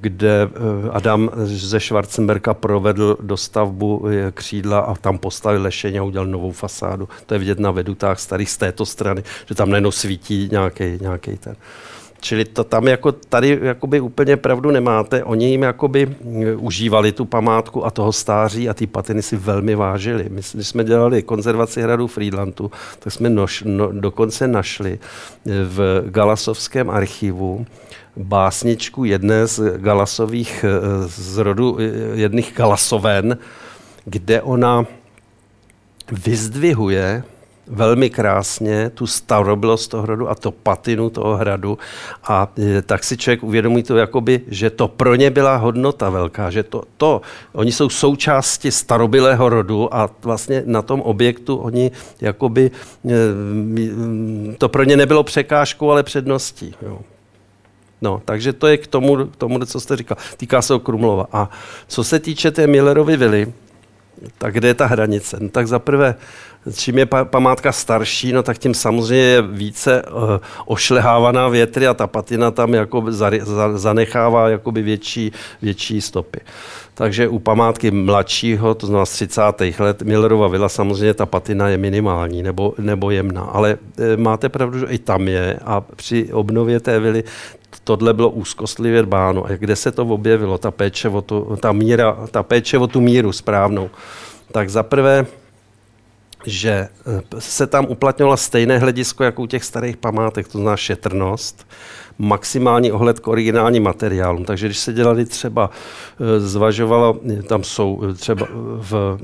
[0.00, 0.48] kde
[0.90, 7.08] Adam ze Schwarzenberga provedl dostavbu křídla a tam postavil lešeň a udělal novou fasádu.
[7.26, 11.13] To je vidět na vedutách starých z této strany, že tam najednou svítí nějaký, nějaký
[11.14, 11.56] nějaký ten.
[12.20, 15.24] Čili to tam jako tady jakoby úplně pravdu nemáte.
[15.24, 19.74] Oni jim jakoby mm, užívali tu památku a toho stáří a ty patiny si velmi
[19.74, 20.26] vážili.
[20.28, 26.04] My, když jsme dělali konzervaci hradu Friedlandu, tak jsme noš, no, dokonce našli eh, v
[26.10, 27.66] Galasovském archivu
[28.16, 31.82] básničku jedné z Galasových, eh, z rodu eh,
[32.14, 33.38] jedných Galasoven,
[34.04, 34.86] kde ona
[36.12, 37.24] vyzdvihuje
[37.66, 41.78] velmi krásně tu starobilost toho hradu a to patinu toho hradu
[42.24, 46.50] a e, tak si člověk uvědomí to, jakoby, že to pro ně byla hodnota velká,
[46.50, 47.20] že to, to,
[47.52, 52.70] oni jsou součástí starobilého rodu a vlastně na tom objektu oni jakoby,
[53.10, 56.74] e, to pro ně nebylo překážkou, ale předností.
[56.82, 57.00] Jo.
[58.02, 60.16] No, takže to je k tomu, k tomu, co jste říkal.
[60.36, 61.26] Týká se o Krumlova.
[61.32, 61.50] A
[61.88, 63.52] co se týče té Millerovy vily,
[64.38, 65.36] tak kde je ta hranice?
[65.40, 66.14] No, tak zaprvé
[66.72, 70.20] čím je památka starší, no tak tím samozřejmě je více uh,
[70.66, 75.32] ošlehávaná větry a ta patina tam jako za, za, zanechává jakoby větší,
[75.62, 76.40] větší stopy.
[76.94, 79.42] Takže u památky mladšího, to znamená z 30.
[79.78, 83.42] let, Millerova vila, samozřejmě ta patina je minimální nebo, nebo jemná.
[83.42, 87.24] Ale e, máte pravdu, že i tam je a při obnově té vily
[87.84, 89.44] tohle bylo úzkostlivě dbáno.
[89.44, 93.00] A kde se to objevilo, ta péče o tu, ta míra, ta péče o tu
[93.00, 93.90] míru správnou?
[94.52, 95.26] Tak zaprvé
[96.46, 101.66] že eh, se tam uplatňovalo stejné hledisko jako u těch starých památek, to znamená šetrnost,
[102.18, 104.44] maximální ohled k originálním materiálům.
[104.44, 105.70] Takže když se dělali třeba,
[106.20, 108.46] eh, zvažovalo, tam jsou eh, třeba
[108.90, 109.18] v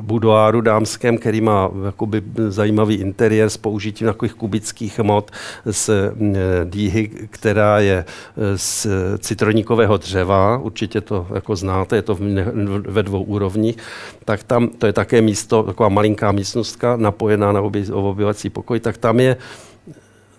[0.00, 5.30] budoáru dámském, který má jakoby zajímavý interiér s použitím takových kubických mod
[5.66, 5.90] z
[6.64, 8.04] dýhy, která je
[8.56, 8.86] z
[9.18, 12.18] citroníkového dřeva, určitě to jako znáte, je to
[12.88, 13.76] ve dvou úrovních,
[14.24, 17.60] tak tam to je také místo, taková malinká místnostka napojená na
[17.92, 19.36] obyvací pokoj, tak tam je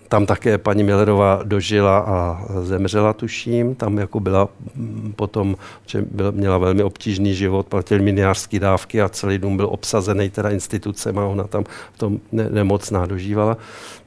[0.09, 3.75] tam také paní Millerová dožila a zemřela, tuším.
[3.75, 5.55] Tam jako byla mm, potom,
[5.85, 10.49] že byla, měla velmi obtížný život, platil miniářské dávky a celý dům byl obsazený teda
[10.49, 11.63] institucemi a ona tam
[11.93, 13.57] v tom ne, nemocná dožívala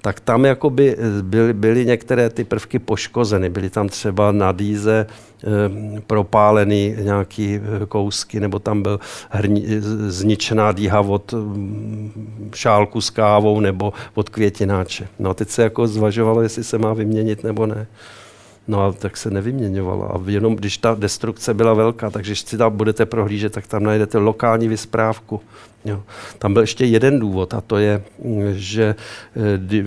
[0.02, 3.50] tak tam jakoby eh, byly, byly některé ty prvky poškozeny.
[3.50, 9.00] Byly tam třeba na dýze e, propálený nějaký eh, kousky, nebo tam byl
[9.30, 9.64] hrni,
[10.08, 15.08] zničená dýha od mm, šálku s kávou nebo od květináče.
[15.18, 17.86] No a teď se jako zvažovalo, jestli se má vyměnit nebo ne.
[18.68, 20.06] No a tak se nevyměňovala.
[20.06, 23.82] A jenom když ta destrukce byla velká, takže když si tam budete prohlížet, tak tam
[23.82, 25.40] najdete lokální vysprávku.
[25.84, 26.02] Jo.
[26.38, 28.02] Tam byl ještě jeden důvod a to je,
[28.52, 28.94] že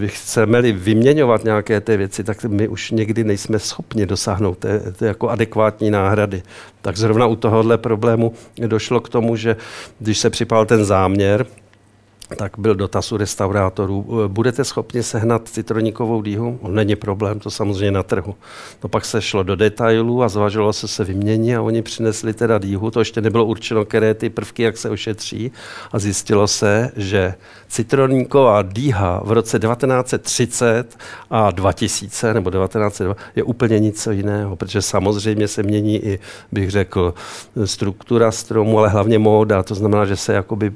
[0.03, 5.07] eh, chceme-li vyměňovat nějaké ty věci, tak my už někdy nejsme schopni dosáhnout té, té
[5.07, 6.43] jako adekvátní náhrady.
[6.81, 8.33] Tak zrovna u tohohle problému
[8.67, 9.55] došlo k tomu, že
[9.99, 11.45] když se připal ten záměr,
[12.37, 14.05] tak byl dotaz u restaurátorů.
[14.27, 16.59] Budete schopni sehnat citroníkovou dýhu?
[16.63, 18.35] No, není problém, to samozřejmě na trhu.
[18.83, 22.57] No pak se šlo do detailů a zvažovalo se se vyměnit a oni přinesli teda
[22.57, 22.91] dýhu.
[22.91, 25.51] To ještě nebylo určeno, které ty prvky, jak se ošetří.
[25.91, 27.33] A zjistilo se, že
[27.67, 30.97] citroníková dýha v roce 1930
[31.29, 36.19] a 2000 nebo 1902 je úplně nic jiného, protože samozřejmě se mění i,
[36.51, 37.13] bych řekl,
[37.65, 39.63] struktura stromu, ale hlavně móda.
[39.63, 40.71] To znamená, že se jakoby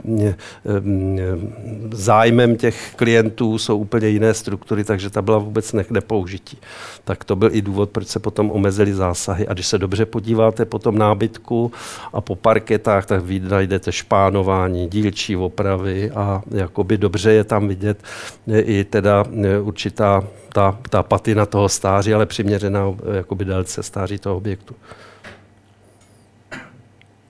[1.91, 6.57] zájmem těch klientů jsou úplně jiné struktury, takže ta byla vůbec ne, nepoužití.
[7.03, 9.47] Tak to byl i důvod, proč se potom omezily zásahy.
[9.47, 11.71] A když se dobře podíváte po tom nábytku
[12.13, 18.03] a po parketách, tak vy najdete špánování, dílčí opravy a jakoby dobře je tam vidět
[18.59, 19.25] i teda
[19.61, 24.75] určitá ta, ta patina toho stáří, ale přiměřená jakoby délce stáří toho objektu.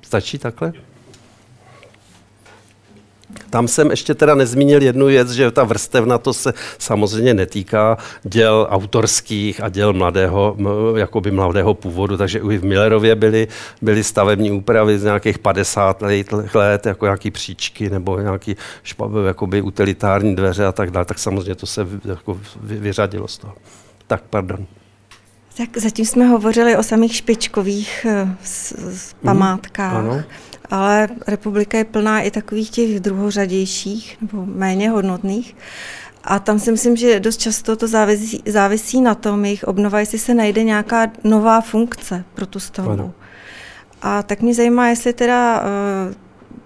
[0.02, 0.74] Stačí takhle?
[3.50, 8.68] Tam jsem ještě teda nezmínil jednu věc, že ta vrstevna to se samozřejmě netýká děl
[8.70, 10.58] autorských a děl mladého,
[10.96, 13.48] jakoby mladého původu, takže i v Millerově byly,
[13.82, 16.04] byly stavební úpravy z nějakých 50
[16.54, 18.56] let, jako nějaký příčky nebo nějaký
[19.26, 23.54] jakoby utilitární dveře a tak dále, tak samozřejmě to se jako vyřadilo z toho.
[24.08, 24.66] Tak, pardon.
[25.58, 28.28] Tak zatím jsme hovořili o samých špičkových eh,
[29.24, 29.94] památkách.
[29.94, 30.24] Mm, ano
[30.70, 35.56] ale republika je plná i takových těch druhořadějších nebo méně hodnotných.
[36.24, 40.20] A tam si myslím, že dost často to závisí, závisí na tom, jejich obnova, jestli
[40.20, 42.92] se najde nějaká nová funkce pro tu stavbu.
[42.92, 43.14] Ano.
[44.02, 46.14] A tak mě zajímá, jestli teda uh,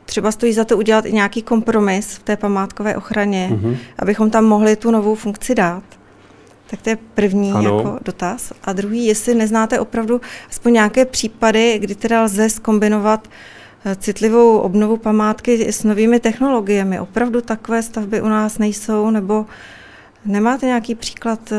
[0.06, 3.78] třeba stojí za to udělat i nějaký kompromis v té památkové ochraně, uh-huh.
[4.00, 5.84] abychom tam mohli tu novou funkci dát.
[6.68, 8.54] Tak to je první jako dotaz.
[8.64, 13.34] A druhý, jestli neznáte opravdu aspoň nějaké případy, kdy teda lze skombinovat uh,
[13.96, 17.00] citlivou obnovu památky s novými technologiemi.
[17.00, 19.46] Opravdu takové stavby u nás nejsou, nebo
[20.26, 21.54] nemáte nějaký příklad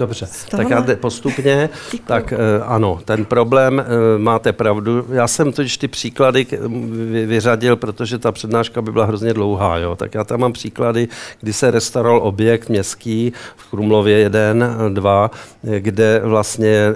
[0.00, 1.68] eh, Dobře, tak já postupně.
[1.92, 2.06] Děkuju.
[2.06, 5.06] Tak eh, ano, ten problém, eh, máte pravdu.
[5.12, 6.46] Já jsem totiž ty příklady
[7.26, 9.78] vyřadil, protože ta přednáška by byla hrozně dlouhá.
[9.78, 9.96] Jo?
[9.96, 11.08] Tak já tam mám příklady,
[11.40, 15.30] kdy se restauroval objekt městský v Krumlově 1, 2,
[15.78, 16.86] kde vlastně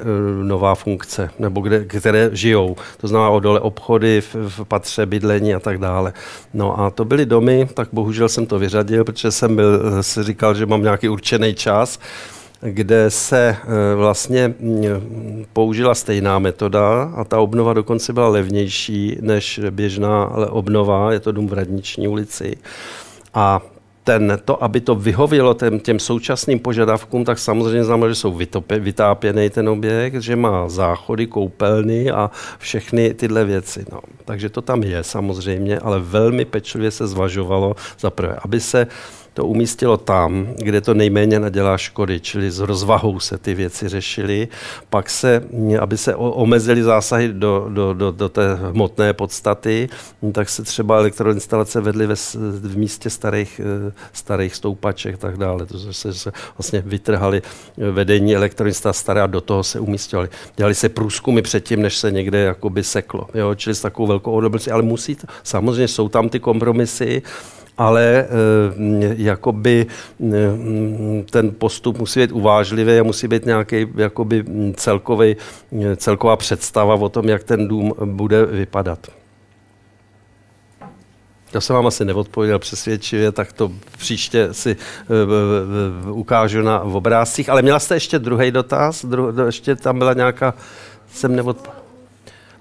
[0.43, 2.77] nová funkce, nebo kde, které žijou.
[3.01, 6.13] To znamená o dole obchody, v, v patře bydlení a tak dále.
[6.55, 10.55] No a to byly domy, tak bohužel jsem to vyřadil, protože jsem byl, si říkal,
[10.55, 11.99] že mám nějaký určený čas
[12.65, 14.55] kde se eh, vlastně
[15.53, 21.49] použila stejná metoda a ta obnova dokonce byla levnější než běžná obnova, je to dům
[21.49, 22.57] v Radniční ulici.
[23.35, 23.61] A
[24.05, 28.39] ten, to, aby to vyhovělo těm, těm současným požadavkům, tak samozřejmě znamená, že jsou
[28.79, 33.85] vytápěný ten objekt, že má záchody, koupelny a všechny tyhle věci.
[33.93, 34.01] No.
[34.25, 38.87] Takže to tam je samozřejmě, ale velmi pečlivě se zvažovalo za prvé, aby se
[39.35, 44.49] to umístilo tam, kde to nejméně nadělá škody, čili s rozvahou se ty věci řešily.
[44.91, 45.45] Pak se,
[45.81, 49.89] aby se omezily zásahy do, do, do, do té hmotné podstaty,
[50.33, 52.15] tak se třeba elektroinstalace vedly ve,
[52.61, 55.67] v místě starých, eh, starých stoupaček a tak dále.
[55.67, 57.43] To se, se vlastně vytrhali
[57.77, 60.29] vedení elektroinstalace staré a do toho se umístěvali.
[60.57, 63.29] Dělali se průzkumy předtím, než se někde jakoby seklo.
[63.35, 63.55] Jo?
[63.55, 67.23] Čili s takovou velkou odolností, ale musí, samozřejmě jsou tam ty kompromisy,
[67.79, 70.35] ale eh, jakoby eh,
[71.31, 74.45] ten postup musí být uvážlivý a musí být nějaký jakoby
[74.75, 75.37] celkový,
[75.97, 78.99] celková představa o tom, jak ten dům bude vypadat.
[81.55, 84.77] To jsem vám asi neodpověděl přesvědčivě, tak to příště si
[86.07, 87.49] uh, ukážu na obrázcích.
[87.49, 89.05] Ale měla jste ještě druhý dotaz?
[89.05, 90.55] Dru, ještě tam byla nějaká,
[91.13, 91.84] jsem neodpověděl.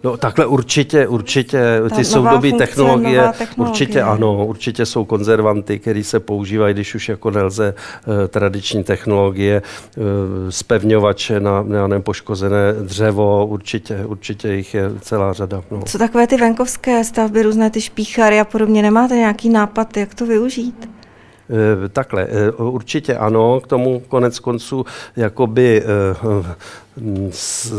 [0.03, 6.03] No takhle určitě, určitě, Ta ty soudobé technologie, technologie, určitě ano, určitě jsou konzervanty, které
[6.03, 7.73] se používají, když už jako nelze
[8.05, 9.61] uh, tradiční technologie,
[9.97, 10.03] uh,
[10.49, 15.63] spevňovače na, na nepoškozené dřevo, určitě, určitě jich je celá řada.
[15.71, 15.81] No.
[15.85, 20.25] Co takové ty venkovské stavby, různé ty špíchary a podobně, nemáte nějaký nápad, jak to
[20.25, 20.92] využít?
[21.93, 25.83] Takhle, určitě ano, k tomu konec konců jakoby
[27.29, 27.73] s,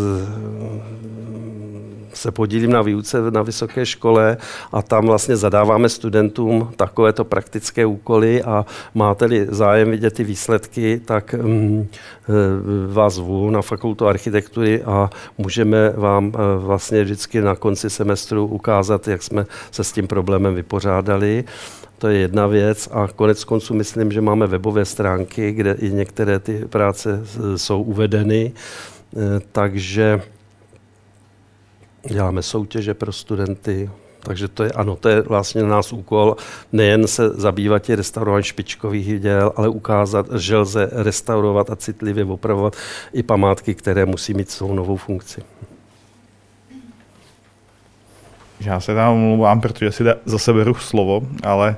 [2.14, 4.36] se podílím na výuce na vysoké škole
[4.72, 11.34] a tam vlastně zadáváme studentům takovéto praktické úkoly a máte-li zájem vidět ty výsledky, tak
[11.38, 11.88] um,
[12.86, 19.22] vás zvu na fakultu architektury a můžeme vám vlastně vždycky na konci semestru ukázat, jak
[19.22, 21.44] jsme se s tím problémem vypořádali.
[21.98, 22.88] To je jedna věc.
[22.92, 27.20] A konec konců myslím, že máme webové stránky, kde i některé ty práce
[27.56, 30.22] jsou uvedeny, eh, takže
[32.08, 33.90] děláme soutěže pro studenty,
[34.24, 36.36] takže to je, ano, to je vlastně nás úkol
[36.72, 42.76] nejen se zabývat tě restaurování špičkových děl, ale ukázat, že lze restaurovat a citlivě opravovat
[43.12, 45.42] i památky, které musí mít svou novou funkci.
[48.60, 51.76] Já se tam omlouvám, protože si zase beru slovo, ale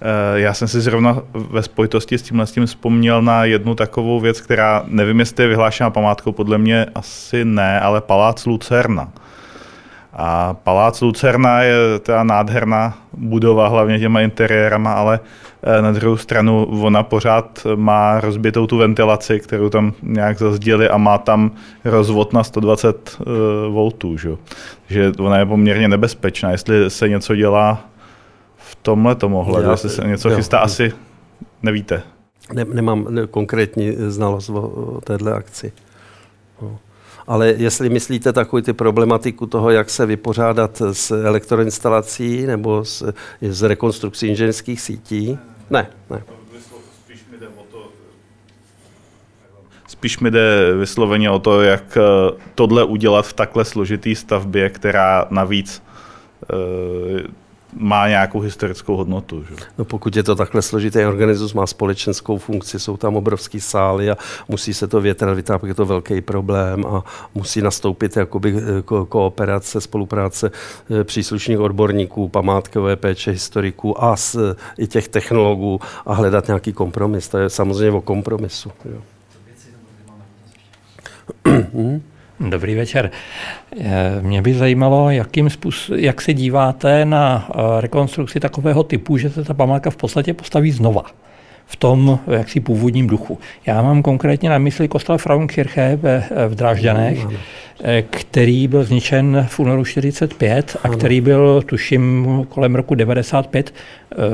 [0.00, 4.20] eh, já jsem si zrovna ve spojitosti s tímhle s tím vzpomněl na jednu takovou
[4.20, 9.12] věc, která nevím, jestli je vyhlášená památkou, podle mě asi ne, ale Palác Lucerna
[10.12, 15.20] A Palác Lucerna je ta nádherná budova, hlavně těma interiérama, ale
[15.62, 20.96] eh, na druhou stranu ona pořád má rozbitou tu ventilaci, kterou tam nějak zazděli a
[20.96, 21.50] má tam
[21.84, 23.18] rozvod na 120
[23.68, 24.16] V.
[24.16, 24.30] Že?
[24.86, 26.50] Takže ona je poměrně nebezpečná.
[26.50, 27.84] Jestli se něco dělá
[28.56, 30.64] v tomhle tomu ohledu, jestli se něco jo, chystá, jo.
[30.64, 30.92] asi
[31.62, 32.02] nevíte.
[32.52, 35.72] Ne, nemám konkrétní znalost o, o téhle akci.
[36.62, 36.78] No.
[37.26, 43.62] Ale jestli myslíte takovou ty problematiku toho, jak se vypořádat s elektroinstalací nebo s, s
[43.62, 45.38] rekonstrukcí inženýrských sítí,
[45.70, 46.22] ne, ne.
[49.86, 52.00] Spíš mi jde vysloveně o to, jak eh,
[52.54, 55.82] tohle udělat v takhle složitý stavbě, která navíc
[56.52, 57.41] eh,
[57.72, 59.44] má nějakou historickou hodnotu.
[59.44, 59.54] Že?
[59.78, 64.16] No pokud je to takhle složitý organismus, má společenskou funkci, jsou tam obrovský sály a
[64.48, 67.04] musí se to větrat, vytápět, je to velký problém a
[67.34, 70.50] musí nastoupit jakoby eh, ko- kooperace, spolupráce
[71.00, 77.28] eh, příslušných odborníků, památkové péče, historiků a s, i těch technologů a hledat nějaký kompromis.
[77.28, 78.72] To je samozřejmě o kompromisu.
[78.84, 79.00] Jo.
[82.48, 83.10] Dobrý večer.
[83.80, 89.30] Eh, mě by zajímalo, jakým způsob, jak se díváte na eh, rekonstrukci takového typu, že
[89.30, 91.02] se ta památka v podstatě postaví znova
[91.66, 93.38] v tom jaksi původním duchu.
[93.66, 97.26] Já mám konkrétně na mysli kostel Frauenkirche v, v Drážďanech,
[97.84, 103.74] eh, který byl zničen v únoru 45 a který byl, tuším, kolem roku 95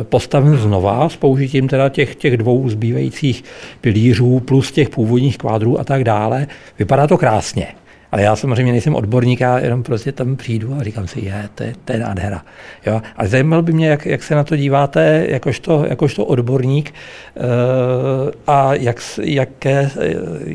[0.02, 3.44] postaven znova s použitím teda těch, těch dvou zbývajících
[3.80, 6.47] pilířů plus těch původních kvádrů a tak dále.
[6.78, 7.66] Vypadá to krásně.
[8.12, 11.62] Ale já samozřejmě nejsem odborník, já jenom prostě tam přijdu a říkám si, je, to
[11.62, 12.43] je, to je nádhera.
[12.86, 13.02] Jo?
[13.16, 16.94] Ale zajímalo by mě, jak, jak se na to díváte jakožto, jakožto odborník
[17.35, 17.43] uh,
[18.47, 20.52] a jak, jaké, uh,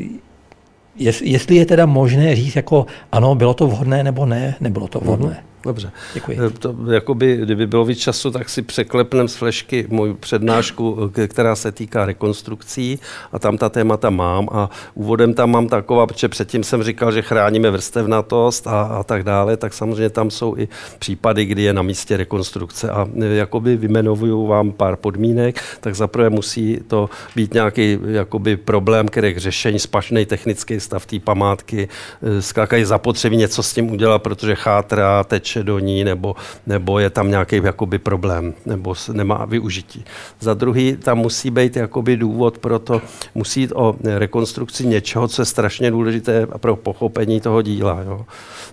[1.24, 5.28] jestli je teda možné říct, jako ano, bylo to vhodné nebo ne, nebylo to vhodné.
[5.28, 5.53] Mm-hmm.
[5.64, 5.92] Dobře.
[6.14, 6.38] Děkuji.
[6.46, 11.56] Eh, to, jakoby, kdyby bylo víc času, tak si překlepnem z flešky můj přednášku, která
[11.56, 12.98] se týká rekonstrukcí
[13.32, 17.22] a tam ta témata mám a úvodem tam mám taková, protože předtím jsem říkal, že
[17.22, 20.68] chráníme vrstevnatost a, a tak dále, tak samozřejmě tam jsou i
[20.98, 26.30] případy, kdy je na místě rekonstrukce a eh, jakoby vymenuju vám pár podmínek, tak zaprvé
[26.30, 31.88] musí to být nějaký jakoby problém, který k řešení, spašný technický stav té památky,
[32.22, 36.36] eh, skákají zapotřebí něco s tím udělat, protože chátrá, teče teče do ní, nebo,
[36.66, 40.04] nebo je tam nějaký jakoby problém, nebo nemá využití.
[40.40, 43.02] Za druhý, tam musí být jakoby důvod pro to,
[43.34, 48.00] musí jít o rekonstrukci něčeho, co je strašně důležité pro pochopení toho díla.
[48.02, 48.26] Jo.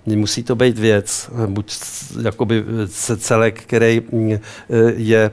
[0.06, 1.74] Musí to být věc, buď
[2.24, 2.64] jakoby
[3.18, 4.38] celek, který mm,
[4.96, 5.32] je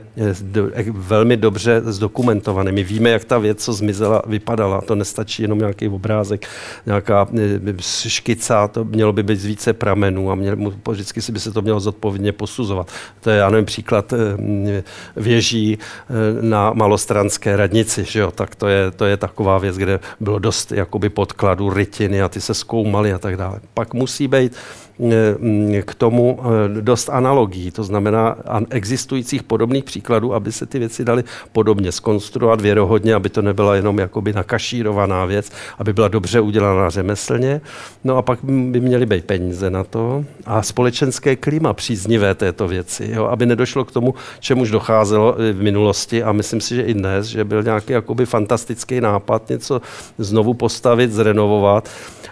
[0.91, 2.71] velmi dobře zdokumentovaný.
[2.71, 4.81] My víme, jak ta věc, co zmizela, vypadala.
[4.81, 6.47] To nestačí jenom nějaký obrázek,
[6.85, 7.73] nějaká e,
[8.07, 10.55] škica, to mělo by být z více pramenů a měl,
[10.89, 12.91] vždycky si by se to mělo zodpovědně posuzovat.
[13.21, 14.17] To je, já nevím, příklad eh,
[15.15, 18.31] věží eh, na malostranské radnici, že jo?
[18.31, 22.41] tak to je, to je taková věc, kde bylo dost jakoby podkladů, rytiny a ty
[22.41, 23.59] se zkoumaly a tak dále.
[23.73, 24.55] Pak musí být
[25.85, 28.35] k tomu eh, dost analogií, to znamená
[28.69, 33.99] existujících podobných příkladů, aby se ty věci daly podobně skonstruovat věrohodně, aby to nebyla jenom
[33.99, 37.61] jakoby nakašírovaná věc, aby byla dobře udělaná řemeslně.
[38.03, 43.11] No a pak by měly být peníze na to a společenské klima příznivé této věci,
[43.13, 47.25] jo, aby nedošlo k tomu, čemuž docházelo v minulosti a myslím si, že i dnes,
[47.25, 49.81] že byl nějaký jakoby fantastický nápad něco
[50.17, 51.89] znovu postavit, zrenovovat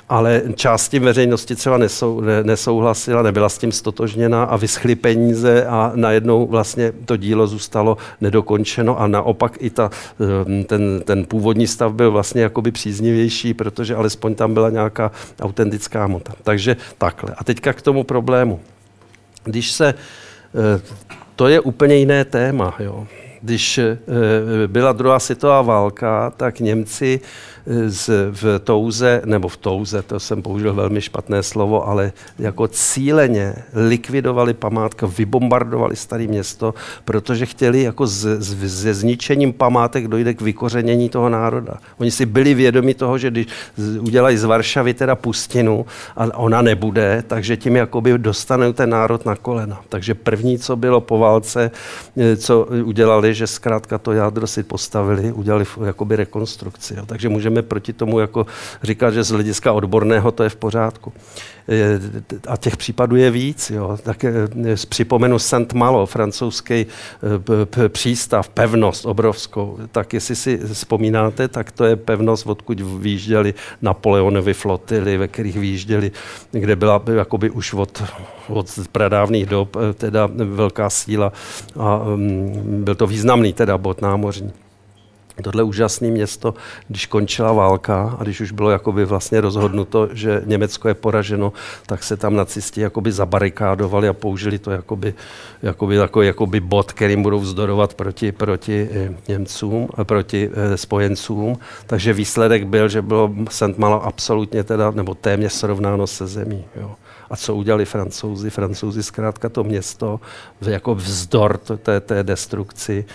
[0.09, 5.65] ale část tím veřejnosti třeba nesou, ne, nesouhlasila, nebyla s tím stotožněna a vyschly peníze
[5.65, 9.89] a najednou vlastně to dílo zůstalo nedokončeno a naopak i ta,
[10.19, 15.11] ehm, ten, ten původní stav byl vlastně jakoby příznivější, protože alespoň tam byla nějaká
[15.41, 16.33] autentická hmota.
[16.43, 17.35] Takže takhle.
[17.37, 18.59] A teďka k tomu problému.
[19.43, 20.81] Když se, eh,
[21.35, 23.07] to je úplně jiné téma, jo.
[23.41, 23.97] Když eh,
[24.67, 27.19] byla druhá světová válka, tak Němci
[27.87, 33.55] z, v Touze, nebo v Touze, to jsem použil velmi špatné slovo, ale jako cíleně
[33.73, 36.73] likvidovali památku, vybombardovali staré město,
[37.05, 41.73] protože chtěli jako z, z, zničením památek dojde k vykořenění toho národa.
[41.97, 43.47] Oni si byli vědomi toho, že když
[43.99, 45.85] udělají z Varšavy teda pustinu
[46.15, 49.81] a ona nebude, takže tím jakoby dostanou ten národ na kolena.
[49.89, 51.71] Takže první, co bylo po válce,
[52.37, 56.93] co udělali udělali, že zkrátka to jádro si postavili, udělali jakoby rekonstrukci.
[56.97, 57.05] Jo.
[57.05, 58.45] Takže můžeme proti tomu jako
[58.83, 61.13] říkat, že z hlediska odborného to je v pořádku.
[62.47, 63.69] A těch případů je víc.
[63.69, 63.97] Jo.
[64.03, 64.25] Tak
[64.89, 66.85] připomenu Saint Malo, francouzský
[67.87, 69.77] přístav, pevnost obrovskou.
[69.91, 76.11] Tak jestli si vzpomínáte, tak to je pevnost, odkud výjížděli Napoleonovy flotily, ve kterých výjížděli,
[76.51, 78.03] kde byla jakoby už od,
[78.49, 81.33] od pradávných dob teda velká síla
[81.79, 84.66] a um, byl to významný teda bod námořní
[85.43, 86.53] tohle úžasné město,
[86.87, 91.53] když končila válka a když už bylo jakoby vlastně rozhodnuto, že Německo je poraženo,
[91.85, 95.13] tak se tam nacisti jakoby zabarikádovali a použili to jakoby,
[95.63, 101.57] jakoby, jako, jakoby bod, kterým budou vzdorovat proti, proti eh, Němcům, eh, proti eh, spojencům.
[101.87, 103.77] Takže výsledek byl, že bylo St.
[103.77, 106.65] Malo absolutně teda, nebo téměř srovnáno se zemí.
[106.75, 106.95] Jo.
[107.29, 108.49] A co udělali francouzi?
[108.49, 110.19] Francouzi zkrátka to město
[110.61, 113.05] jako vzdor té, té destrukci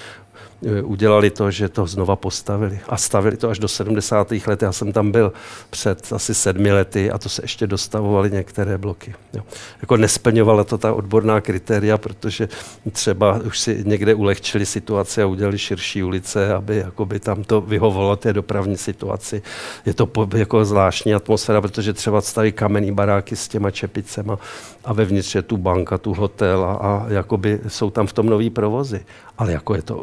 [0.85, 2.81] udělali to, že to znova postavili.
[2.89, 4.33] A stavili to až do 70.
[4.47, 4.63] let.
[4.63, 5.33] Já jsem tam byl
[5.71, 9.15] před asi sedmi lety a to se ještě dostavovaly některé bloky.
[9.35, 9.43] Jo.
[9.81, 12.49] Jako nesplňovala to ta odborná kritéria, protože
[12.93, 18.17] třeba už si někde ulehčili situaci a udělali širší ulice, aby jakoby tam to vyhovovalo
[18.17, 19.43] té dopravní situaci.
[19.87, 24.39] Je to po, jako zvláštní atmosféra, protože třeba staví kamenný baráky s těma čepicema
[24.85, 28.51] a vevnitř je tu banka, tu hotel a, a jakoby jsou tam v tom nový
[28.51, 29.05] provozy.
[29.39, 29.97] Ale jako je to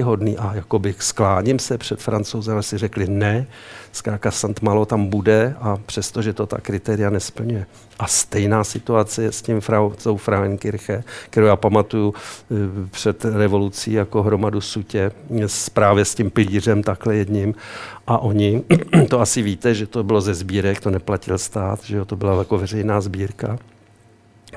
[0.00, 3.46] úctyhodný a jakoby skláním se před francouzem a si řekli ne,
[3.92, 7.66] zkrátka Sant Malo tam bude a přestože to ta kritéria nesplňuje.
[7.98, 12.54] A stejná situace je s tím frau, tou Frauenkirche, kterou já pamatuju eh,
[12.90, 15.12] před revolucí jako hromadu sutě,
[15.72, 17.54] právě s tím pilířem takhle jedním.
[18.06, 18.62] A oni,
[19.08, 22.38] to asi víte, že to bylo ze sbírek, to neplatil stát, že jo, to byla
[22.38, 23.58] jako veřejná sbírka.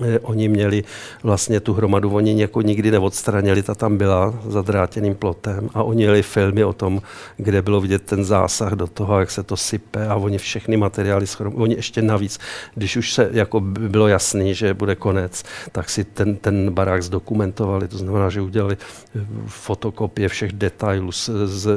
[0.01, 0.83] Eh, oni měli
[1.23, 5.69] vlastně tu hromadu, oni jako nikdy neodstranili, ta tam byla zadrátěným plotem.
[5.73, 7.01] A oni měli filmy o tom,
[7.37, 11.27] kde bylo vidět ten zásah do toho, jak se to sype a oni všechny materiály
[11.27, 11.53] schrom...
[11.55, 12.39] Oni ještě navíc,
[12.75, 17.87] když už se jako bylo jasný, že bude konec, tak si ten, ten barák zdokumentovali,
[17.87, 18.77] to znamená, že udělali
[19.15, 21.11] eh, fotokopie všech detailů,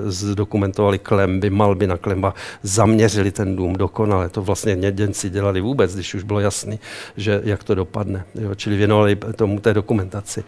[0.07, 4.29] zdokumentovali klemby, malby na klemba, zaměřili ten dům dokonale.
[4.29, 6.81] To vlastně něděnci dělali vůbec, když už bylo jasný,
[7.17, 8.25] že jak to dopadne dopadne.
[8.35, 10.45] Jo, čili věnovali tomu té dokumentaci.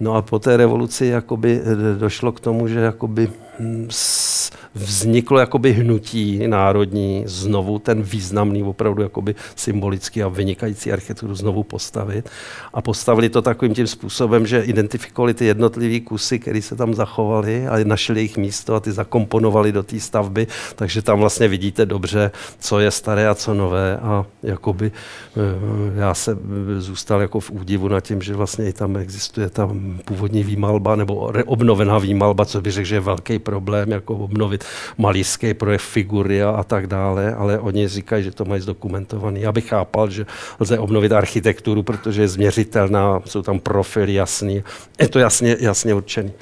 [0.00, 3.30] No a po té revoluci jakoby eh, došlo k tomu, že jakoby
[4.74, 12.28] vzniklo jakoby hnutí národní znovu ten významný, opravdu jakoby symbolický a vynikající architekturu znovu postavit.
[12.74, 17.66] A postavili to takovým tím způsobem, že identifikovali ty jednotlivé kusy, které se tam zachovaly
[17.66, 20.46] a našli jejich místo a ty zakomponovali do té stavby,
[20.76, 26.14] takže tam vlastně vidíte dobře, co je staré a co nové a jakoby eh, já
[26.14, 26.38] se
[26.78, 29.70] zůstal jako v údivu nad tím, že vlastně i tam existuje ta
[30.04, 34.64] původní výmalba nebo obnovená výmalba, co bych řekl, že je velký problém, jako obnovit
[34.98, 39.40] malířský projev figury a, a tak dále, ale oni říkají, že to mají zdokumentovaný.
[39.40, 40.26] Já bych chápal, že
[40.60, 44.62] lze obnovit architekturu, protože je změřitelná, jsou tam profily jasný,
[45.00, 46.32] je to jasně, jasně určený.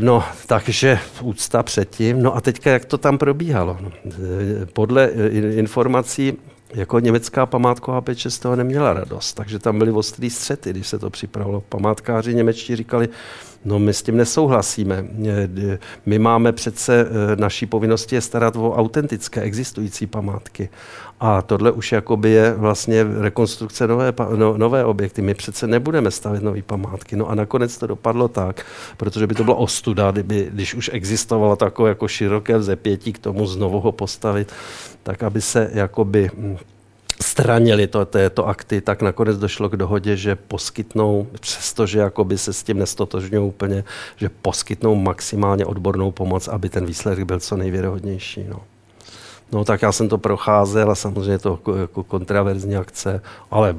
[0.00, 2.22] No, takže úcta předtím.
[2.22, 3.76] No a teďka, jak to tam probíhalo?
[3.80, 3.90] No,
[4.72, 5.10] podle
[5.56, 6.36] informací
[6.74, 10.98] jako německá památková péče z toho neměla radost, takže tam byly ostrý střety, když se
[10.98, 11.60] to připravilo.
[11.68, 13.08] Památkáři němečtí říkali,
[13.64, 15.04] no my s tím nesouhlasíme.
[16.06, 20.68] My máme přece, e, naší povinnosti je starat o autentické existující památky.
[21.20, 25.22] A tohle už jakoby je vlastně rekonstrukce nové, no, nové objekty.
[25.22, 27.16] My přece nebudeme stavět nové památky.
[27.16, 28.66] No a nakonec to dopadlo tak,
[28.96, 33.46] protože by to bylo ostuda, kdyby, když už existovalo takové jako široké vzepětí k tomu
[33.46, 34.52] znovu ho postavit,
[35.02, 36.56] tak aby se jakoby hm,
[37.22, 42.62] stranili to, této akty, tak nakonec došlo k dohodě, že poskytnou, přestože jakoby se s
[42.62, 43.84] tím nestotožňují úplně,
[44.16, 48.44] že poskytnou maximálně odbornou pomoc, aby ten výsledek byl co nejvěrohodnější.
[48.48, 48.62] No.
[49.52, 53.76] No tak já jsem to procházel a samozřejmě to jako, jako kontraverzní akce, ale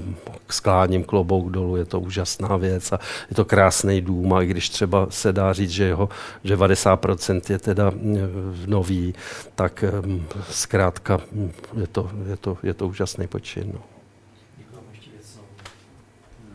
[0.49, 2.99] skláním klobouk dolů, je to úžasná věc a
[3.29, 6.09] je to krásný dům a i když třeba se dá říct, že jeho
[6.43, 7.91] že 90% je teda
[8.65, 9.13] nový,
[9.55, 9.83] tak
[10.49, 11.19] zkrátka
[11.79, 13.71] je to, je to, je to úžasný počin.
[13.73, 13.81] No.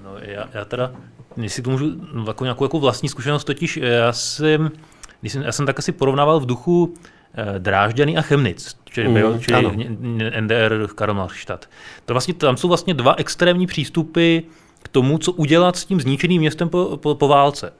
[0.04, 0.92] No, já, já teda,
[1.36, 1.92] jestli to můžu,
[2.26, 4.70] jako nějakou jako vlastní zkušenost, totiž já jsem,
[5.22, 7.15] jsem, já jsem tak asi porovnával v duchu Eh,
[7.58, 9.88] Drážďany a Chemnitz, čili, mm, čili
[10.40, 11.68] NDR Karlmarstadt.
[12.04, 14.38] To vlastně, tam jsou vlastně dva extrémní přístupy
[14.82, 17.72] k tomu, co udělat s tím zničeným městem po, po, po válce.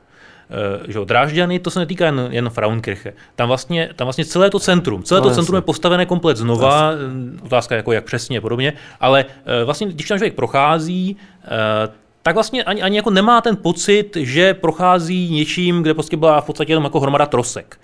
[0.81, 3.13] Uh, že Drážďany, to se netýká jen, jen Frauenkirche.
[3.37, 6.91] Tam vlastně, tam vlastně celé to centrum, celé no, to centrum je postavené komplet znova,
[7.43, 9.25] otázka jako jak přesně a podobně, ale
[9.65, 11.17] vlastně, když tam člověk prochází,
[12.23, 16.45] tak vlastně ani, ani jako nemá ten pocit, že prochází něčím, kde prostě byla v
[16.45, 17.81] podstatě jenom jako hromada trosek.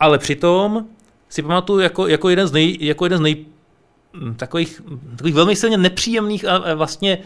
[0.00, 0.86] Ale přitom
[1.28, 3.44] si pamatuju jako, jako, jeden z nej, jako jeden z nej,
[4.14, 7.18] hm, takových, takových velmi silně nepříjemných a, a vlastně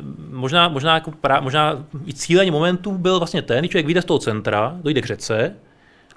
[0.00, 4.02] hm, možná, možná, jako pra, možná i cílení momentů byl vlastně ten, když člověk vyjde
[4.02, 5.56] z toho centra, dojde k řece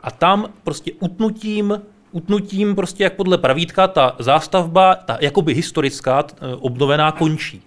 [0.04, 1.82] a tam prostě utnutím
[2.12, 7.62] utnutím prostě jak podle pravítka ta zástavba, ta jakoby historická, eh, obnovená končí.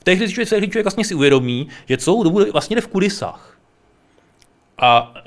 [0.00, 3.58] V té chvíli člověk, člověk vlastně si uvědomí, že celou dobu vlastně jde v kulisách.
[4.78, 5.22] A e,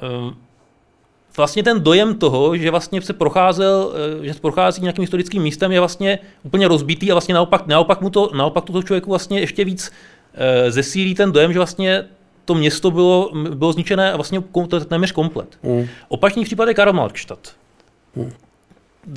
[1.40, 5.72] vlastně ten dojem toho, že vlastně se procházel, e, že se prochází nějakým historickým místem,
[5.72, 9.66] je vlastně úplně rozbitý a vlastně naopak, naopak mu to, naopak to člověku vlastně ještě
[9.66, 9.92] víc
[10.34, 12.06] e, zesílí ten dojem, že vlastně
[12.46, 15.58] to město bylo, bylo zničené a vlastně to téměř komplet.
[15.64, 15.88] Mm.
[16.08, 17.56] Opačný případ je Karl Markstadt.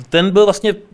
[0.09, 0.92] Ten byl vlastně eh,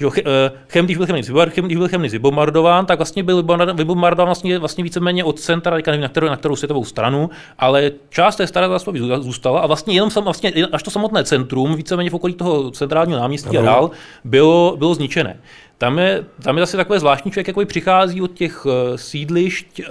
[0.00, 3.44] že eh, Chem, když byl Chemnitz, Chem, když byl Chemnitz vybombardován, tak vlastně byl
[3.74, 8.36] vybombardován vlastně, vlastně víceméně od centra, nevím, na kterou, na kterou světovou stranu, ale část
[8.36, 12.14] té staré zástavby zůstala a vlastně jenom sam, vlastně, až to samotné centrum, víceméně v
[12.14, 13.90] okolí toho centrálního náměstí a dál,
[14.24, 15.36] bylo, bylo zničené.
[15.78, 19.86] Tam je, tam je zase takové zvláštní člověk, jako přichází od těch uh, sídlišť uh,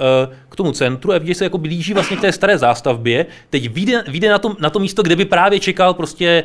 [0.50, 3.26] k tomu centru a vidí se jako blíží vlastně k té staré zástavbě.
[3.50, 6.44] Teď vyjde, vyjde na, to, na to místo, kde by právě čekal prostě,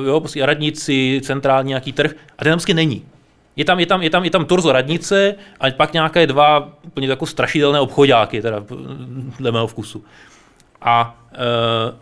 [0.00, 3.04] uh, jo, prostě radnici, centrální nějaký trh a ten tam prostě není.
[3.56, 7.08] Je tam, je, tam, je, tam, je tam torzo radnice a pak nějaké dva úplně
[7.08, 8.64] jako strašidelné obchodáky, teda
[9.38, 10.04] dle mého vkusu.
[10.80, 11.98] A uh,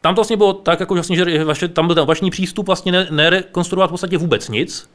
[0.00, 3.06] tam to vlastně bylo tak, jako vlastně, že vaše, tam byl ten opačný přístup vlastně
[3.10, 4.90] nerekonstruovat v podstatě vůbec nic,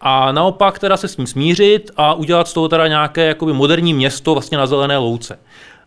[0.00, 3.94] a naopak teda se s ním smířit a udělat z toho teda nějaké jakoby moderní
[3.94, 5.38] město vlastně na zelené louce.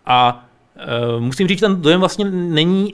[0.05, 0.45] A
[0.77, 2.93] e, musím říct, ten dojem vlastně není,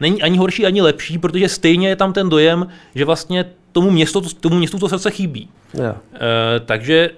[0.00, 4.20] není ani horší, ani lepší, protože stejně je tam ten dojem, že vlastně tomu městu,
[4.20, 5.48] tomu městu to srdce chybí.
[5.74, 5.96] Yeah.
[6.14, 7.10] E, takže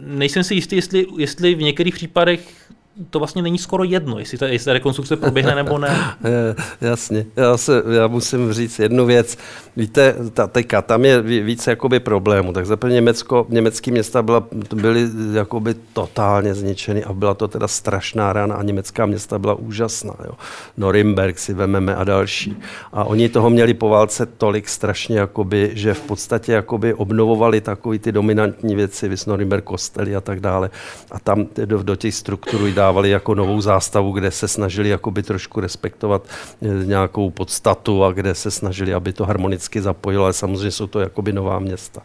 [0.00, 2.71] nejsem si jistý, jestli, jestli v některých případech
[3.10, 5.98] to vlastně není skoro jedno, jestli ta, jestli ta rekonstrukce proběhne nebo ne.
[6.80, 9.38] Jasně, já, se, já musím říct jednu věc.
[9.76, 12.52] Víte, ta, teďka, tam je více jakoby problémů.
[12.52, 18.32] Tak zaprvé Německo, německý města byla, byly jakoby totálně zničeny a byla to teda strašná
[18.32, 20.14] rána a německá města byla úžasná.
[20.24, 20.32] Jo.
[20.76, 22.56] Norimberg si vememe a další.
[22.92, 27.98] A oni toho měli po válce tolik strašně, jakoby, že v podstatě jakoby obnovovali takový
[27.98, 30.70] ty dominantní věci, vys Norimberg kostely a tak dále.
[31.10, 35.60] A tam do, do těch struktur dávali jako novou zástavu, kde se snažili jakoby trošku
[35.60, 40.86] respektovat eh, nějakou podstatu a kde se snažili, aby to harmonicky zapojilo, ale samozřejmě jsou
[40.86, 42.02] to jakoby nová města.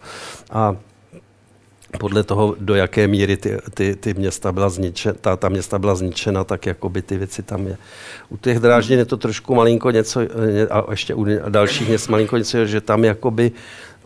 [0.52, 0.76] A
[1.99, 5.95] podle toho, do jaké míry ty, ty, ty města byla zničena, ta, ta města byla
[5.95, 7.78] zničena, tak jakoby ty věci tam je.
[8.30, 12.38] U těch dráždin je to trošku malinko něco, eh, a ještě u dalších měst malinko
[12.38, 13.52] něco, že tam jakoby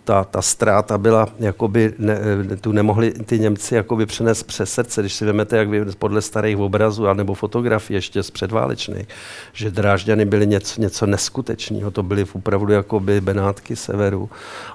[0.04, 2.20] ta, ta ztráta byla, jakoby ne,
[2.62, 6.58] tu nemohli ty Němci jakoby přenést přes srdce, když si vezmete, jak vy, podle starých
[6.58, 9.08] obrazů nebo fotografií ještě z předválečných,
[9.54, 14.30] že Drážďany byly něco, něco neskutečného, to byly opravdu jakoby Benátky severu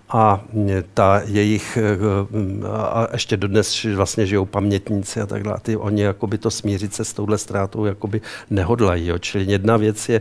[0.09, 0.45] a
[0.95, 1.79] ta jejich,
[2.73, 7.05] a ještě dodnes vlastně žijou pamětníci a tak dále, ty oni jakoby to smířit se
[7.05, 8.21] s touhle ztrátou jakoby
[8.51, 9.07] nehodlají.
[9.07, 9.19] Jo.
[9.19, 10.21] Čili jedna věc je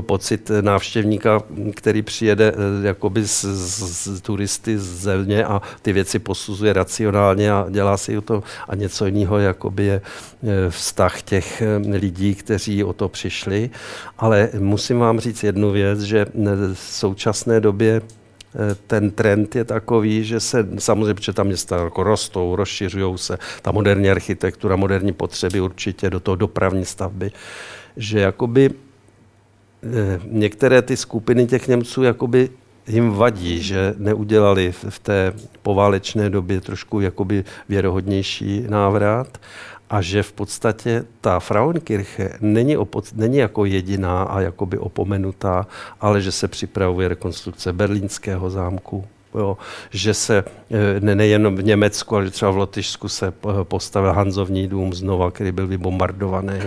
[0.00, 1.42] pocit návštěvníka,
[1.74, 7.96] který přijede jakoby z, z, turisty z země a ty věci posuzuje racionálně a dělá
[7.96, 13.08] si to a něco jiného jakoby je e, vztah těch e, lidí, kteří o to
[13.08, 13.70] přišli.
[14.18, 16.26] Ale musím vám říct jednu věc, že
[16.74, 18.02] v současné době e,
[18.86, 23.72] ten trend je takový, že se samozřejmě, protože tam města jako rostou, rozšiřují se, ta
[23.72, 27.32] moderní architektura, moderní potřeby určitě do toho dopravní stavby,
[27.96, 28.70] že jakoby
[30.24, 32.50] některé ty skupiny těch Němců jakoby
[32.86, 35.32] jim vadí, že neudělali v té
[35.62, 39.38] poválečné době trošku jakoby věrohodnější návrat
[39.90, 45.66] a že v podstatě ta Frauenkirche není, opod, není jako jediná a jakoby opomenutá,
[46.00, 49.04] ale že se připravuje rekonstrukce berlínského zámku,
[49.34, 49.58] Jo,
[49.90, 50.44] že se
[51.00, 53.32] ne, nejen v Německu, ale třeba v Lotyšsku se
[53.62, 56.60] postavil Hanzovní dům znova, který byl vybombardovaný.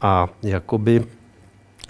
[0.00, 1.04] A jakoby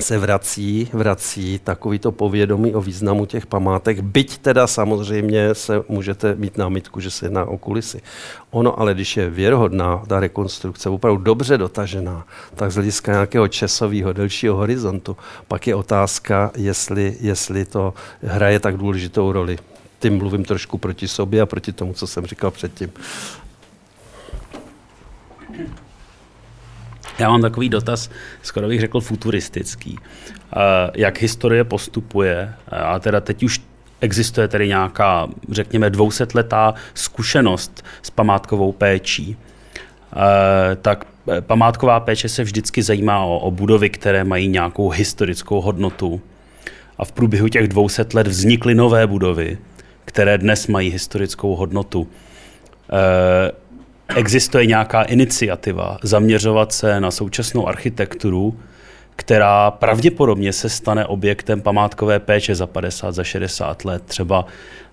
[0.00, 6.58] se vrací, vrací takovýto povědomí o významu těch památek, byť teda samozřejmě se můžete mít
[6.58, 8.02] námitku, že se jedná o kulisy.
[8.50, 14.12] Ono ale, když je věrohodná ta rekonstrukce, opravdu dobře dotažená, tak z hlediska nějakého časového,
[14.12, 15.16] delšího horizontu,
[15.48, 19.58] pak je otázka, jestli, jestli to hraje tak důležitou roli.
[19.98, 22.92] Tím mluvím trošku proti sobě a proti tomu, co jsem říkal předtím.
[27.18, 28.10] Já mám takový dotaz,
[28.42, 29.98] skoro bych řekl futuristický.
[30.94, 33.60] Jak historie postupuje, a teda teď už
[34.00, 39.36] existuje tedy nějaká, řekněme, dvousetletá zkušenost s památkovou péčí,
[40.12, 45.60] eh, tak eh, památková péče se vždycky zajímá o, o budovy, které mají nějakou historickou
[45.60, 46.20] hodnotu.
[46.98, 49.58] A v průběhu těch 200 let vznikly nové budovy,
[50.04, 52.08] které dnes mají historickou hodnotu.
[54.08, 58.60] Eh, existuje nějaká iniciativa zaměřovat se na současnou architekturu,
[59.16, 64.02] která pravděpodobně se stane objektem památkové péče za 50, za 60 let.
[64.06, 64.46] Třeba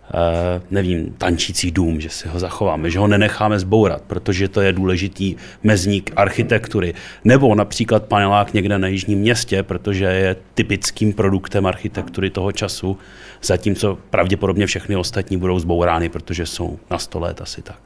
[0.04, 4.74] Uh, nevím, tančící dům, že si ho zachováme, že ho nenecháme zbourat, protože to je
[4.74, 6.94] důležitý mezník architektury.
[7.24, 12.98] Nebo například panelák někde na jižním městě, protože je typickým produktem architektury toho času,
[13.44, 17.78] zatímco pravděpodobně všechny ostatní budou zbourány, protože jsou na 100 let asi tak.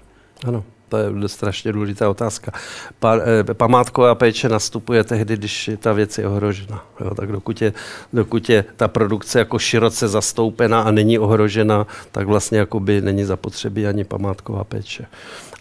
[0.45, 0.63] Ano.
[0.89, 2.51] To je strašně důležitá otázka.
[2.99, 6.85] Pa, eh, památková péče nastupuje tehdy, když ta věc je ohrožena.
[6.99, 7.73] Jo, tak dokud je,
[8.13, 13.87] dokud je ta produkce jako široce zastoupena a není ohrožena, tak vlastně jakoby není zapotřebí
[13.87, 15.07] ani památková péče.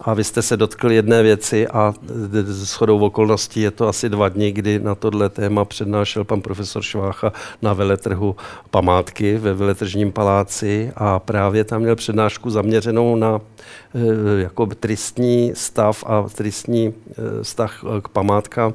[0.01, 1.95] A vy jste se dotkli jedné věci a
[2.45, 6.83] s chodou okolností je to asi dva dny, kdy na tohle téma přednášel pan profesor
[6.83, 7.33] Švácha
[7.63, 8.37] na veletrhu
[8.71, 13.41] památky ve veletržním paláci a právě tam měl přednášku zaměřenou na
[14.39, 18.73] jako tristní stav a tristní eh, vztah k památkám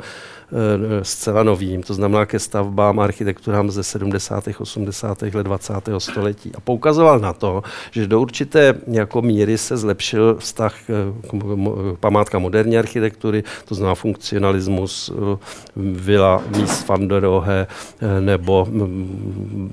[0.51, 4.43] Eh, zcela novým, to znamená ke stavbám a architekturám ze 70.
[4.59, 5.21] 80.
[5.21, 5.73] let 20.
[5.97, 6.51] století.
[6.55, 12.77] A poukazoval na to, že do určité jako míry se zlepšil vztah k památka moderní
[12.77, 15.37] architektury, to znamená funkcionalismus, eh,
[15.75, 19.71] vila míst van der Rohe, eh, nebo mm,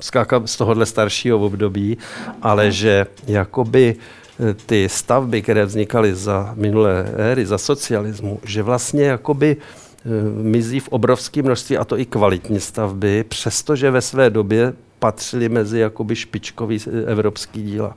[0.00, 1.98] skáka z tohohle staršího období,
[2.42, 3.96] ale že jakoby
[4.66, 9.56] ty stavby, které vznikaly za minulé éry, za socialismu, že vlastně jakoby
[10.06, 15.48] Eh, mizí v obrovském množství, a to i kvalitní stavby, přestože ve své době patřili
[15.48, 17.96] mezi jakoby špičkový evropský díla.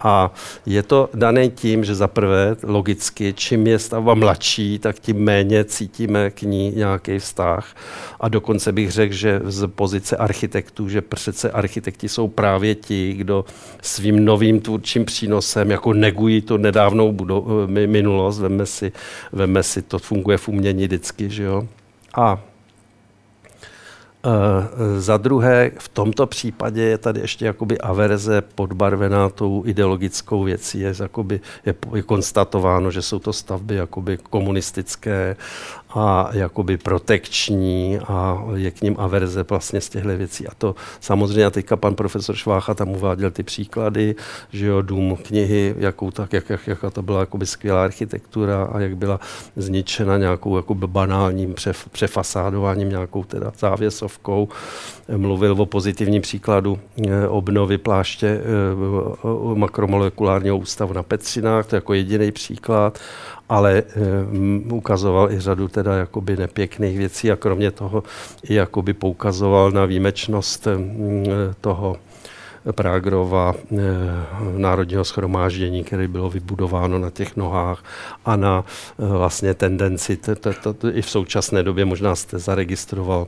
[0.00, 0.34] A
[0.66, 5.64] je to dané tím, že za prvé, logicky, čím je stavba mladší, tak tím méně
[5.64, 7.76] cítíme k ní nějaký vztah.
[8.20, 13.44] A dokonce bych řekl, že z pozice architektů, že přece architekti jsou právě ti, kdo
[13.82, 18.38] svým novým tvůrčím přínosem jako negují tu nedávnou budou, eh, minulost.
[18.38, 18.92] Veme si,
[19.32, 21.30] veme si, to funguje v umění vždycky.
[21.30, 21.68] Že jo?
[22.14, 22.40] A
[24.98, 30.80] za druhé, v tomto případě je tady ještě jakoby averze podbarvená tou ideologickou věcí.
[30.80, 35.36] Je, jakoby, je, je konstatováno, že jsou to stavby jakoby komunistické
[35.94, 40.48] a jakoby protekční a je k ním averze vlastně z těchto věcí.
[40.48, 44.14] A to samozřejmě teďka pan profesor Švácha tam uváděl ty příklady,
[44.52, 48.80] že jo, dům knihy, jakou tak, jak, jak, jaká to byla jakoby skvělá architektura a
[48.80, 49.20] jak byla
[49.56, 54.48] zničena nějakou jakoby banálním přef, přefasádováním, nějakou teda závěsovkou.
[55.16, 58.44] Mluvil o pozitivním příkladu eh, obnovy pláště eh,
[59.54, 62.98] makromolekulárního ústavu na Petřinách, to je jako jediný příklad
[63.48, 68.02] ale um, ukazoval i řadu teda jakoby nepěkných věcí a kromě toho
[68.42, 71.24] i jakoby poukazoval na výjimečnost um,
[71.60, 71.96] toho
[72.72, 73.76] Prágrova eh,
[74.56, 77.84] národního schromáždění, které bylo vybudováno na těch nohách
[78.24, 83.26] a na eh, vlastně tendenci, t, t, t, i v současné době možná jste zaregistroval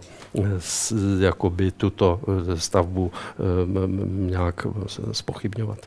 [0.58, 2.20] s, jakoby tuto
[2.54, 3.42] stavbu eh,
[4.06, 4.66] nějak
[5.12, 5.78] spochybňovat.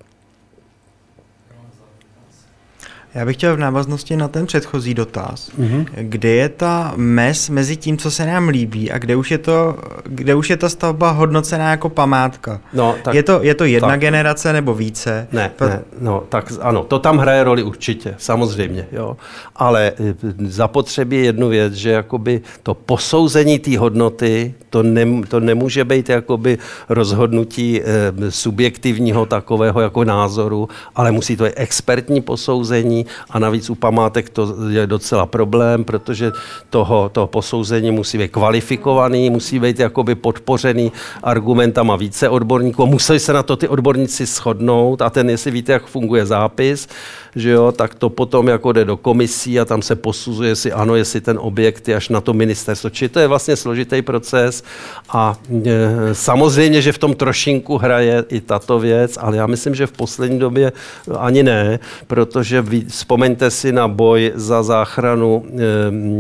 [3.16, 5.86] Já bych chtěl v návaznosti na ten předchozí dotaz, mm-hmm.
[5.96, 9.78] kde je ta mez mezi tím, co se nám líbí a kde už je, to,
[10.04, 12.60] kde už je ta stavba hodnocená jako památka.
[12.74, 15.28] No, tak, je, to, je to jedna tak, generace nebo více?
[15.32, 15.70] Ne, Pro...
[15.70, 19.18] ne, no, tak ano, to tam hraje roli určitě, samozřejmě, jo.
[19.56, 20.16] Ale eh,
[20.46, 26.58] zapotřebí jednu věc, že jakoby to posouzení té hodnoty, to, ne, to nemůže být jakoby
[26.90, 32.99] rozhodnutí e, subjektivního takového jako názoru, ale musí to být expertní posouzení,
[33.30, 36.32] a navíc u památek to je docela problém, protože
[36.70, 40.92] toho, toho posouzení musí být kvalifikovaný, musí být jakoby podpořený
[41.24, 42.86] argumentama více odborníků.
[42.86, 46.88] Musí se na to ty odborníci shodnout a ten, jestli víte, jak funguje zápis,
[47.36, 50.96] že jo, tak to potom jako jde do komisí a tam se posuzuje, jestli ano,
[50.96, 52.90] jestli ten objekt je až na to ministerstvo.
[52.90, 54.64] Čili to je vlastně složitý proces
[55.10, 59.88] a e, samozřejmě, že v tom trošinku hraje i tato věc, ale já myslím, že
[59.88, 60.72] v poslední době
[61.18, 65.46] ani ne, protože vy, vzpomeňte si na boj za záchranu,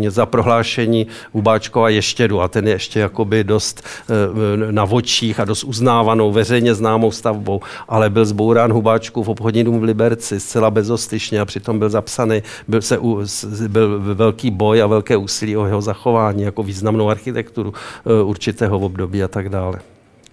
[0.05, 5.45] e, za prohlášení Hubáčkova Ještědu a ten je ještě jakoby dost e, na vočích a
[5.45, 10.89] dost uznávanou, veřejně známou stavbou, ale byl zbourán Hubáčkův obchodní dům v Liberci zcela bez
[10.99, 12.99] bezostyšně a přitom byl zapsaný, byl, se,
[13.67, 17.73] byl velký boj a velké úsilí o jeho zachování jako významnou architekturu
[18.05, 19.79] e, určitého období a tak dále.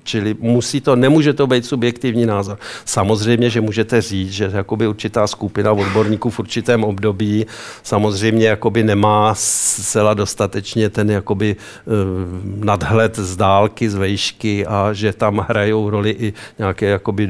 [0.06, 2.58] Čili musí to, nemůže to být subjektivní názor.
[2.84, 7.46] Samozřejmě, že můžete říct, že jakoby určitá skupina odborníků v určitém období
[7.82, 15.12] samozřejmě jakoby nemá zcela dostatečně ten jakoby uh, nadhled z dálky, z vejšky a že
[15.12, 17.28] tam hrajou roli i nějaké jakoby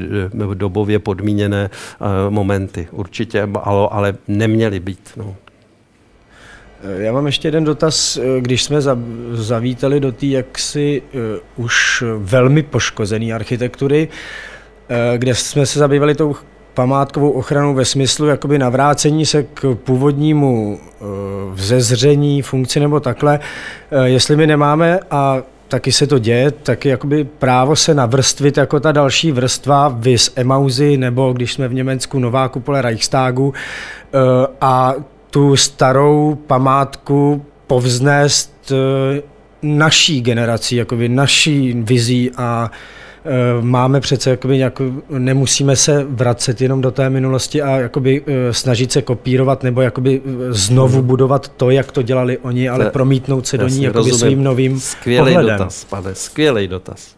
[0.53, 2.87] dobově podmíněné uh, momenty.
[2.91, 5.09] Určitě, ale, ale neměly být.
[5.15, 5.35] No.
[6.97, 8.19] Já mám ještě jeden dotaz.
[8.39, 8.81] Když jsme
[9.33, 11.01] zavítali do té jaksi
[11.55, 14.07] uh, už velmi poškozené architektury,
[15.17, 16.35] kde jsme se zabývali tou
[16.73, 20.79] památkovou ochranou ve smyslu jakoby navrácení se k původnímu
[21.53, 23.39] vzezření, funkci nebo takhle,
[24.03, 28.91] jestli my nemáme a taky se to děje, taky jakoby právo se navrstvit jako ta
[28.91, 33.53] další vrstva, vys Emauzy, nebo když jsme v Německu nová kupole Reichstagu
[34.61, 34.93] a
[35.29, 39.21] tu starou památku povznést eh,
[39.61, 42.71] naší generací, jakoby naší vizí a
[43.25, 43.29] eh,
[43.61, 48.91] máme přece, jakoby nějak, nemusíme se vracet jenom do té minulosti a jakoby eh, snažit
[48.91, 51.07] se kopírovat nebo jakoby znovu hmm.
[51.07, 55.33] budovat to, jak to dělali oni, ale promítnout se do ní jakoby svým novým Skvělý
[55.33, 55.57] pohledem.
[55.57, 57.16] dotaz, pane, skvělý dotaz.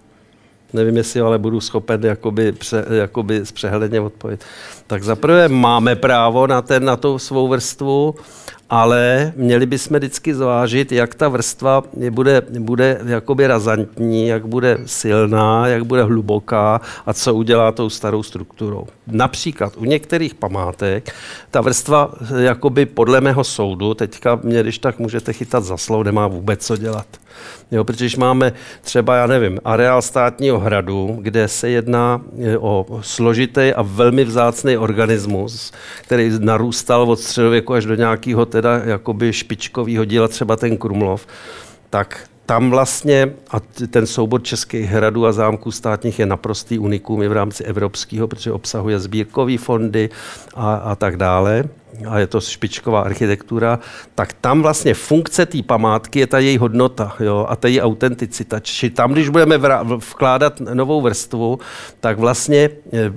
[0.73, 4.45] Nevím, jestli ale budu schopen jakoby, pře, jakoby zpřehledně odpovědět.
[4.87, 8.15] Tak zaprvé máme právo na, ten, na tu svou vrstvu,
[8.69, 15.67] ale měli bychom vždycky zvážit, jak ta vrstva bude, bude jakoby razantní, jak bude silná,
[15.67, 18.87] jak bude hluboká a co udělá tou starou strukturou.
[19.07, 21.15] Například u některých památek
[21.51, 26.27] ta vrstva jakoby podle mého soudu, teďka mě když tak můžete chytat za slovo, nemá
[26.27, 27.07] vůbec co dělat.
[27.71, 32.99] Jo, protože když máme třeba, já nevím, areál státního hradu, kde se jedná e, o
[33.01, 40.05] složitý a velmi vzácný organismus, který narůstal od středověku až do nějakého teda jakoby špičkového
[40.05, 41.27] díla, třeba ten Krumlov,
[41.89, 47.27] tak tam vlastně, a ten soubor českých hradů a zámků státních je naprostý unikum i
[47.27, 50.09] v rámci evropského, protože obsahuje sbírkové fondy
[50.55, 51.63] a, a tak dále
[52.07, 53.79] a je to špičková architektura,
[54.15, 58.59] tak tam vlastně funkce té památky je ta její hodnota jo, a ta její autenticita.
[58.59, 59.57] Čiže tam, když budeme
[59.97, 61.59] vkládat novou vrstvu,
[61.99, 63.11] tak vlastně eh,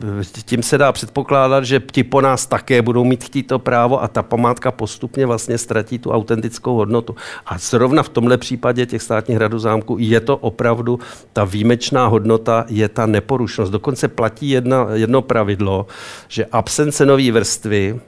[0.44, 4.08] tím se dá předpokládat, že ti po nás také budou mít chtít to právo a
[4.08, 7.16] ta památka postupně vlastně ztratí tu autentickou hodnotu.
[7.46, 10.98] A zrovna v tomhle případě těch státních hradů zámku je to opravdu
[11.32, 13.72] ta výjimečná hodnota, je ta neporušnost.
[13.72, 15.86] Dokonce platí jedna, jedno pravidlo,
[16.28, 18.00] že absence nové vrstvy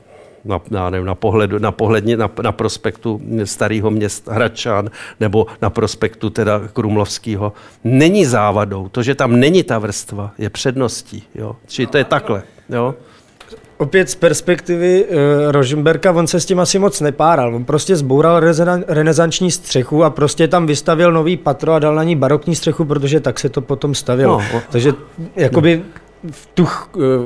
[0.45, 4.91] na, na, nevím, na, pohledu, na, pohledně, na, na prospektu starého města Hradčan
[5.21, 7.53] nebo na prospektu teda Krumlovského,
[7.85, 8.89] není závadou.
[8.89, 11.23] To, že tam není ta vrstva, je předností.
[11.35, 11.57] Jo?
[11.67, 12.43] Čili to je takhle.
[12.69, 12.95] Jo?
[13.77, 15.17] Opět z perspektivy uh,
[15.51, 17.55] Rožemberka, on se s tím asi moc nepáral.
[17.55, 18.41] On prostě zboural
[18.89, 23.21] renesanční střechu a prostě tam vystavil nový patro a dal na ní barokní střechu, protože
[23.21, 24.43] tak se to potom stavilo.
[24.53, 24.93] No, Takže
[25.37, 26.69] jakoby no v, tu,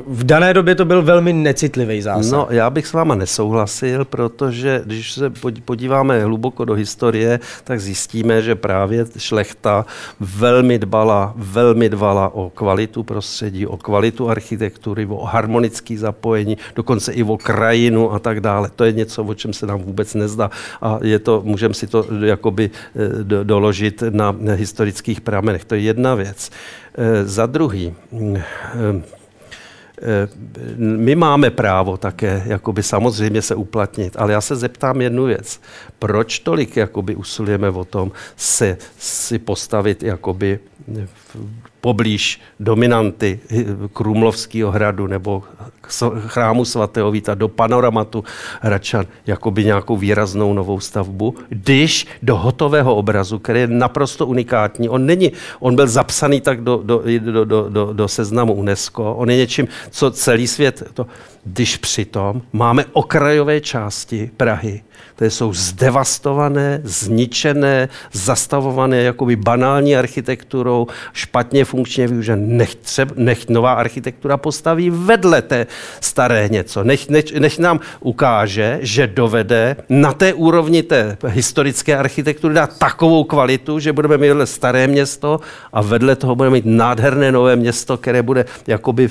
[0.07, 2.31] v dané době to byl velmi necitlivý zásah.
[2.31, 5.31] No, já bych s váma nesouhlasil, protože když se
[5.65, 9.85] podíváme hluboko do historie, tak zjistíme, že právě šlechta
[10.19, 17.23] velmi dbala, velmi dbala o kvalitu prostředí, o kvalitu architektury, o harmonické zapojení, dokonce i
[17.23, 18.69] o krajinu a tak dále.
[18.75, 20.51] To je něco, o čem se nám vůbec nezdá.
[20.81, 25.65] A je to, můžeme si to jakoby eh, doložit na historických pramenech.
[25.65, 26.49] To je jedna věc.
[26.95, 28.43] Eh, za druhý, mm, eh,
[30.01, 30.27] eh,
[30.77, 35.61] my máme právo také jakoby samozřejmě se uplatnit, ale já se zeptám jednu věc.
[35.99, 40.59] Proč tolik jakoby usilujeme o tom se si postavit jakoby
[41.81, 43.39] poblíž dominanty
[43.93, 45.43] Krumlovského hradu nebo
[46.27, 48.23] chrámu svatého Víta do panoramatu
[48.61, 55.05] Hradčan jakoby nějakou výraznou novou stavbu, když do hotového obrazu, který je naprosto unikátní, on
[55.05, 59.37] není, on byl zapsaný tak do, do, do, do, do, do seznamu UNESCO, on je
[59.37, 61.07] něčím, co celý svět, to,
[61.45, 64.81] když přitom máme okrajové části Prahy,
[65.15, 72.41] které jsou zdevastované, zničené, zastavované jakoby banální architekturou, špatně funkčně využené.
[72.47, 75.67] Nech, třeba, nech nová architektura postaví vedle té
[76.01, 76.83] staré něco.
[76.83, 83.23] Nech, nech, nech nám ukáže, že dovede na té úrovni té historické architektury dát takovou
[83.23, 85.39] kvalitu, že budeme mít staré město
[85.73, 89.09] a vedle toho budeme mít nádherné nové město, které bude jakoby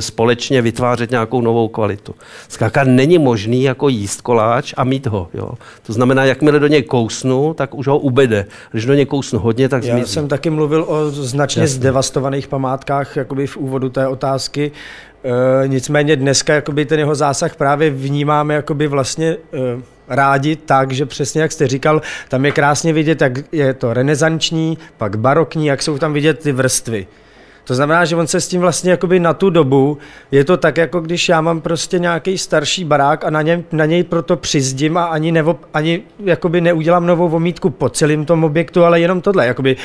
[0.00, 2.14] společně vytvářet nějakou novou kvalitu.
[2.48, 5.28] Zkrátka není možný jako jíst koláč a mít ho.
[5.34, 5.50] Jo.
[5.86, 8.46] To znamená, jakmile do něj kousnu, tak už ho ubede.
[8.70, 10.00] Když do něj kousnu hodně, tak zmizí.
[10.00, 11.76] Já jsem taky mluvil o značně Jasně.
[11.76, 14.72] zdevastovaných památkách jakoby v úvodu té otázky.
[15.64, 19.36] E, nicméně dneska jakoby ten jeho zásah právě vnímáme jakoby vlastně e,
[20.08, 24.78] rádi tak, že přesně jak jste říkal, tam je krásně vidět, jak je to renesanční,
[24.96, 27.06] pak barokní, jak jsou tam vidět ty vrstvy.
[27.64, 29.98] To znamená, že on se s tím vlastně jakoby na tu dobu,
[30.30, 33.84] je to tak, jako když já mám prostě nějaký starší barák a na, něm, na
[33.84, 38.84] něj proto přizdím a ani, nevo, ani jakoby neudělám novou omítku po celém tom objektu,
[38.84, 39.46] ale jenom tohle.
[39.46, 39.76] Jakoby,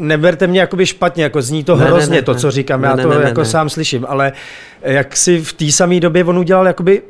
[0.00, 2.38] uh, neberte mě jakoby špatně, jako zní to Ne, hrozně, ne, to, ne.
[2.38, 3.46] co říkám, Ne, já to ne, ne, jako ne.
[3.46, 4.32] sám slyším, ale
[4.82, 7.02] jak si v té samé době on udělal jakoby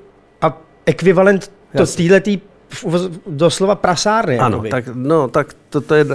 [0.42, 1.86] a ekvivalent to
[2.84, 4.38] uvoz- doslova prasárny.
[4.38, 4.68] Ano, jakoby.
[4.70, 6.06] tak, no, tak to, to je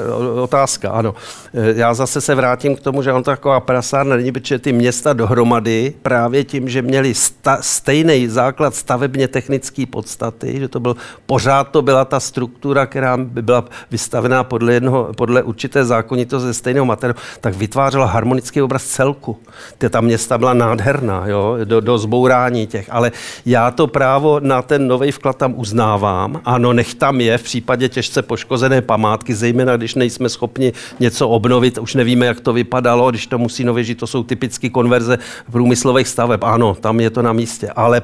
[0.42, 1.16] otázka, ano.
[1.54, 5.14] E, Já zase se vrátím k tomu, že on taková prasárna není, protože ty města
[5.14, 11.64] dohromady právě tím, že měli sta, stejný základ stavebně technické podstaty, že to byl, pořád
[11.64, 16.86] to byla ta struktura, která by byla vystavená podle, jednoho, podle určité zákonitosti ze stejného
[16.86, 19.38] materiálu, tak vytvářela harmonický obraz celku.
[19.78, 23.12] Ty, ta města byla nádherná, jo, do, do zbourání těch, ale
[23.46, 26.42] já to právo na ten nový vklad tam uznávám.
[26.46, 31.78] Ano, nech tam je v případě těžce poškozené památky, zejména když nejsme schopni něco obnovit,
[31.78, 35.18] už nevíme, jak to vypadalo, když to musí nově žít, to jsou typické konverze
[35.52, 36.44] průmyslových staveb.
[36.44, 38.02] Ano, tam je to na místě, ale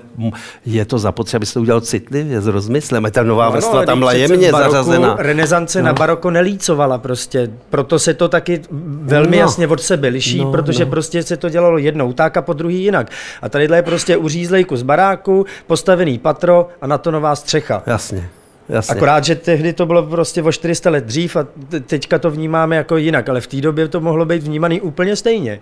[0.65, 3.07] je to zapotřebí, aby se to udělal citlivě, s rozmyslem.
[3.11, 5.15] Ta nová No, vrstva ale tam byla jemně v baroku zařazena.
[5.19, 5.85] Renesance No.
[5.85, 8.61] na baroko nelícovala prostě, proto se to taky
[9.01, 9.43] velmi No.
[9.43, 10.91] jasně od sebe liší, No, protože no.
[10.91, 13.07] prostě se to dělalo jednou tak a po druhý jinak.
[13.41, 17.83] A tadyhle je prostě uřízlej kus baráku, postavený patro a na to nová střecha.
[17.87, 18.29] Jasně.
[18.69, 18.95] Jasně.
[18.95, 22.75] Akorát, že tehdy to bylo prostě o 400 let dřív a te- teďka to vnímáme
[22.75, 25.59] jako jinak, ale v té době to mohlo být vnímaný úplně stejně.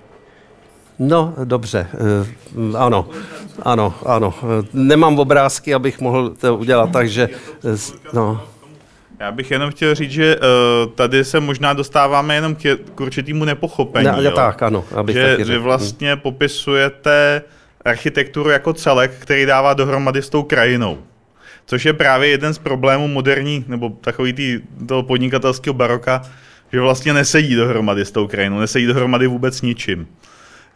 [1.00, 3.10] No, dobře, eh, ano,
[3.64, 4.34] ano, ano.
[4.74, 7.30] Nemám obrázky, abych mohl to udělat, takže,
[7.74, 7.78] eh,
[8.14, 8.42] no,
[9.20, 10.44] Já bych jenom chtěl říct, že uh,
[10.96, 14.06] tady se možná dostáváme jenom k, k určitému nepochopení.
[14.06, 14.32] Ne, jo.
[14.32, 15.62] tak, ano, abych že, taky řekl.
[15.62, 17.42] vlastně popisujete
[17.86, 20.98] architekturu jako celek, který dává dohromady s tou krajinou.
[21.68, 26.22] Což je právě jeden z problémů moderní, nebo takový tý, toho podnikatelského baroka,
[26.74, 30.08] že vlastně nesedí dohromady s tou krajinou, nesedí dohromady vůbec ničím.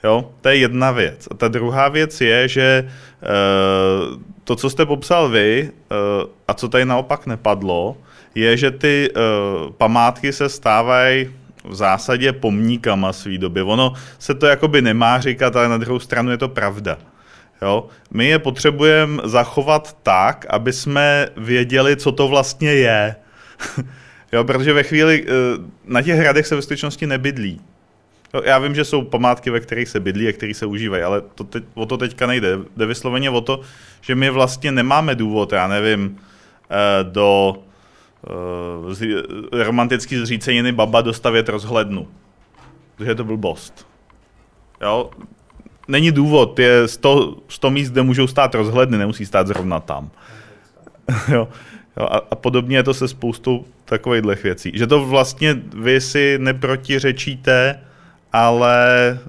[0.03, 1.27] Jo, to je jedna věc.
[1.31, 6.68] A ta druhá věc je, že uh, to, co jste popsal vy, uh, a co
[6.68, 7.97] tady naopak nepadlo,
[8.35, 11.30] je, že ty uh, památky se stávají
[11.63, 13.61] v zásadě pomníkama svý doby.
[13.61, 16.97] Ono se to jakoby nemá říkat, ale na druhou stranu je to pravda.
[17.61, 17.88] Jo?
[18.11, 23.15] My je potřebujeme zachovat tak, aby jsme věděli, co to vlastně je.
[24.31, 25.31] jo, protože ve chvíli eh,
[25.85, 27.61] na těch hradech se ve skutečnosti nebydlí.
[28.33, 31.21] Jo, Já vím, že jsou památky, ve kterých se bydlí a které se užívají, ale
[31.21, 32.59] to teď, o to teďka nejde.
[32.77, 33.61] Jde vysloveně o to,
[34.01, 36.17] že my vlastně nemáme důvod, já nevím,
[36.69, 37.55] eh, do
[39.53, 42.07] eh, romantický zříceniny baba dostavět rozhlednu.
[42.95, 43.88] Protože je to blbost.
[44.81, 45.09] Jo?
[45.87, 50.09] Není důvod, je 100, 100 míst, kde můžou stát rozhledny, nemusí stát zrovna tam.
[51.31, 51.47] jo?
[51.97, 54.71] Jo, a, a podobně je to se spoustou takových věcí.
[54.75, 57.79] Že to vlastně vy si neprotiřečíte,
[58.33, 59.19] ale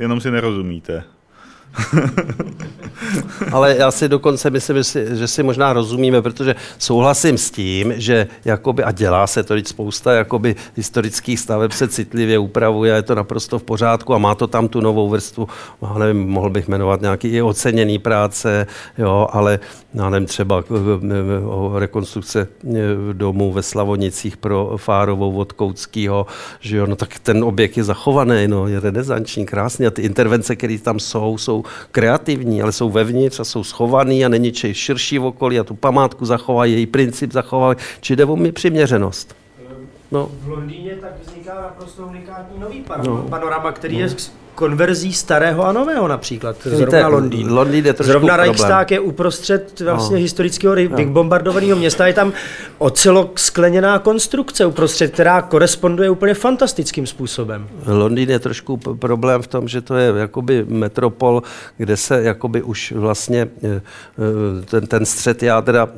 [0.00, 1.04] jenom si nerozumíte.
[3.52, 4.76] Ale já si dokonce myslím,
[5.12, 9.66] že si, možná rozumíme, protože souhlasím s tím, že jakoby, a dělá se to, teď
[9.66, 14.46] spousta jakoby historických staveb se citlivě upravuje je to naprosto v pořádku a má to
[14.46, 15.48] tam tu novou vrstvu,
[15.82, 18.66] já nevím, mohl bych jmenovat nějaký i oceněný práce,
[18.98, 19.58] jo, ale
[19.94, 22.74] já nevím, třeba eh, o rekonstrukce eh,
[23.12, 26.26] domu ve Slavonicích pro Fárovou od Koutskýho,
[26.60, 30.56] že jo, no tak ten objekt je zachovaný, no, je renesanční, krásný a ty intervence,
[30.56, 35.18] které tam jsou, jsou kreativní, ale jsou vevnitř a jsou schovaný a není čej širší
[35.18, 39.36] v okolí a tu památku zachovají, její princip zachovají, či jde o mi přiměřenost.
[40.12, 43.22] No, V Londýně tak vzniká naprosto unikátní nový No.
[43.30, 46.64] panorama, který je s konverzí starého a nového například.
[46.64, 47.52] Víte, Zrovna Londýn.
[47.52, 48.36] Londýn je trošku Zrovna.
[48.36, 50.22] Reichstag je uprostřed vlastně No.
[50.22, 52.06] historického ry- vybombardovaného města.
[52.06, 52.32] Je tam
[52.78, 57.68] ocelok skleněná konstrukce uprostřed, která koresponduje úplně fantastickým způsobem.
[57.86, 61.42] Londýn je trošku problém v tom, že to je jakoby metropol,
[61.76, 63.80] kde se jakoby už vlastně eh, eh,
[64.66, 65.88] ten, ten střed jádra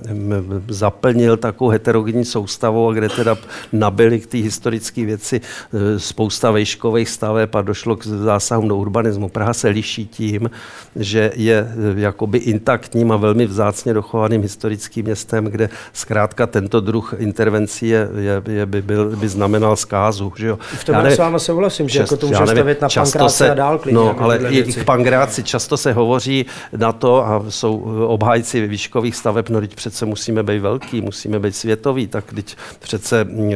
[0.68, 3.36] zaplnil takovou heterogenní soustavou, a kde teda
[3.72, 8.06] nabili k té historické věci eh, spousta vejškových staveb a došlo k
[8.46, 9.28] zásahům do urbanismu.
[9.28, 10.50] Praha se liší tím,
[10.96, 17.14] že je eh, jakoby intaktním a velmi vzácně dochovaným historickým městem, kde zkrátka tento druh
[17.18, 20.32] intervencí je, je, je, by, byl, by znamenal zkázu.
[20.36, 20.58] Že jo?
[20.78, 22.88] V tom Já já nevím, s váma souhlasím, že jako to můžeme nevím, stavět na
[22.88, 23.96] často pankráce a dál klidně.
[24.00, 26.46] No, jako ale i k pangráci často se hovoří
[26.76, 31.56] na to a jsou obhájci výškových staveb, no teď přece musíme být velký, musíme být
[31.56, 33.52] světový, tak teď přece mm,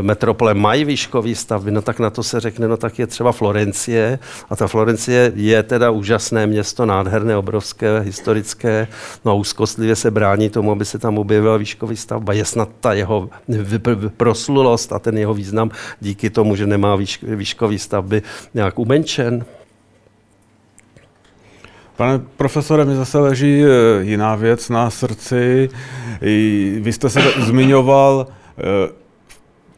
[0.00, 4.18] metropole mají výškový stavby, no tak na to se řekne, no tak je třeba Florencie,
[4.50, 8.88] A ta Florencie je teda úžasné město, nádherné, obrovské, historické,
[9.24, 12.32] no a úzkostlivě se brání tomu, aby se tam objevila výškový stavba.
[12.32, 13.30] Je snad ta jeho
[14.16, 15.70] proslulost a ten jeho význam
[16.00, 18.22] díky tomu, že nemá výš, výškový stavby
[18.54, 19.44] nějak umenčen.
[21.96, 23.68] Pane profesore, mi zase leží eh,
[24.02, 25.70] jiná věc na srdci.
[26.80, 28.92] Vy jste se zmiňoval v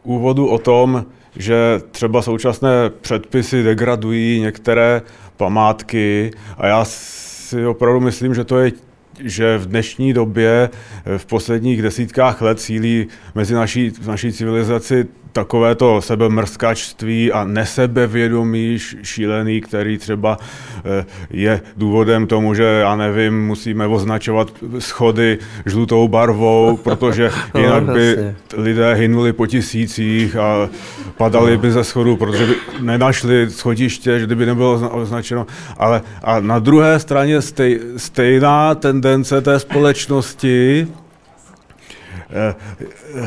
[0.03, 1.07] úvodu o tom,
[1.37, 5.03] že třeba současné předpisy degradují některé
[5.37, 8.73] památky a já si opravdu myslím, že to je
[9.21, 10.71] že v dnešní době,
[11.17, 15.07] v posledních desítkách let sílí mezi naší, naší civilizaci
[15.37, 20.39] takovéto sebemrskačství a nesebevědomí šílený, který třeba
[20.85, 24.49] eh, je důvodem tomu, že já nevím, musíme označovat
[24.79, 30.69] schody žlutou barvou, protože no, jinak by lidé hynuli po tisících a
[31.17, 35.47] padali by ze schodu, protože by nenašli schodiště, že by nebylo označeno.
[35.77, 40.89] Ale a na druhé straně stej, stejná tendence té společnosti,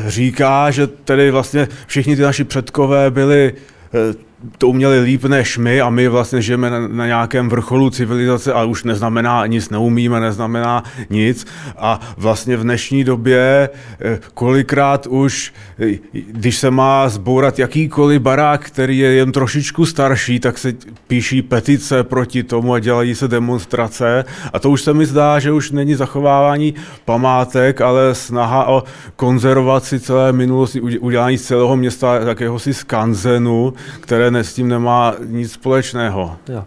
[0.06, 5.80] říká, že tedy vlastně všichni ty naši předkové byli eh, to uměli líp než my
[5.80, 10.82] a my vlastně žijeme na, na nějakém vrcholu civilizace a už neznamená nic, neumíme, neznamená
[11.10, 11.46] nic.
[11.78, 13.68] A vlastně v dnešní době
[14.00, 20.40] eh, kolikrát už, eh, když se má zbourat jakýkoliv barák, který je jen trošičku starší,
[20.40, 20.72] tak se
[21.06, 24.24] píší petice proti tomu a dělají se demonstrace.
[24.52, 28.82] A to už se mi zdá, že už není zachovávání památek, ale snaha o
[29.16, 36.36] konzervaci celé minulosti, udělání celého města jakéhosi skanzenu, které ne, s tím nemá nic společného.
[36.48, 36.64] Jo.
[36.64, 36.66] E,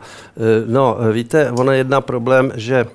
[0.67, 2.85] no, víte, je jedna problém, že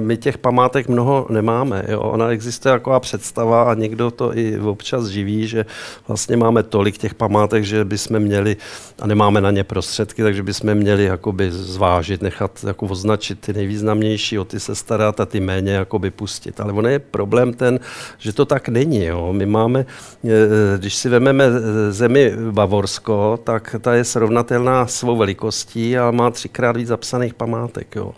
[0.00, 1.84] my těch památek mnoho nemáme.
[1.88, 2.00] Jo.
[2.00, 5.66] Ona existuje taková představa a někdo to i občas živí, že
[6.08, 8.56] vlastně máme tolik těch památek, že bychom měli,
[9.02, 14.38] a nemáme na ně prostředky, takže bychom měli jakoby zvážit, nechat jako označit ty nejvýznamnější,
[14.38, 16.60] o ty se starat a ty méně jakoby pustit.
[16.60, 17.80] Ale on je problém ten,
[18.18, 19.04] že to tak není.
[19.04, 19.32] Jo.
[19.32, 21.44] My máme, e, když si vezmeme
[21.90, 27.96] zemi Bavorsko, tak ta je srovnatelná svou velikostí a má třikrát víc zapsaných památek.
[27.96, 28.12] Jo.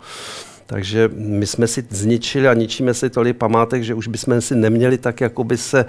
[0.65, 4.97] Takže my jsme si zničili a ničíme si tolik památek, že už bychom si neměli
[4.97, 5.85] tak jakoby se,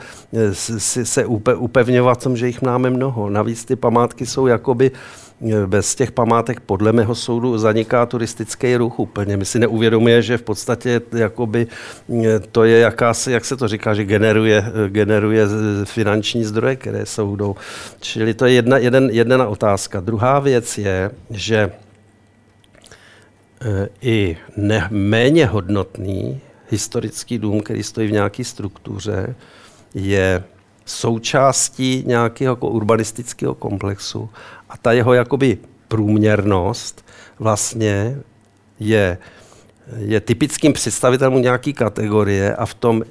[0.53, 1.27] se, se
[1.57, 3.31] upevňovat tom, že jich máme mnoho.
[3.31, 8.99] Navíc ty památky jsou jakoby eh, bez těch památek podle mého soudu zaniká turistický ruch
[8.99, 9.37] úplně.
[9.37, 11.67] My si neuvědomuje, že v podstatě jakoby
[12.25, 15.47] eh, to je jakási, jak se to říká, že generuje, eh, generuje
[15.85, 17.55] finanční zdroje, které soudou.
[18.01, 20.01] Čili to je jedna, jeden, jedna otázka.
[20.01, 21.71] Druhá věc je, že
[24.03, 29.35] i ne, méně hodnotný historický dům, který stojí v nějaké struktuře,
[29.95, 30.45] je
[30.85, 34.31] součástí nějakého jako urbanistického komplexu.
[34.69, 35.59] A ta jeho jakoby
[35.89, 37.05] průměrnost
[37.39, 38.19] vlastně
[38.81, 39.19] je
[39.99, 43.03] je typickým představitelem nějaké kategorie a v tom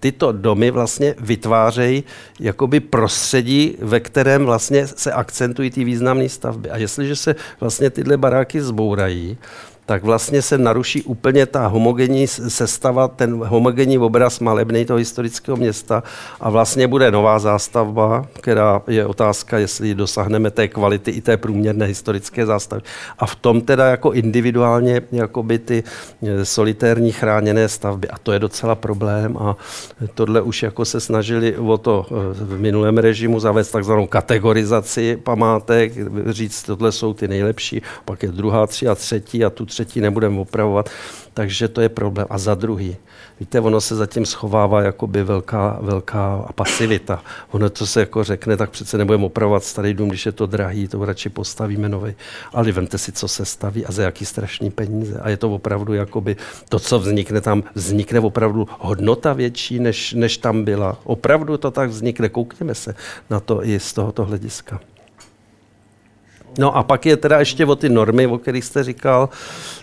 [0.00, 2.04] tyto domy vlastně vytvářejí
[2.40, 6.70] jakoby prostředí, ve kterém vlastně se akcentují ty významné stavby.
[6.70, 9.38] A jestliže se vlastně tyhle baráky zbourají,
[9.86, 16.02] tak vlastně se naruší úplně ta homogenní sestava, ten homogenní obraz malebný toho historického města
[16.40, 21.86] a vlastně bude nová zástavba, která je otázka, jestli dosáhneme té kvality i té průměrné
[21.86, 22.82] historické zástavy.
[23.18, 25.84] A v tom teda jako individuálně jakoby ty
[26.22, 28.08] e, solitérní chráněné stavby.
[28.08, 29.56] A to je docela problém a
[30.14, 32.14] tohle už jako se snažili o to e,
[32.44, 35.92] v minulém režimu zavést takzvanou kategorizaci památek,
[36.26, 40.40] říct, tohle jsou ty nejlepší, pak je druhá, tři a třetí a tu třetí nebudeme
[40.40, 40.90] opravovat,
[41.34, 42.26] takže to je problém.
[42.30, 42.96] A za druhý,
[43.40, 47.22] víte, ono se zatím schovává jakoby velká, velká pasivita.
[47.50, 50.88] Ono to se jako řekne, tak přece nebudeme opravovat starý dům, když je to drahý,
[50.88, 52.14] to radši postavíme nový.
[52.52, 55.20] Ale vemte si, co se staví a za jaký strašný peníze.
[55.20, 56.36] A je to opravdu jakoby
[56.68, 60.96] to, co vznikne tam, vznikne opravdu hodnota větší, než, než tam byla.
[61.04, 62.28] Opravdu to tak vznikne.
[62.28, 62.94] Koukněme se
[63.30, 64.95] na to i z tohoto hlediska.
[66.58, 69.28] No a pak je teda ještě o ty normy, o kterých jste říkal,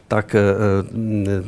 [0.07, 1.43] tak eh, eh,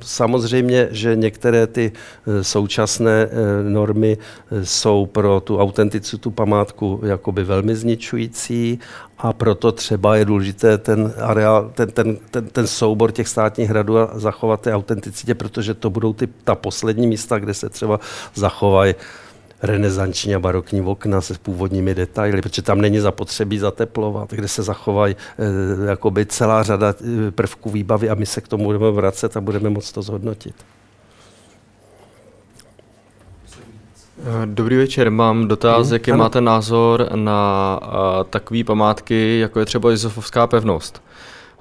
[0.00, 3.28] samozřejmě, že některé ty eh, současné
[3.68, 4.18] normy
[4.64, 8.78] jsou pro tu autenticitu památku jakoby velmi zničující
[9.18, 13.98] a proto třeba je důležité ten, areál, ten, ten, ten, ten soubor těch státních hradů
[13.98, 18.00] a zachovat té autenticitě, protože to budou ty, ta poslední místa, kde se třeba
[18.34, 18.94] zachovají
[19.62, 25.16] renesanční a barokní okna se původními detaily, protože tam není zapotřebí zateplovat, kde se zachovají
[25.16, 29.40] e, jakoby celá řada eh, prvků výbavy a my se k tomu budeme vracet a
[29.40, 30.54] budeme moct to zhodnotit.
[34.44, 36.18] Dobrý večer, mám dotaz, hmm, jaký ano.
[36.18, 37.90] máte názor na uh,
[38.30, 41.02] takové památky, jako je třeba Josefovská pevnost,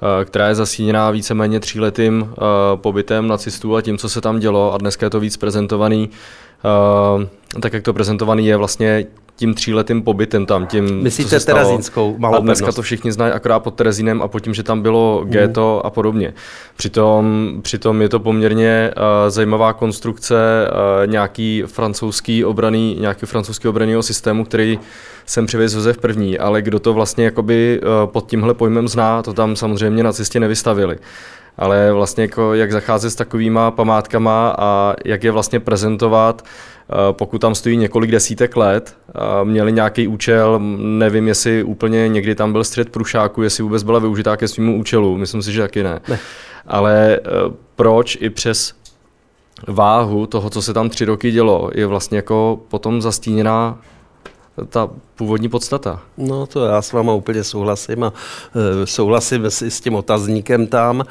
[0.01, 2.27] uh, která je zasíněná víceméně tříletým uh,
[2.75, 6.09] pobytem nacistů a tím, co se tam dělo a dneska je to víc prezentovaný,
[7.61, 9.05] tak jak to prezentovaný je vlastně
[9.39, 12.75] tím tříletým pobytem tam, tím, Myslíte co se Terezínskou malou A dneska pevnost.
[12.75, 15.31] to všichni znají akorát pod Terezínem a pod tím, že tam bylo mm.
[15.31, 16.33] ghetto a podobně.
[16.77, 20.35] Přitom, přitom je to poměrně uh, zajímavá konstrukce
[20.67, 24.79] uh, nějaký francouzský obraný, nějaký francouzský obraného systému, který
[25.25, 29.33] jsem přivezl Josef první, ale kdo to vlastně jakoby uh, pod tímhle pojmem zná, to
[29.33, 30.97] tam samozřejmě nacisti nevystavili
[31.59, 37.41] ale vlastně jako jak zacházet s takovýma památkama a jak je vlastně prezentovat, eh, pokud
[37.41, 38.97] tam stojí několik desítek let,
[39.43, 44.37] měli nějaký účel, nevím, jestli úplně někdy tam byl střed prušáku, jestli vůbec byla využitá
[44.37, 46.01] ke svýmu účelu, myslím si, že taky ne.
[46.09, 46.19] ne.
[46.67, 47.29] Ale eh,
[47.75, 48.73] proč i přes
[49.67, 53.77] váhu toho, co se tam tři roky dělo, je vlastně jako potom zastíněná
[54.69, 56.01] ta původní podstata.
[56.17, 58.13] No to já s váma úplně souhlasím a
[58.83, 61.03] e, souhlasím s, s tím otazníkem tam.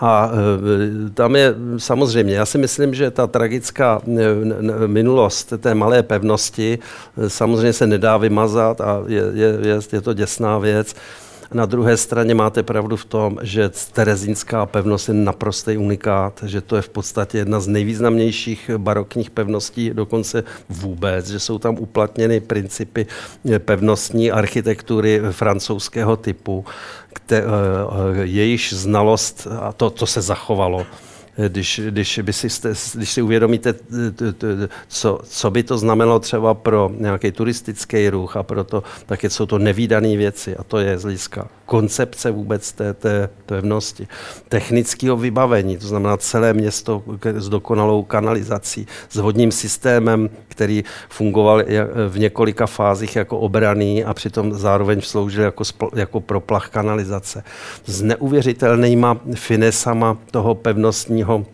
[0.00, 6.02] A e, tam je samozřejmě, já si myslím, že ta tragická e, minulost té malé
[6.02, 6.78] pevnosti
[7.18, 10.94] e, samozřejmě se nedá vymazat a je, je, je, je to děsná věc.
[11.52, 16.76] Na druhé straně máte pravdu v tom, že Terezínská pevnost je naprostý unikát, že to
[16.76, 23.06] je v podstatě jedna z nejvýznamnějších barokních pevností, dokonce vůbec, že jsou tam uplatněny principy
[23.58, 26.64] pevnostní architektury francouzského typu,
[27.12, 27.44] které,
[28.22, 30.86] jejíž znalost, a to, to se zachovalo,
[31.48, 32.48] když, když, by si,
[32.94, 33.74] když si uvědomíte,
[34.88, 39.58] co, co by to znamenalo třeba pro nějaký turistický ruch a proto, tak jsou to
[39.58, 44.08] nevýdané věci a to je z hlediska koncepce vůbec té, té pevnosti,
[44.48, 47.02] technického vybavení, to znamená celé město
[47.34, 51.62] s dokonalou kanalizací, s vodním systémem, který fungoval
[52.08, 55.64] v několika fázích jako obraný a přitom zároveň sloužil jako,
[55.94, 57.44] jako proplach kanalizace.
[57.86, 61.46] S neuvěřitelnýma finesama toho pevnostního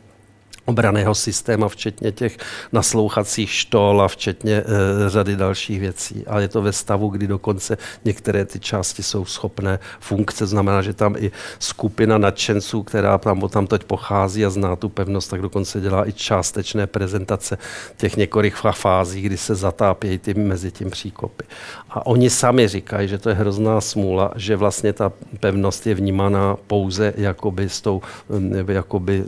[0.65, 2.37] obraného systému, včetně těch
[2.73, 4.65] naslouchacích štol a včetně e,
[5.09, 6.25] řady dalších věcí.
[6.27, 10.47] Ale je to ve stavu, kdy dokonce některé ty části jsou schopné funkce.
[10.47, 15.31] Znamená, že tam i skupina nadšenců, která tam tam teď pochází a zná tu pevnost,
[15.31, 17.59] tak dokonce dělá i částečné prezentace
[17.97, 21.45] těch několik fází, kdy se zatápějí ty mezi tím příkopy.
[21.91, 26.57] A oni sami říkají, že to je hrozná smůla, že vlastně ta pevnost je vnímána
[26.67, 28.03] pouze jakoby s tou
[28.69, 29.25] jakoby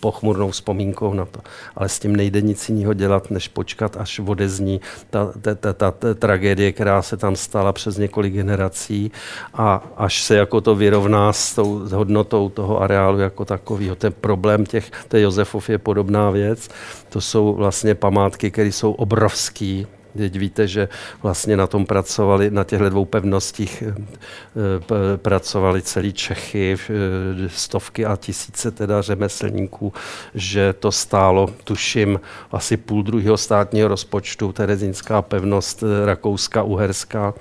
[0.00, 1.40] pochmurnou vzpomínkou na to.
[1.76, 4.80] Ale s tím nejde nic jiného dělat, než počkat, až odezní
[5.10, 9.10] ta, ta, ta, ta, ta tragédie, která se tam stala přes několik generací
[9.54, 13.96] a až se jako to vyrovná s tou hodnotou toho areálu jako takového.
[13.96, 16.68] Ten problém těch, té Josefov je podobná věc.
[17.08, 19.86] To jsou vlastně památky, které jsou obrovský,
[20.18, 20.88] Teď víte, že
[21.22, 28.06] vlastně na tom pracovali, na těchto dvou pevnostích eh, eh, pracovali celý Čechy, eh, stovky
[28.06, 29.92] a tisíce teda řemeslníků,
[30.34, 32.20] že to stálo, tuším,
[32.52, 37.34] asi půl druhého státního rozpočtu, Terezínská pevnost Rakouska, Uherská.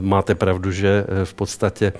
[0.00, 1.92] Máte pravdu, že v podstatě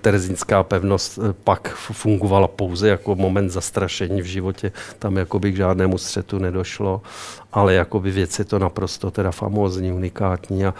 [0.00, 4.72] Terezínská pevnost pak fungovala pouze jako moment zastrašení v životě.
[4.98, 7.02] Tam jakoby k žádnému střetu nedošlo
[7.56, 10.74] ale jakoby věc je to naprosto teda famózní, unikátní a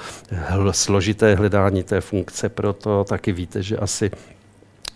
[0.71, 4.11] složité hledání té funkce, proto taky víte, že asi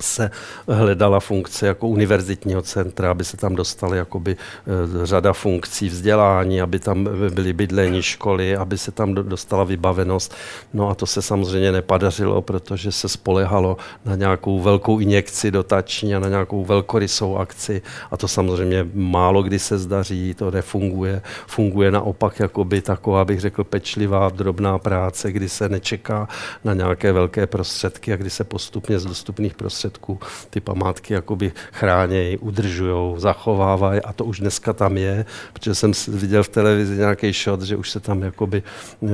[0.02, 0.30] se
[0.68, 6.78] hledala funkce jako univerzitního centra, aby se tam dostaly jakoby eh, řada funkcí vzdělání, aby
[6.78, 10.34] tam byly bydlení školy, aby se tam dostala vybavenost.
[10.74, 16.18] No a to se samozřejmě nepadařilo, protože se spolehalo na nějakou velkou injekci dotační a
[16.18, 21.22] na nějakou velkorysou akci a to samozřejmě málo kdy se zdaří, to nefunguje.
[21.46, 26.28] Funguje naopak jakoby taková, bych řekl, pečlivá, drobná práce, kdy se nečeká
[26.64, 30.18] na nějaké velké prostředky a kdy se postupně z dostupných prostředků prostředků
[30.50, 36.42] ty památky jakoby chránějí, udržují, zachovávají a to už dneska tam je, protože jsem viděl
[36.42, 39.06] v televizi nějaký shot, že už se tam jakoby e,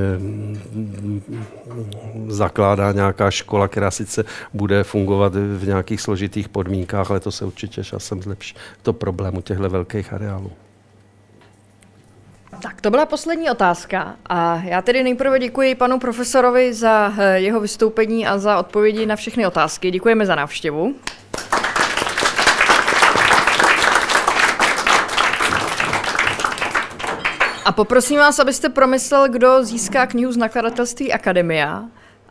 [2.29, 4.25] zakládá nějaká škola, která sice
[4.55, 9.71] bude fungovat v nějakých složitých podmínkách, ale to se určitě časem zlepší to problému těchto
[9.71, 10.66] velkých areálů.
[12.61, 17.61] Tak to byla poslední otázka a já tedy nejprve děkuji panu profesorovi za eh, jeho
[17.61, 19.91] vystoupení a za odpovědi na všechny otázky.
[19.91, 20.95] Děkujeme za návštěvu.
[27.65, 31.85] A poprosím vás, abyste promyslel, kdo získá knihu z nakladatelství Akademia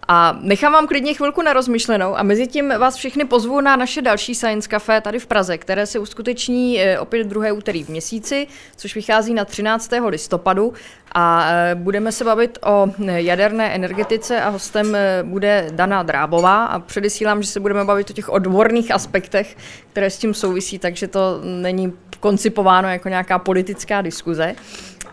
[0.07, 4.01] A nechám vám klidně chvilku na rozmyšlenou a mezi tím vás všechny pozvu na naše
[4.01, 8.47] další Science Café tady v Praze, které se uskuteční eh, opět druhé úterý v měsíci,
[8.75, 9.91] což vychází na 13.
[10.07, 10.73] listopadu
[11.11, 17.41] a eh, budeme se bavit o jaderné energetice a hostem bude Dana Drábová a předesílám,
[17.41, 19.57] že se budeme bavit o těch odborných aspektech,
[19.91, 24.55] které s tím souvisí, takže to není koncipováno jako nějaká politická diskuze.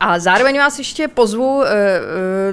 [0.00, 2.00] A zároveň vás ještě pozvu eh, eh,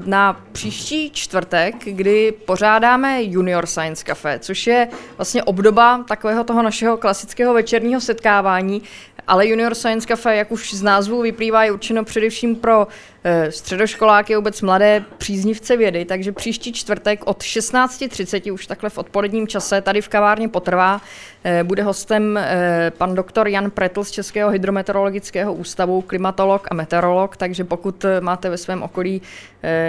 [0.06, 4.88] na příští čtvrtek, kdy pořádáme Junior Science Cafe, což je
[5.18, 8.82] vlastně obdoba takového toho našeho klasického večerního setkávání,
[9.28, 12.88] ale Junior Science Cafe, jak už z názvu vyplývá, je určeno především pro
[13.24, 19.48] eh, středoškoláky, vůbec mladé příznivce vědy, takže příští čtvrtek od 16.30 už takhle v odpoledním
[19.48, 21.02] čase tady v kavárně potrvá.
[21.44, 27.38] Eh, bude hostem eh, pan doktor Jan Pretl z Českého hydrometeorologického ústavu, klimatolog a meteorolog,
[27.38, 29.22] takže pokud máte ve svém okolí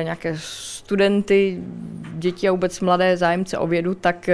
[0.02, 1.58] nějaké studenty,
[2.12, 4.28] děti a vůbec mladé zájemce o vědu, tak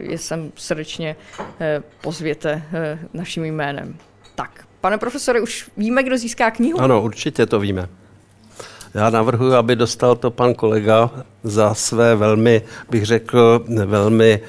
[0.00, 1.16] je sem srdečně
[2.00, 2.62] pozvěte
[3.14, 3.96] naším jménem.
[4.36, 6.80] Tak, pane profesore, už víme, kdo získá knihu?
[6.80, 7.88] Ano, určitě to víme.
[8.96, 11.10] Já navrhuji, aby dostal to pan kolega
[11.46, 14.40] za své velmi, bych řekl, velmi,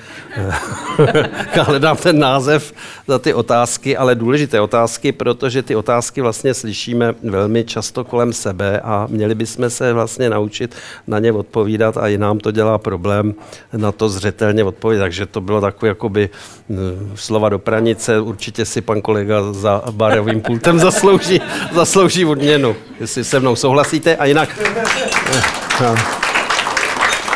[1.55, 2.73] já hledám ten název
[3.07, 8.79] za ty otázky, ale důležité otázky, protože ty otázky vlastně slyšíme velmi často kolem sebe
[8.79, 10.75] a měli bychom se vlastně naučit
[11.07, 13.35] na ně odpovídat a i nám to dělá problém
[13.73, 15.01] na to zřetelně odpovědět.
[15.01, 16.29] Takže to bylo takové jakoby
[16.69, 18.19] hm, slova do pranice.
[18.19, 21.41] Určitě si pan kolega za barovým pultem zaslouží,
[21.73, 24.15] zaslouží odměnu, jestli se mnou souhlasíte.
[24.15, 24.36] A jinak...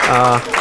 [0.07, 0.41] A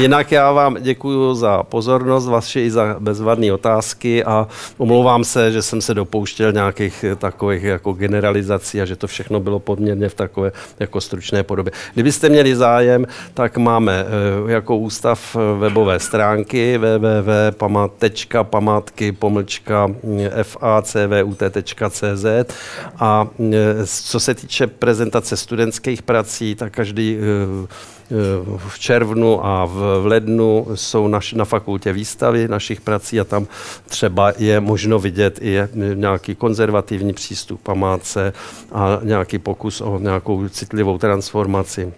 [0.00, 4.48] Jinak já vám děkuji za pozornost, vaše i za bezvadné otázky a
[4.78, 9.58] omlouvám se, že jsem se dopouštěl nějakých takových jako generalizací a že to všechno bylo
[9.58, 11.72] podměrně v takové jako stručné podobě.
[11.94, 14.04] Kdybyste měli zájem, tak máme
[14.48, 19.90] eh, jako ústav webové stránky www.památky pomlčka
[20.42, 22.24] facvut.cz
[22.98, 27.22] a eh, co se týče prezentace studentských prací, tak každý eh,
[28.68, 33.46] v červnu a v lednu jsou naš, na fakultě výstavy našich prací a tam
[33.88, 35.58] třeba je možno vidět i
[35.94, 38.32] nějaký konzervativní přístup památce
[38.72, 41.92] a nějaký pokus o nějakou citlivou transformaci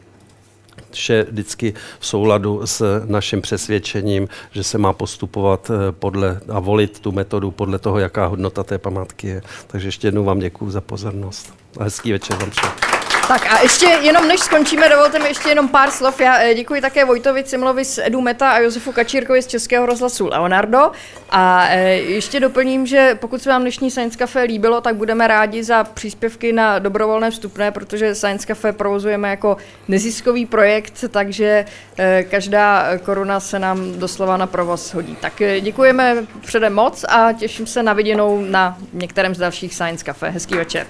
[0.94, 7.00] vše vždycky v souladu s naším přesvědčením, že se má postupovat eh, podle a volit
[7.00, 9.42] tu metodu podle toho, jaká hodnota té památky je.
[9.66, 12.93] Takže ještě jednou vám děkuji za pozornost a hezký večer vám všem.
[13.28, 16.20] Tak a ještě jenom než skončíme, dovolte mi ještě jenom pár slov.
[16.20, 20.26] Já eh, děkuji také Vojtovi Cimlovi z Edu Meta a Josefu Kačírkovi z Českého rozhlasu
[20.26, 20.90] Leonardo.
[21.30, 25.64] A eh, ještě doplním, že pokud se vám dnešní Science Cafe líbilo, tak budeme rádi
[25.64, 29.56] za příspěvky na dobrovolné vstupné, protože Science Cafe provozujeme jako
[29.88, 31.64] neziskový projekt, takže
[31.98, 35.16] eh, každá koruna se nám doslova na provoz hodí.
[35.20, 40.30] Tak děkujeme předem moc a těším se na viděnou na některém z dalších Science Cafe.
[40.30, 40.86] Hezký večer.